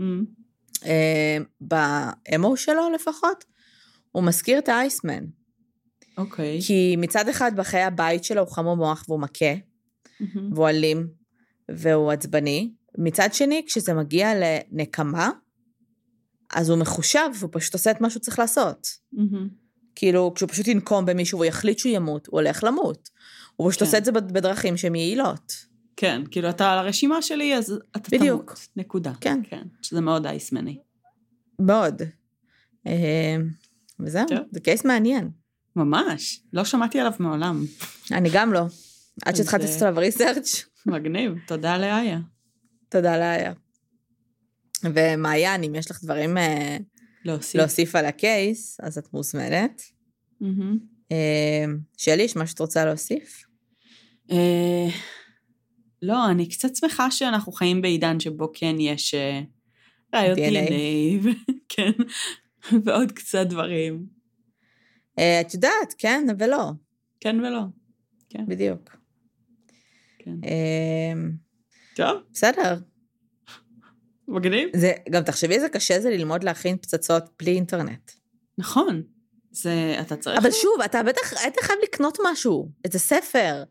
Mm. 0.00 0.04
אה, 0.86 1.38
באמו 1.60 2.56
שלו 2.56 2.90
לפחות, 2.94 3.44
הוא 4.12 4.22
מזכיר 4.22 4.58
את 4.58 4.68
האייסמן. 4.68 5.24
אוקיי. 6.18 6.58
Okay. 6.58 6.66
כי 6.66 6.96
מצד 6.98 7.28
אחד 7.28 7.52
בחיי 7.56 7.82
הבית 7.82 8.24
שלו 8.24 8.40
הוא 8.40 8.50
חמום 8.50 8.78
מוח 8.78 9.04
והוא 9.08 9.20
מכה, 9.20 9.54
mm-hmm. 9.54 10.38
והוא 10.54 10.68
אלים, 10.68 11.08
והוא 11.68 12.12
עצבני. 12.12 12.72
מצד 12.98 13.28
שני, 13.34 13.62
כשזה 13.66 13.94
מגיע 13.94 14.32
לנקמה, 14.34 15.30
אז 16.54 16.70
הוא 16.70 16.78
מחושב, 16.78 17.28
והוא 17.38 17.50
פשוט 17.52 17.74
עושה 17.74 17.90
את 17.90 18.00
מה 18.00 18.10
שהוא 18.10 18.20
צריך 18.20 18.38
לעשות. 18.38 18.86
Mm-hmm. 19.14 19.48
כאילו, 19.94 20.32
כשהוא 20.34 20.48
פשוט 20.48 20.68
ינקום 20.68 21.06
במישהו 21.06 21.38
והוא 21.38 21.46
יחליט 21.46 21.78
שהוא 21.78 21.92
ימות, 21.92 22.26
הוא 22.26 22.40
הולך 22.40 22.64
למות. 22.64 23.10
הוא 23.56 23.70
פשוט 23.70 23.80
כן. 23.80 23.86
עושה 23.86 23.98
את 23.98 24.04
זה 24.04 24.12
בדרכים 24.12 24.76
שהן 24.76 24.94
יעילות. 24.94 25.73
כן, 25.96 26.22
כאילו 26.30 26.50
אתה 26.50 26.72
על 26.72 26.78
הרשימה 26.78 27.22
שלי, 27.22 27.56
אז 27.56 27.78
אתה 27.96 28.08
בדיוק. 28.12 28.52
תמות, 28.52 28.68
נקודה. 28.76 29.12
כן. 29.20 29.40
כן, 29.50 29.62
שזה 29.82 30.00
מאוד 30.00 30.26
אייסמני. 30.26 30.78
מאוד. 31.58 32.02
אה, 32.86 33.36
וזהו, 34.00 34.26
זה 34.50 34.60
קייס 34.60 34.84
מעניין. 34.84 35.30
ממש, 35.76 36.40
לא 36.52 36.64
שמעתי 36.64 37.00
עליו 37.00 37.12
מעולם. 37.18 37.64
אני 38.12 38.28
גם 38.32 38.52
לא. 38.52 38.62
עד 39.24 39.36
שהתחלתי 39.36 39.64
לעשות 39.64 39.82
עליו 39.82 40.00
ריסרצ'. 40.00 40.64
מגניב, 40.86 41.32
תודה 41.46 41.78
לאיה. 41.78 42.20
תודה 42.88 43.18
לאיה. 43.18 43.52
ומעיין, 44.84 45.64
אם 45.64 45.74
יש 45.74 45.90
לך 45.90 46.04
דברים 46.04 46.38
אה, 46.38 46.76
להוסיף, 47.24 47.54
להוסיף 47.54 47.96
על 47.96 48.06
הקייס, 48.06 48.80
אז 48.82 48.98
את 48.98 49.12
מוזמנת. 49.12 49.82
Mm-hmm. 50.42 51.14
שלי, 51.96 52.22
יש 52.22 52.36
משהו 52.36 52.48
שאת 52.48 52.60
רוצה 52.60 52.84
להוסיף? 52.84 53.44
לא, 56.04 56.30
אני 56.30 56.48
קצת 56.48 56.76
שמחה 56.76 57.10
שאנחנו 57.10 57.52
חיים 57.52 57.82
בעידן 57.82 58.20
שבו 58.20 58.52
כן 58.54 58.76
יש 58.80 59.14
ראיות 60.14 60.38
DNA, 60.38 61.28
כן, 61.72 61.90
ועוד 62.84 63.12
קצת 63.12 63.46
דברים. 63.46 64.06
אה, 65.18 65.40
את 65.40 65.54
יודעת, 65.54 65.94
כן 65.98 66.26
ולא. 66.38 66.70
כן 67.20 67.40
ולא, 67.40 67.60
כן. 68.28 68.46
בדיוק. 68.46 68.96
כן. 70.18 70.36
טוב. 71.94 72.20
בסדר. 72.32 72.74
מגניב. 74.28 74.68
זה, 74.76 74.92
גם 75.10 75.22
תחשבי 75.22 75.54
איזה 75.54 75.68
קשה 75.68 76.00
זה 76.00 76.10
ללמוד 76.10 76.44
להכין 76.44 76.76
פצצות 76.76 77.24
בלי 77.38 77.50
אינטרנט. 77.50 78.10
נכון. 78.58 79.02
זה, 79.50 79.96
אתה 80.00 80.16
צריך... 80.16 80.38
אבל 80.38 80.50
שוב, 80.50 80.80
אתה 80.84 81.02
בטח 81.02 81.42
היית 81.42 81.60
חייב 81.60 81.78
לקנות 81.82 82.18
משהו, 82.24 82.68
איזה 82.84 82.98
ספר, 82.98 83.62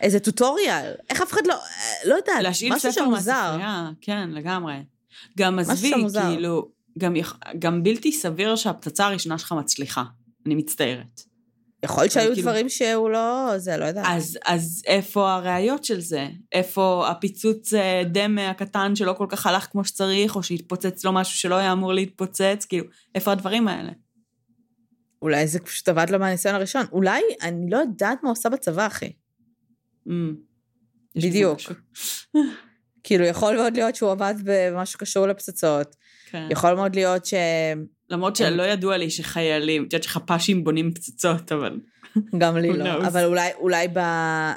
איזה 0.00 0.20
טוטוריאל. 0.20 0.92
איך 1.10 1.20
אף 1.20 1.32
אחד 1.32 1.46
לא, 1.46 1.54
לא 2.04 2.14
יודעת, 2.14 2.56
משהו 2.70 2.92
שם 2.92 3.04
מוזר. 3.04 3.32
מהספרייה, 3.32 3.90
כן, 4.00 4.30
לגמרי. 4.32 4.74
גם 5.38 5.58
עזבי, 5.58 5.92
כאילו, 6.12 6.68
גם, 6.98 7.14
גם 7.58 7.82
בלתי 7.82 8.12
סביר 8.12 8.56
שהפצצה 8.56 9.06
הראשונה 9.06 9.38
שלך 9.38 9.52
מצליחה. 9.52 10.04
אני 10.46 10.54
מצטערת. 10.54 11.22
יכול 11.84 12.02
להיות 12.02 12.12
שהיו 12.12 12.32
כאילו... 12.32 12.42
דברים 12.42 12.68
שהוא 12.68 13.10
לא, 13.10 13.52
זה, 13.56 13.76
לא 13.76 13.84
יודעת. 13.84 14.06
אז, 14.08 14.38
אז 14.46 14.82
איפה 14.86 15.32
הראיות 15.32 15.84
של 15.84 16.00
זה? 16.00 16.28
איפה 16.52 17.08
הפיצוץ 17.08 17.74
אה, 17.74 18.02
דמה 18.04 18.50
הקטן 18.50 18.96
שלא 18.96 19.12
כל 19.12 19.26
כך 19.28 19.46
הלך 19.46 19.68
כמו 19.70 19.84
שצריך, 19.84 20.36
או 20.36 20.42
שהתפוצץ 20.42 21.04
לו 21.04 21.12
משהו 21.12 21.38
שלא 21.38 21.54
היה 21.54 21.72
אמור 21.72 21.92
להתפוצץ? 21.92 22.66
כאילו, 22.68 22.84
איפה 23.14 23.32
הדברים 23.32 23.68
האלה? 23.68 23.90
אולי 25.22 25.46
זה 25.46 25.58
פשוט 25.58 25.88
עבד 25.88 26.10
לו 26.10 26.18
מהניסיון 26.18 26.54
הראשון. 26.54 26.86
אולי, 26.92 27.22
אני 27.42 27.70
לא 27.70 27.76
יודעת 27.76 28.22
מה 28.22 28.30
עושה 28.30 28.48
בצבא, 28.48 28.86
אחי. 28.86 29.12
Mm, 30.08 30.12
בדיוק. 31.16 31.60
כאילו, 33.04 33.24
יכול 33.24 33.56
מאוד 33.56 33.76
להיות 33.76 33.94
שהוא 33.94 34.10
עבד 34.10 34.34
במשהו 34.44 34.98
קשור 34.98 35.26
לפצצות. 35.26 35.96
כן. 36.30 36.48
יכול 36.50 36.74
מאוד 36.74 36.94
להיות 36.94 37.26
ש... 37.26 37.34
למרות 38.10 38.36
שלא 38.36 38.62
ידוע 38.62 38.96
לי 38.96 39.10
שחיילים, 39.10 39.84
את 39.84 39.92
יודעת 39.92 40.02
שחפ"שים 40.02 40.64
בונים 40.64 40.94
פצצות, 40.94 41.52
אבל... 41.52 41.80
גם 42.38 42.56
לי 42.56 42.72
לא, 42.72 43.06
אבל 43.06 43.24
אולי, 43.24 43.50
אולי 43.58 43.88
ב... 43.88 43.98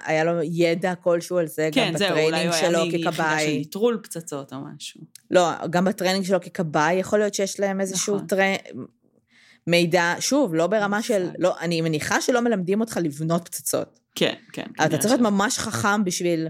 היה 0.05 0.23
לו 0.23 0.31
ידע 0.43 0.95
כלשהו 0.95 1.37
על 1.37 1.47
זה, 1.47 1.69
כן, 1.71 1.87
גם 1.91 1.97
זהו, 1.97 2.09
ב 2.11 2.15
training 2.15 2.51
שלו 2.53 2.69
ככבאי. 2.69 2.89
כן, 2.91 3.01
זהו, 3.01 3.01
אולי 3.01 3.01
הוא 3.01 3.01
היה 3.01 3.01
מיחידה 3.01 3.39
של 3.39 3.51
ניטרול 3.51 3.99
פצצות 4.03 4.53
או 4.53 4.57
משהו. 4.75 5.01
לא, 5.31 5.49
גם 5.69 5.85
ב 5.85 5.89
training 5.89 6.25
שלו 6.25 6.41
ככבאי, 6.41 6.93
יכול 6.93 7.19
להיות 7.19 7.33
שיש 7.33 7.59
להם 7.59 7.81
איזשהו 7.81 8.15
נכון. 8.15 8.27
טרי... 8.27 8.55
מידע, 9.67 10.15
שוב, 10.19 10.55
לא 10.55 10.67
ברמה 10.67 11.01
של, 11.01 11.29
לא, 11.39 11.59
אני 11.59 11.81
מניחה 11.81 12.21
שלא 12.21 12.41
מלמדים 12.41 12.81
אותך 12.81 12.99
לבנות 13.03 13.45
פצצות. 13.45 13.99
כן, 14.15 14.33
כן. 14.53 14.65
אתה 14.85 14.97
צריך 14.97 15.11
להיות 15.13 15.21
ממש 15.21 15.57
חכם 15.57 16.03
בשביל, 16.03 16.47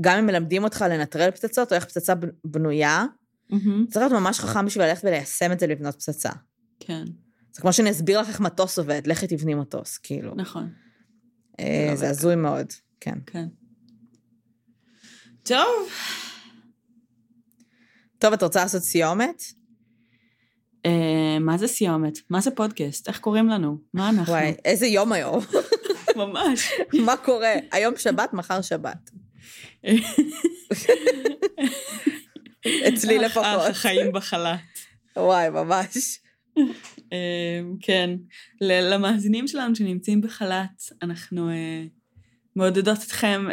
גם 0.00 0.18
אם 0.18 0.26
מלמדים 0.26 0.64
אותך 0.64 0.84
לנטרל 0.90 1.30
פצצות, 1.30 1.72
או 1.72 1.76
איך 1.76 1.84
פצצה 1.84 2.14
בנויה, 2.44 3.04
Mm-hmm. 3.50 3.90
צריך 3.90 3.96
להיות 3.96 4.12
ממש 4.12 4.40
חכם 4.40 4.66
בשביל 4.66 4.84
ללכת 4.84 5.04
וליישם 5.04 5.52
את 5.52 5.60
זה 5.60 5.66
לבנות 5.66 5.94
פצצה. 5.94 6.30
כן. 6.80 7.04
זה 7.52 7.60
כמו 7.60 7.72
שאני 7.72 7.90
אסביר 7.90 8.20
לך 8.20 8.28
איך 8.28 8.40
מטוס 8.40 8.78
עובד, 8.78 9.06
לכי 9.06 9.26
תבני 9.26 9.54
מטוס, 9.54 9.98
כאילו. 9.98 10.34
נכון. 10.34 10.72
אה, 11.60 11.92
זה 11.94 12.10
הזוי 12.10 12.36
מאוד, 12.36 12.66
כן. 13.00 13.18
כן. 13.26 13.46
טוב. 15.42 15.88
טוב, 18.18 18.32
את 18.32 18.42
רוצה 18.42 18.62
לעשות 18.62 18.82
סיומת? 18.82 19.42
אה, 20.86 21.38
מה 21.40 21.58
זה 21.58 21.68
סיומת? 21.68 22.18
מה 22.30 22.40
זה 22.40 22.50
פודקאסט? 22.50 23.08
איך 23.08 23.18
קוראים 23.18 23.48
לנו? 23.48 23.78
מה 23.94 24.08
אנחנו? 24.08 24.32
וואי, 24.32 24.54
איזה 24.64 24.86
יום 24.86 25.12
היום. 25.12 25.40
ממש. 26.16 26.72
מה 27.04 27.16
קורה? 27.16 27.54
היום 27.72 27.94
שבת, 27.96 28.32
מחר 28.32 28.60
שבת. 28.62 29.10
אצלי 32.88 33.18
לפחות. 33.18 33.70
החיים 33.70 34.12
בחל"ת. 34.12 34.58
וואי, 35.16 35.50
ממש. 35.50 36.18
אמ, 37.12 37.76
כן. 37.80 38.10
למאזינים 38.60 39.48
שלנו 39.48 39.74
שנמצאים 39.74 40.20
בחל"ת, 40.20 40.82
אנחנו 41.02 41.50
אה, 41.50 41.84
מעודדות 42.56 42.98
אתכם 42.98 43.46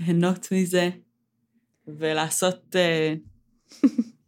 ליהנות 0.00 0.48
מזה, 0.52 0.90
ולעשות, 1.86 2.76
אה, 2.76 3.14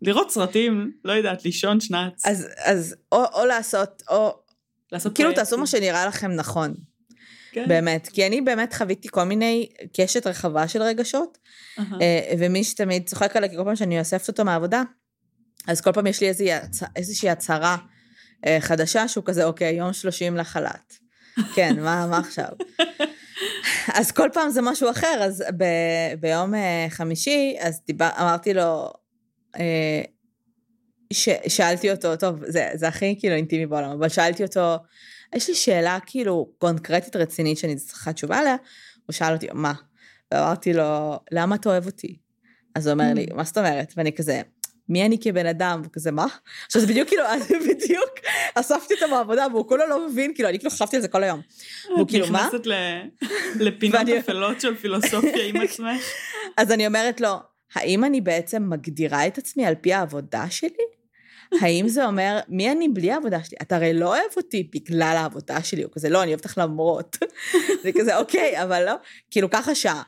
לראות 0.03 0.31
סרטים, 0.31 0.93
לא 1.05 1.13
יודעת, 1.13 1.45
לישון 1.45 1.81
שנץ. 1.81 2.27
אז, 2.27 2.49
אז 2.65 2.97
או, 3.13 3.25
או 3.35 3.45
לעשות, 3.45 4.03
או... 4.11 4.43
לעשות 4.93 5.15
כאילו 5.15 5.33
תעשו 5.33 5.59
מה 5.59 5.67
שנראה 5.67 6.07
לכם 6.07 6.31
נכון. 6.31 6.75
כן. 7.53 7.69
באמת. 7.69 8.09
כי 8.13 8.27
אני 8.27 8.41
באמת 8.41 8.75
חוויתי 8.75 9.09
כל 9.11 9.25
מיני 9.25 9.69
קשת 9.97 10.27
רחבה 10.27 10.69
של 10.69 10.83
רגשות, 10.83 11.39
uh-huh. 11.79 11.83
ומי 12.39 12.65
שתמיד 12.65 13.07
צוחק 13.07 13.37
עליי, 13.37 13.51
כי 13.51 13.57
כל 13.57 13.65
פעם 13.65 13.77
שאני 13.77 13.99
אוספת 13.99 14.29
אותו 14.29 14.45
מהעבודה, 14.45 14.83
אז 15.67 15.81
כל 15.81 15.93
פעם 15.93 16.07
יש 16.07 16.21
לי 16.21 16.29
איזושהי, 16.29 16.51
איזושהי 16.97 17.31
הצהרה 17.31 17.77
אה, 18.47 18.59
חדשה, 18.61 19.09
שהוא 19.09 19.25
כזה, 19.25 19.45
אוקיי, 19.45 19.75
יום 19.75 19.93
שלושים 19.93 20.37
לחל"ת. 20.37 20.95
כן, 21.57 21.81
מה, 21.81 22.07
מה 22.07 22.19
עכשיו? 22.19 22.49
אז 23.95 24.13
כל 24.13 24.29
פעם 24.33 24.51
זה 24.51 24.63
משהו 24.63 24.91
אחר, 24.91 25.19
אז 25.21 25.45
ב, 25.57 25.65
ביום 26.21 26.55
אה, 26.55 26.87
חמישי, 26.91 27.57
אז 27.61 27.81
דיבר, 27.87 28.09
אמרתי 28.21 28.55
לו, 28.55 28.93
ש, 31.13 31.29
שאלתי 31.49 31.91
אותו, 31.91 32.17
טוב, 32.17 32.37
זה, 32.47 32.69
זה 32.75 32.89
הכי 32.89 33.17
כאילו 33.19 33.35
אינטימי 33.35 33.67
בעולם, 33.67 33.91
אבל 33.91 34.09
שאלתי 34.09 34.43
אותו, 34.43 34.77
יש 35.35 35.49
לי 35.49 35.55
שאלה 35.55 35.99
כאילו 36.07 36.53
קונקרטית 36.59 37.17
רצינית 37.17 37.59
שאני 37.59 37.77
צריכה 37.77 38.13
תשובה 38.13 38.39
עליה, 38.39 38.57
הוא 39.07 39.13
שאל 39.13 39.33
אותי, 39.33 39.47
מה? 39.53 39.73
ואמרתי 40.33 40.73
לו, 40.73 41.19
למה 41.33 41.55
אתה 41.55 41.69
אוהב 41.69 41.87
אותי? 41.87 42.17
אז 42.75 42.87
הוא 42.87 42.93
אומר 42.93 43.15
לי, 43.15 43.27
mm. 43.31 43.35
מה 43.35 43.45
זאת 43.45 43.59
אומרת? 43.59 43.93
ואני 43.97 44.13
כזה, 44.13 44.43
מי 44.89 45.07
אני 45.07 45.19
כבן 45.21 45.47
אדם? 45.47 45.83
וכזה, 45.85 46.11
מה? 46.11 46.27
עכשיו 46.67 46.83
זה 46.83 46.89
בדיוק 46.89 47.09
כאילו, 47.09 47.25
אז 47.25 47.53
בדיוק 47.71 48.11
אספתי 48.55 48.95
אותו 48.95 49.09
מהעבודה, 49.09 49.47
והוא 49.53 49.69
כולו 49.69 49.87
לא 49.87 50.09
מבין, 50.09 50.35
כאילו, 50.35 50.49
אני 50.49 50.59
כאילו 50.59 50.71
חשבתי 50.71 50.97
על 50.97 51.03
זה 51.03 51.09
כל 51.09 51.23
היום. 51.23 51.41
והוא 51.89 52.09
כאילו, 52.09 52.27
מה? 52.27 52.49
את 52.49 52.55
נכנסת 52.55 52.67
לפינות 53.61 54.09
אפלות 54.09 54.61
של 54.61 54.77
פילוסופיה 54.77 55.47
עם 55.47 55.57
עצמך. 55.65 56.03
אז 56.57 56.73
אני 56.73 56.87
אומרת 56.87 57.21
לו, 57.21 57.37
האם 57.75 58.05
אני 58.05 58.21
בעצם 58.21 58.71
מגדירה 58.71 59.27
את 59.27 59.39
עצמי 59.39 59.67
על 59.67 59.75
פי 59.75 59.93
העבודה 59.93 60.51
שלי? 60.51 60.85
האם 61.61 61.89
זה 61.89 62.07
אומר, 62.07 62.39
מי 62.49 62.73
אני 62.73 62.89
בלי 62.89 63.13
העבודה 63.13 63.45
שלי? 63.45 63.57
אתה 63.63 63.77
הרי 63.77 63.95
לא 63.95 64.09
אוהב 64.09 64.33
אותי 64.37 64.69
בגלל 64.75 65.15
העבודה 65.19 65.63
שלי, 65.63 65.83
הוא 65.83 65.93
כזה, 65.95 66.09
לא, 66.09 66.23
אני 66.23 66.31
אוהב 66.31 66.41
אותך 66.41 66.59
למרות. 66.59 67.17
זה 67.83 67.91
כזה, 67.99 68.17
אוקיי, 68.17 68.63
אבל 68.63 68.85
לא, 68.85 68.95
כאילו, 69.31 69.51
ככה 69.51 69.75
שעה. 69.75 70.03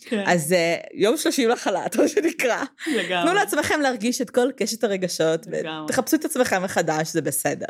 כן. 0.00 0.24
אז 0.26 0.52
uh, 0.52 0.86
יום 0.94 1.16
שלושים 1.16 1.48
לחל"ת, 1.48 1.96
מה 1.96 2.08
שנקרא. 2.08 2.64
לגמרי. 2.86 3.24
תנו 3.24 3.34
לעצמכם 3.34 3.80
להרגיש 3.80 4.20
את 4.20 4.30
כל 4.30 4.48
קשת 4.56 4.84
הרגשות, 4.84 5.46
ותחפשו 5.50 6.16
את 6.16 6.24
עצמכם 6.24 6.62
מחדש, 6.62 7.12
זה 7.12 7.22
בסדר. 7.22 7.66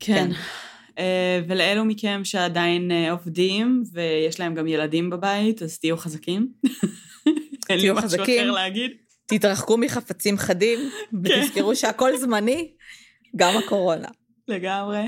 כן. 0.00 0.14
כן. 0.14 0.30
Uh, 0.96 0.98
ולאלו 1.48 1.84
מכם 1.84 2.20
שעדיין 2.24 2.90
uh, 2.90 3.10
עובדים, 3.10 3.82
ויש 3.92 4.40
להם 4.40 4.54
גם 4.54 4.66
ילדים 4.66 5.10
בבית, 5.10 5.62
אז 5.62 5.78
תהיו 5.78 5.96
חזקים. 5.96 6.48
אין 7.70 7.80
לי 7.80 7.90
משהו 7.92 8.22
אחר 8.22 8.50
להגיד. 8.50 8.90
תתרחקו 9.26 9.78
מחפצים 9.78 10.38
חדים, 10.38 10.78
כן. 11.10 11.16
ותזכרו 11.24 11.76
שהכל 11.76 12.16
זמני, 12.16 12.72
גם 13.36 13.56
הקורונה. 13.56 14.08
לגמרי. 14.48 15.02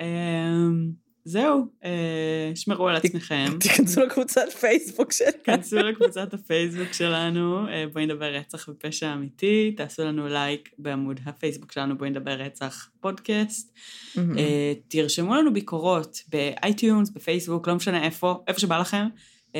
אמ, 0.00 0.90
זהו, 1.24 1.66
אה, 1.84 2.52
שמרו 2.54 2.88
על 2.88 2.96
עצמכם. 2.96 3.46
תיכנסו 3.60 4.00
לקבוצת 4.00 4.52
פייסבוק 4.60 5.12
שלנו. 5.12 5.32
תיכנסו 5.32 5.76
לקבוצת 5.76 6.34
הפייסבוק 6.34 6.92
שלנו, 6.92 7.68
אה, 7.68 7.84
בואי 7.92 8.06
נדבר 8.06 8.34
רצח 8.34 8.68
ופשע 8.68 9.12
אמיתי, 9.12 9.74
תעשו 9.76 10.04
לנו 10.04 10.28
לייק 10.28 10.70
בעמוד 10.78 11.20
הפייסבוק 11.26 11.72
שלנו, 11.72 11.98
בואי 11.98 12.10
נדבר 12.10 12.30
רצח 12.30 12.90
פודקאסט. 13.00 13.74
אה, 14.18 14.72
תרשמו 14.88 15.34
לנו 15.34 15.52
ביקורות 15.52 16.22
ב 16.28 16.38
iTunes, 16.38 17.10
בפייסבוק, 17.10 17.68
לא 17.68 17.74
משנה 17.74 18.04
איפה, 18.04 18.44
איפה 18.46 18.60
שבא 18.60 18.78
לכם. 18.78 19.06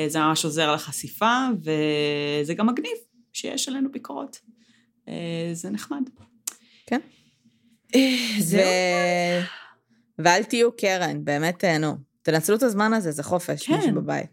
זה 0.07 0.19
ממש 0.19 0.45
עוזר 0.45 0.73
לחשיפה, 0.73 1.47
וזה 1.59 2.53
גם 2.53 2.67
מגניב 2.67 2.97
שיש 3.33 3.67
עלינו 3.67 3.91
ביקורות. 3.91 4.39
זה 5.53 5.69
נחמד. 5.71 6.01
כן. 6.85 6.99
זהו. 8.39 8.61
ואל 10.19 10.43
תהיו 10.43 10.71
קרן, 10.77 11.25
באמת 11.25 11.59
תהנו. 11.59 11.97
תנצלו 12.21 12.55
את 12.55 12.63
הזמן 12.63 12.93
הזה, 12.93 13.11
זה 13.11 13.23
חופש, 13.23 13.67
כן. 13.67 13.75
מישהו 13.75 13.91
בבית. 13.91 14.29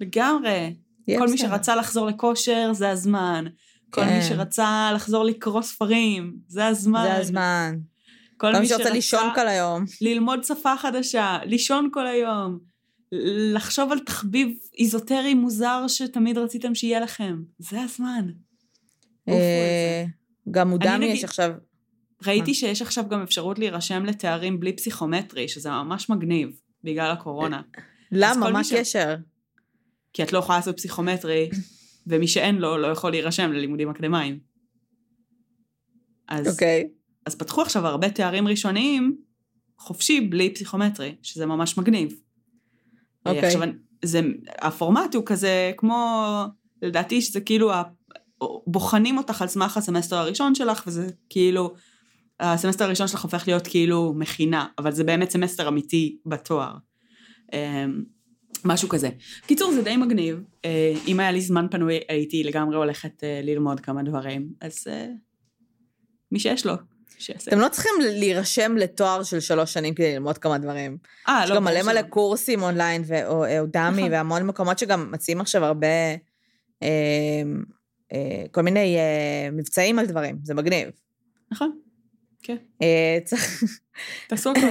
לגמרי. 0.00 0.74
כל 1.18 1.28
מי 1.28 1.38
שרצה 1.38 1.76
לחזור 1.76 2.06
לכושר, 2.06 2.72
זה 2.72 2.90
הזמן. 2.90 3.44
כן. 3.46 3.52
כל 3.90 4.04
מי 4.04 4.10
כן. 4.10 4.28
שרצה 4.28 4.90
לחזור 4.94 5.24
לקרוא 5.24 5.62
ספרים, 5.62 6.36
זה 6.48 6.66
הזמן. 6.66 7.02
זה 7.02 7.16
הזמן. 7.16 7.78
כל 8.36 8.58
מי 8.58 8.66
שרצה 8.66 8.90
לישון 8.90 9.30
כל 9.34 9.48
היום. 9.48 9.84
ללמוד 10.00 10.44
שפה 10.44 10.76
חדשה, 10.76 11.38
לישון 11.44 11.88
כל 11.92 12.06
היום. 12.06 12.71
לחשוב 13.54 13.92
על 13.92 13.98
תחביב 13.98 14.58
איזוטרי 14.78 15.34
מוזר 15.34 15.84
שתמיד 15.88 16.38
רציתם 16.38 16.74
שיהיה 16.74 17.00
לכם. 17.00 17.42
זה 17.58 17.82
הזמן. 17.82 18.30
אה, 19.28 20.04
גם 20.50 20.68
מודע 20.70 20.98
מי 20.98 21.06
יש 21.06 21.24
עכשיו... 21.24 21.52
ראיתי 22.26 22.54
שיש 22.54 22.82
עכשיו 22.82 23.08
גם 23.08 23.22
אפשרות 23.22 23.58
להירשם 23.58 24.04
לתארים 24.04 24.60
בלי 24.60 24.76
פסיכומטרי, 24.76 25.48
שזה 25.48 25.70
ממש 25.70 26.10
מגניב, 26.10 26.60
בגלל 26.84 27.10
הקורונה. 27.10 27.62
למה? 28.12 28.50
מה 28.50 28.60
הקשר? 28.60 29.14
כי 30.12 30.22
את 30.22 30.32
לא 30.32 30.38
יכולה 30.38 30.58
לעשות 30.58 30.76
פסיכומטרי, 30.76 31.50
ומי 32.06 32.28
שאין 32.28 32.56
לו, 32.56 32.78
לא 32.78 32.86
יכול 32.86 33.10
להירשם 33.10 33.52
ללימודים 33.52 33.90
אקדמיים. 33.90 34.38
אז, 36.28 36.48
אוקיי. 36.48 36.84
Okay. 36.86 36.92
אז 37.26 37.34
פתחו 37.34 37.62
עכשיו 37.62 37.86
הרבה 37.86 38.10
תארים 38.10 38.48
ראשוניים, 38.48 39.16
חופשי, 39.78 40.20
בלי 40.20 40.54
פסיכומטרי, 40.54 41.14
שזה 41.22 41.46
ממש 41.46 41.78
מגניב. 41.78 42.21
אוקיי. 43.26 43.42
Okay. 43.42 43.46
עכשיו, 43.46 43.62
זה, 44.04 44.20
הפורמט 44.58 45.14
הוא 45.14 45.22
כזה 45.26 45.72
כמו, 45.76 46.24
לדעתי 46.82 47.22
שזה 47.22 47.40
כאילו, 47.40 47.70
בוחנים 48.66 49.18
אותך 49.18 49.42
על 49.42 49.48
סמך 49.48 49.76
הסמסטר 49.76 50.16
הראשון 50.16 50.54
שלך, 50.54 50.84
וזה 50.86 51.06
כאילו 51.30 51.74
הסמסטר 52.40 52.84
הראשון 52.84 53.08
שלך 53.08 53.22
הופך 53.22 53.48
להיות 53.48 53.66
כאילו 53.66 54.14
מכינה, 54.16 54.66
אבל 54.78 54.92
זה 54.92 55.04
באמת 55.04 55.30
סמסטר 55.30 55.68
אמיתי 55.68 56.16
בתואר. 56.26 56.72
אמ, 57.52 58.02
משהו 58.64 58.88
כזה. 58.88 59.10
קיצור, 59.46 59.72
זה 59.72 59.82
די 59.82 59.96
מגניב. 59.96 60.42
אה, 60.64 60.94
אם 61.06 61.20
היה 61.20 61.32
לי 61.32 61.40
זמן 61.40 61.66
פנוי, 61.70 62.00
הייתי 62.08 62.42
לגמרי 62.44 62.76
הולכת 62.76 63.24
אה, 63.24 63.40
ללמוד 63.42 63.80
כמה 63.80 64.02
דברים, 64.02 64.52
אז 64.60 64.84
אה, 64.90 65.06
מי 66.32 66.38
שיש 66.38 66.66
לו, 66.66 66.74
שיעשה. 67.22 67.50
אתם 67.50 67.60
לא 67.60 67.68
צריכים 67.68 67.92
להירשם 68.00 68.76
לתואר 68.76 69.22
של 69.22 69.40
שלוש 69.40 69.72
שנים 69.72 69.94
כדי 69.94 70.12
ללמוד 70.12 70.38
כמה 70.38 70.58
דברים. 70.58 70.98
אה, 71.28 71.40
לא. 71.40 71.44
יש 71.44 71.56
גם 71.56 71.64
מלא 71.64 71.82
מלא 71.82 72.02
קורסים 72.02 72.62
אונליין, 72.62 73.02
ואודמי, 73.06 74.02
נכון. 74.02 74.12
והמון 74.12 74.46
מקומות 74.46 74.78
שגם 74.78 75.12
מציעים 75.12 75.40
עכשיו 75.40 75.64
הרבה, 75.64 75.86
כל 78.50 78.62
מיני 78.62 78.96
מבצעים 79.52 79.98
על 79.98 80.06
דברים, 80.06 80.38
זה 80.42 80.54
מגניב. 80.54 80.88
נכון. 81.52 81.78
כן. 82.42 82.56
אה, 82.82 83.18
תעשו 84.28 84.50
הכל. 84.50 84.66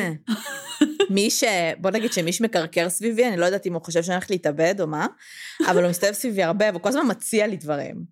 מי 1.16 1.30
ש... 1.30 1.43
בוא 1.78 1.91
נגיד 1.91 2.14
שמי 2.14 2.34
שמקרקר 2.34 2.89
סביבי, 2.89 3.28
אני 3.28 3.38
לא 3.38 3.45
יודעת 3.45 3.66
אם 3.66 3.74
הוא 3.74 3.82
חושב 3.82 4.04
שאני 4.04 4.16
הולכת 4.16 4.30
להתאבד 4.30 4.82
או 4.82 4.88
מה, 4.88 5.08
אבל 5.68 5.84
הוא 5.84 5.89
מסתובב 5.89 6.14
סביבי 6.14 6.43
הרבה, 6.43 6.66
והוא 6.70 6.82
כל 6.82 6.89
הזמן 6.89 7.08
מציע 7.08 7.47
לי 7.47 7.58
דברים. 7.58 8.06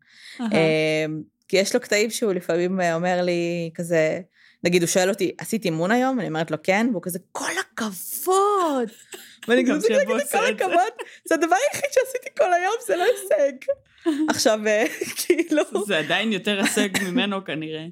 אה, 1.50 1.52
כי 1.52 1.58
יש 1.58 1.76
לו 1.76 1.82
קטעים 1.82 2.10
שהוא 2.10 2.34
לפעמים 2.34 2.80
אומר 2.94 3.22
לי 3.22 3.72
כזה, 3.76 4.22
נגיד, 4.64 4.82
הוא 4.82 4.88
שואל 4.88 5.10
אותי, 5.10 5.32
עשית 5.38 5.66
אימון 5.66 5.92
היום? 5.92 6.20
אני 6.20 6.28
אומרת 6.28 6.52
לו, 6.52 6.58
כן, 6.64 6.88
והוא 6.92 7.02
כזה, 7.02 7.20
כל 7.32 7.52
הכבוד! 7.60 8.90
ואני 9.48 9.64
כזה, 9.70 9.88
כל 10.32 10.46
הכבוד, 10.46 10.94
זה 11.26 11.36
הדבר 11.36 11.56
היחיד 11.72 11.90
שעשיתי 11.92 12.30
כל 12.38 12.54
היום, 12.54 12.74
זה 12.88 12.96
לא 12.96 13.04
הישג. 13.04 13.58
עכשיו, 14.34 14.60
אה, 14.68 14.86
כאילו... 15.26 15.64
זה 15.88 15.98
עדיין 15.98 16.34
יותר 16.34 16.60
הישג 16.62 16.90
ממנו 17.04 17.46
כנראה. 17.46 17.86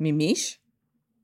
ממיש? 0.00 0.58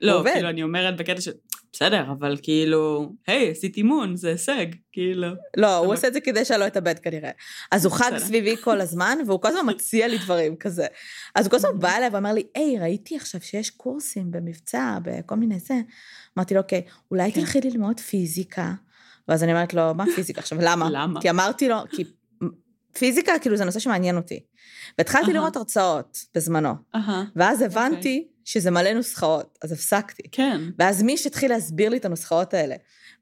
לא, 0.00 0.22
כאילו, 0.32 0.48
אני 0.48 0.62
אומרת 0.62 0.96
בקטע 0.96 1.20
של... 1.20 1.32
בסדר, 1.72 2.04
אבל 2.18 2.36
כאילו, 2.42 3.12
היי, 3.26 3.50
עשית 3.50 3.76
אימון, 3.76 4.16
זה 4.16 4.28
הישג, 4.28 4.66
כאילו. 4.92 5.28
לא, 5.56 5.76
הוא 5.76 5.94
עושה 5.94 6.08
את 6.08 6.12
זה 6.12 6.20
כדי 6.20 6.44
שאני 6.44 6.60
לא 6.60 6.66
אתאבד 6.66 6.98
כנראה. 6.98 7.30
אז 7.70 7.84
הוא 7.84 7.92
חג 7.92 8.12
סביבי 8.18 8.56
כל 8.56 8.80
הזמן, 8.80 9.18
והוא 9.26 9.40
כל 9.40 9.48
הזמן 9.48 9.66
מציע 9.74 10.08
לי 10.08 10.18
דברים 10.18 10.56
כזה. 10.56 10.86
אז 11.34 11.46
הוא 11.46 11.50
כל 11.50 11.56
הזמן 11.56 11.78
בא 11.78 11.96
אליי 11.96 12.08
ואמר 12.12 12.32
לי, 12.32 12.42
היי, 12.54 12.78
ראיתי 12.78 13.16
עכשיו 13.16 13.40
שיש 13.40 13.70
קורסים 13.70 14.30
במבצע, 14.30 14.98
בכל 15.02 15.34
מיני 15.34 15.58
זה. 15.58 15.74
אמרתי 16.38 16.54
לו, 16.54 16.60
אוקיי, 16.60 16.82
אולי 17.10 17.32
כן. 17.32 17.40
תלכי 17.40 17.60
ללמוד 17.60 18.00
פיזיקה. 18.00 18.72
ואז 19.28 19.42
אני 19.42 19.52
אומרת 19.52 19.74
לו, 19.74 19.94
מה 19.94 20.04
פיזיקה? 20.14 20.40
עכשיו, 20.40 20.58
למה? 20.60 20.88
למה? 20.90 21.20
כי 21.20 21.30
אמרתי 21.30 21.68
לו, 21.68 21.76
כי 21.90 22.04
פיזיקה, 22.98 23.32
כאילו, 23.40 23.56
זה 23.56 23.64
נושא 23.64 23.78
שמעניין 23.78 24.16
אותי. 24.16 24.40
והתחלתי 24.98 25.32
לראות 25.32 25.56
הרצאות 25.56 26.18
בזמנו. 26.34 26.74
ואז 27.36 27.62
הבנתי 27.62 27.96
אוקיי. 27.96 28.24
שזה 28.44 28.70
מלא 28.70 28.92
נוסחאות, 28.92 29.58
אז 29.62 29.72
הפסקתי. 29.72 30.22
כן. 30.32 30.60
ואז 30.78 31.02
מיש 31.02 31.26
התחיל 31.26 31.50
להסביר 31.50 31.88
לי 31.88 31.96
את 31.96 32.04
הנוסחאות 32.04 32.54
האלה. 32.54 32.74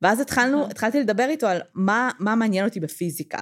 ואז 0.02 0.20
התחלנו, 0.20 0.66
התחלתי 0.70 1.00
לדבר 1.00 1.26
איתו 1.28 1.46
על 1.46 1.60
מה, 1.74 2.10
מה 2.18 2.34
מעניין 2.34 2.64
אותי 2.64 2.80
בפיזיקה. 2.80 3.40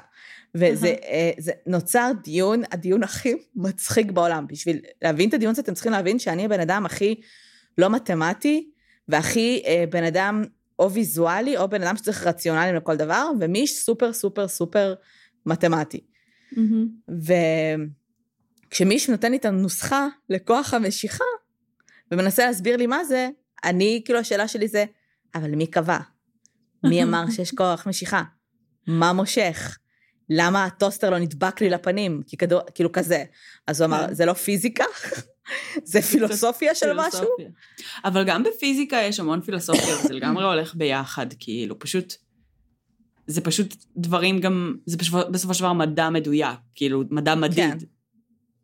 וזה 0.54 0.94
אה, 1.04 1.30
זה 1.38 1.52
נוצר 1.66 2.12
דיון, 2.24 2.62
הדיון 2.72 3.02
הכי 3.02 3.34
מצחיק 3.56 4.10
בעולם. 4.10 4.46
בשביל 4.46 4.80
להבין 5.02 5.28
את 5.28 5.34
הדיון 5.34 5.50
הזה, 5.50 5.62
אתם 5.62 5.74
צריכים 5.74 5.92
להבין 5.92 6.18
שאני 6.18 6.44
הבן 6.44 6.60
אדם 6.60 6.86
הכי 6.86 7.20
לא 7.78 7.90
מתמטי, 7.90 8.70
והכי 9.08 9.62
אה, 9.66 9.84
בן 9.90 10.04
אדם 10.04 10.44
או 10.78 10.92
ויזואלי, 10.92 11.56
או 11.56 11.68
בן 11.68 11.82
אדם 11.82 11.96
שצריך 11.96 12.26
רציונלים 12.26 12.74
לכל 12.74 12.96
דבר, 12.96 13.30
ומיש 13.40 13.78
סופר 13.78 14.12
סופר 14.12 14.48
סופר 14.48 14.94
מתמטי. 15.46 16.00
Mm-hmm. 16.54 17.12
וכשמיש 18.68 19.10
נותן 19.10 19.30
לי 19.30 19.36
את 19.36 19.44
הנוסחה 19.44 20.06
לכוח 20.30 20.74
המשיכה, 20.74 21.24
ומנסה 22.12 22.46
להסביר 22.46 22.76
לי 22.76 22.86
מה 22.86 23.04
זה, 23.04 23.28
אני, 23.64 24.02
כאילו 24.04 24.18
השאלה 24.18 24.48
שלי 24.48 24.68
זה, 24.68 24.84
אבל 25.34 25.54
מי 25.54 25.66
קבע? 25.66 25.98
מי 26.84 27.02
אמר 27.04 27.30
שיש 27.30 27.50
כוח 27.50 27.86
משיכה? 27.86 28.22
מה 28.86 29.12
מושך? 29.12 29.78
למה 30.30 30.64
הטוסטר 30.64 31.10
לא 31.10 31.18
נדבק 31.18 31.60
לי 31.60 31.70
לפנים? 31.70 32.22
כי 32.26 32.36
כדור, 32.36 32.60
כאילו 32.74 32.92
כזה. 32.92 33.24
אז 33.66 33.80
הוא 33.80 33.86
אמר, 33.86 34.06
כן. 34.06 34.14
זה 34.14 34.26
לא 34.26 34.32
פיזיקה? 34.32 34.84
זה 35.84 36.02
פילוסופיה 36.02 36.74
של 36.74 36.92
משהו? 36.94 37.28
אבל 38.04 38.24
גם 38.26 38.42
בפיזיקה 38.42 38.96
יש 38.96 39.20
המון 39.20 39.40
פילוסופיה, 39.40 39.96
זה 40.02 40.14
לגמרי 40.14 40.44
הולך 40.44 40.74
ביחד, 40.74 41.26
כאילו, 41.38 41.78
פשוט... 41.78 42.14
זה 43.28 43.40
פשוט 43.40 43.74
דברים 43.96 44.40
גם, 44.40 44.76
זה 44.86 44.96
בסופו 45.30 45.54
של 45.54 45.60
דבר 45.60 45.72
מדע 45.72 46.10
מדויק, 46.10 46.58
כאילו, 46.74 47.02
מדע 47.10 47.34
מדיד. 47.34 47.56
כן. 47.56 47.78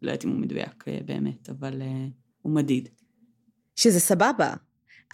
לא 0.02 0.10
יודעת 0.10 0.24
אם 0.24 0.30
הוא 0.30 0.40
מדויק 0.40 0.84
אה, 0.88 0.98
באמת, 1.04 1.50
אבל 1.50 1.82
uh, 1.82 1.84
הוא 2.42 2.54
מדיד. 2.54 2.88
שזה 3.76 4.00
סבבה. 4.00 4.54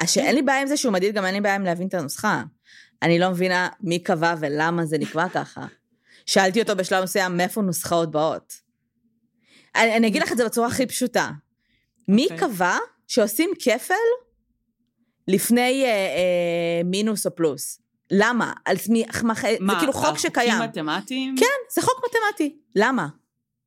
שאין 0.06 0.34
לי 0.34 0.42
בעיה 0.42 0.62
עם 0.62 0.66
זה 0.66 0.76
שהוא 0.76 0.92
מדיד, 0.92 1.14
גם 1.14 1.24
אין 1.24 1.34
לי 1.34 1.40
בעיה 1.40 1.54
עם 1.54 1.64
להבין 1.64 1.88
את 1.88 1.94
הנוסחה. 1.94 2.42
אני 3.02 3.18
לא 3.18 3.30
מבינה 3.30 3.68
מי 3.80 3.98
קבע 3.98 4.34
ולמה 4.40 4.86
זה 4.86 4.98
נקבע 4.98 5.28
ככה. 5.28 5.66
שאלתי 6.26 6.62
אותו 6.62 6.76
בשלב 6.76 7.04
מסוים, 7.04 7.36
מאיפה 7.36 7.62
נוסחאות 7.62 8.10
באות? 8.10 8.54
אני, 9.76 9.96
אני 9.96 10.06
אגיד 10.06 10.22
לך 10.22 10.32
את 10.32 10.36
זה 10.36 10.44
בצורה 10.44 10.68
הכי 10.68 10.86
פשוטה. 10.86 11.30
מי 12.08 12.26
okay. 12.26 12.32
אוקיי. 12.32 12.38
קבע 12.38 12.76
שעושים 13.08 13.50
כפל 13.58 13.94
לפני 15.28 15.84
אה, 15.84 15.88
אה, 15.88 16.82
מינוס 16.84 17.26
או 17.26 17.34
פלוס? 17.34 17.80
למה? 18.10 18.52
על 18.64 18.76
מי, 18.88 19.04
מה, 19.22 19.34
זה 19.34 19.78
כאילו 19.78 19.92
חוק 19.92 20.18
שקיים. 20.18 20.48
מה, 20.48 20.66
חוקים 20.66 20.86
מתמטיים? 20.86 21.34
כן, 21.38 21.74
זה 21.74 21.82
חוק 21.82 22.04
מתמטי. 22.04 22.56
למה? 22.76 23.08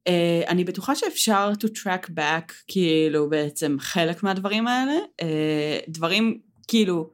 Uh, 0.10 0.48
אני 0.48 0.64
בטוחה 0.64 0.96
שאפשר 0.96 1.52
to 1.64 1.68
track 1.68 2.10
back 2.10 2.54
כאילו 2.68 3.30
בעצם 3.30 3.78
חלק 3.80 4.24
מהדברים 4.24 4.68
האלה, 4.68 4.94
uh, 5.22 5.26
דברים 5.88 6.40
כאילו 6.68 7.10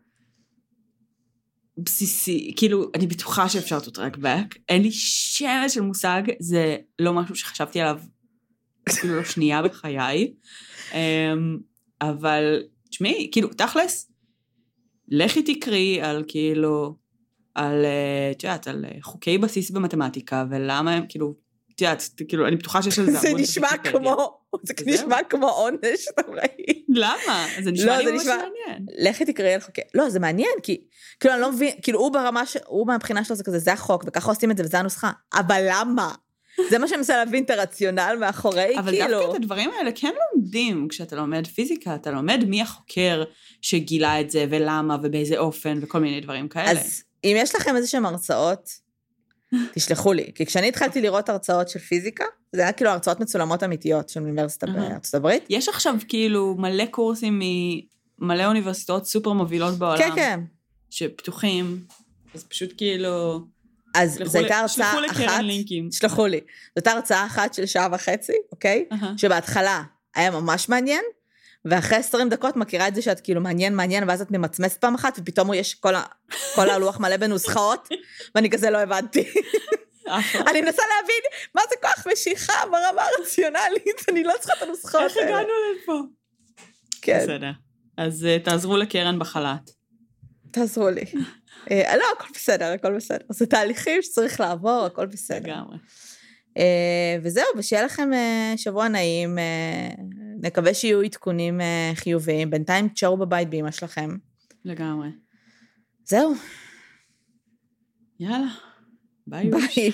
בסיסי, 1.77 2.53
כאילו 2.57 2.91
אני 2.95 3.07
בטוחה 3.07 3.49
שאפשר 3.49 3.79
to 3.79 3.89
track 3.89 4.17
back, 4.17 4.59
אין 4.69 4.81
לי 4.81 4.91
שמץ 4.91 5.73
של 5.73 5.81
מושג, 5.81 6.21
זה 6.39 6.77
לא 6.99 7.13
משהו 7.13 7.35
שחשבתי 7.35 7.81
עליו 7.81 7.99
אפילו 8.89 9.15
לא 9.15 9.23
שנייה 9.23 9.61
בחיי, 9.67 10.33
um, 10.91 10.95
אבל 12.01 12.63
תשמעי, 12.89 13.29
כאילו 13.31 13.49
תכלס, 13.49 14.11
לכי 15.07 15.43
תקראי 15.43 16.01
על 16.01 16.23
כאילו, 16.27 16.95
על, 17.59 17.85
את 18.31 18.43
יודעת, 18.43 18.67
על 18.67 18.85
חוקי 19.01 19.37
בסיס 19.37 19.71
במתמטיקה 19.71 20.45
ולמה 20.49 20.93
הם 20.93 21.05
כאילו 21.09 21.33
את 21.79 21.81
יודעת, 21.81 22.03
כאילו, 22.27 22.47
אני 22.47 22.55
בטוחה 22.55 22.81
שיש 22.81 22.99
על 22.99 23.05
זה 23.05 23.19
זה 23.27 23.33
נשמע 23.33 23.77
כמו, 23.77 24.39
זה 24.63 24.73
נשמע 24.85 25.17
כמו 25.29 25.49
עונש 25.49 26.07
נוראי. 26.27 26.83
למה? 26.89 27.47
זה 27.63 27.71
נשמע 27.71 27.85
לא, 27.85 27.97
לי 27.97 28.11
ממש 28.11 28.25
מעניין. 28.25 28.85
לכי 28.97 29.25
תקראי 29.25 29.53
על 29.53 29.59
חוקי... 29.59 29.81
לא, 29.93 30.09
זה 30.09 30.19
מעניין, 30.19 30.51
כי... 30.63 30.81
כאילו, 31.19 31.33
אני 31.33 31.41
לא 31.41 31.51
מבין, 31.51 31.71
כאילו, 31.81 31.99
הוא 31.99 32.11
ברמה. 32.11 32.43
הוא 32.65 32.87
מהבחינה 32.87 33.23
שלו 33.23 33.35
זה 33.35 33.43
כזה, 33.43 33.59
זה 33.59 33.73
החוק, 33.73 34.03
וככה 34.07 34.31
עושים 34.31 34.51
את 34.51 34.57
זה, 34.57 34.63
וזה 34.63 34.79
הנוסחה. 34.79 35.11
אבל 35.33 35.65
למה? 35.69 36.13
זה 36.69 36.77
מה 36.77 36.87
שאני 36.87 36.97
מנסה 36.97 37.17
להבין 37.17 37.43
את 37.43 37.49
הרציונל 37.49 38.17
מאחורי, 38.19 38.79
אבל 38.79 38.91
כאילו... 38.91 39.05
אבל 39.05 39.13
דווקא 39.13 39.31
את 39.31 39.35
הדברים 39.35 39.69
האלה 39.77 39.91
כן 39.95 40.11
לומדים 40.35 40.87
כשאתה 40.87 41.15
לומד 41.15 41.47
פיזיקה, 41.47 41.95
אתה 41.95 42.11
לומד 42.11 42.43
מי 42.47 42.61
החוקר 42.61 43.23
שגילה 43.61 44.21
את 44.21 44.29
זה, 44.29 44.45
ולמה, 44.49 44.97
ובאיזה 45.03 45.37
אופן, 45.37 45.79
וכל 45.81 45.99
מיני 45.99 46.21
דברים 46.21 46.47
כאלה. 46.47 46.71
אז 46.71 47.03
אם 47.23 47.35
יש 47.37 47.55
לכם 47.55 47.75
איזה 47.75 47.87
שהם 47.87 48.05
הרצאות, 48.05 48.69
תשלחו 49.75 50.13
לי. 50.13 50.31
כי 50.35 50.45
כשאני 50.45 50.67
התחלתי 50.67 51.01
לראות 51.01 51.29
הרצאות 51.29 51.69
של 51.69 51.79
פיזיקה, 51.79 52.25
זה 52.53 52.61
היה 52.61 52.71
כאילו 52.71 52.89
הרצאות 52.89 53.19
מצולמות 53.19 53.63
אמיתיות 53.63 54.09
של 54.09 54.19
אוניברסיטה 54.19 54.67
בארצות 54.67 55.13
הברית. 55.13 55.45
יש 55.49 55.69
עכשיו 55.69 55.95
כאילו 56.07 56.55
מלא 56.57 56.85
קורסים 56.85 57.41
ממלא 58.19 58.45
אוניברסיטאות 58.45 59.05
סופר 59.05 59.33
מובילות 59.33 59.77
בעולם. 59.77 59.97
כן, 59.97 60.11
כן. 60.15 60.39
שפתוחים, 60.89 61.83
אז 62.35 62.43
פשוט 62.43 62.73
כאילו... 62.77 63.45
אז 63.95 64.19
זו 64.25 64.39
הייתה 64.39 64.57
הרצאה 64.59 64.91
אחת, 64.91 64.99
שלחו 64.99 65.21
לקרן 65.21 65.45
לינקים. 65.45 65.91
שלחו 65.91 66.27
לי. 66.27 66.37
זו 66.37 66.45
הייתה 66.75 66.91
הרצאה 66.91 67.25
אחת 67.25 67.53
של 67.53 67.65
שעה 67.65 67.87
וחצי, 67.91 68.33
אוקיי? 68.51 68.85
שבהתחלה 69.17 69.83
היה 70.15 70.31
ממש 70.31 70.69
מעניין, 70.69 71.03
ואחרי 71.65 71.97
20 71.97 72.29
דקות 72.29 72.55
מכירה 72.55 72.87
את 72.87 72.95
זה 72.95 73.01
שאת 73.01 73.19
כאילו 73.19 73.41
מעניין, 73.41 73.75
מעניין, 73.75 74.09
ואז 74.09 74.21
את 74.21 74.31
ממצמצת 74.31 74.81
פעם 74.81 74.95
אחת, 74.95 75.19
ופתאום 75.19 75.53
יש 75.53 75.73
כל, 75.73 75.95
ה, 75.95 76.03
כל 76.55 76.69
הלוח 76.69 76.99
מלא 76.99 77.17
בנוסחאות, 77.17 77.89
ואני 78.35 78.49
כזה 78.49 78.69
לא 78.69 78.77
הבנתי. 78.77 79.23
אני 80.47 80.61
מנסה 80.61 80.81
להבין 80.95 81.23
מה 81.55 81.61
זה 81.69 81.75
כוח 81.81 82.07
משיכה 82.13 82.53
ברמה 82.65 83.01
הרציונלית, 83.01 84.09
אני 84.09 84.23
לא 84.23 84.33
צריכה 84.39 84.53
את 84.57 84.61
הנוסחאות 84.61 85.11
האלה. 85.15 85.27
איך 85.27 85.29
הגענו 85.29 85.53
לפה? 85.83 86.01
כן. 87.01 87.19
בסדר. 87.23 87.51
אז 87.97 88.27
uh, 88.27 88.45
תעזרו 88.45 88.77
לקרן 88.77 89.19
בחל"ת. 89.19 89.71
תעזרו 90.51 90.89
לי. 90.89 91.01
uh, 91.01 91.95
לא, 91.99 92.05
הכל 92.17 92.27
בסדר, 92.33 92.65
הכל 92.65 92.95
בסדר. 92.95 93.25
זה 93.29 93.45
תהליכים 93.45 94.01
שצריך 94.01 94.39
לעבור, 94.39 94.85
הכל 94.85 95.05
בסדר. 95.05 95.39
לגמרי. 95.39 95.77
Uh, 96.57 96.61
וזהו, 97.23 97.45
ושיהיה 97.57 97.83
לכם 97.83 98.09
uh, 98.13 98.57
שבוע 98.57 98.87
נעים. 98.87 99.37
נקווה 100.39 100.73
שיהיו 100.73 101.01
עדכונים 101.01 101.59
uh, 101.59 101.95
חיוביים. 101.95 102.49
בינתיים 102.49 102.89
תשארו 102.89 103.17
בבית 103.17 103.49
באמא 103.49 103.71
שלכם. 103.71 104.17
לגמרי. 104.65 105.09
זהו. 106.05 106.33
יאללה. 108.19 108.47
ביי. 109.27 109.51
ביי. 109.51 109.91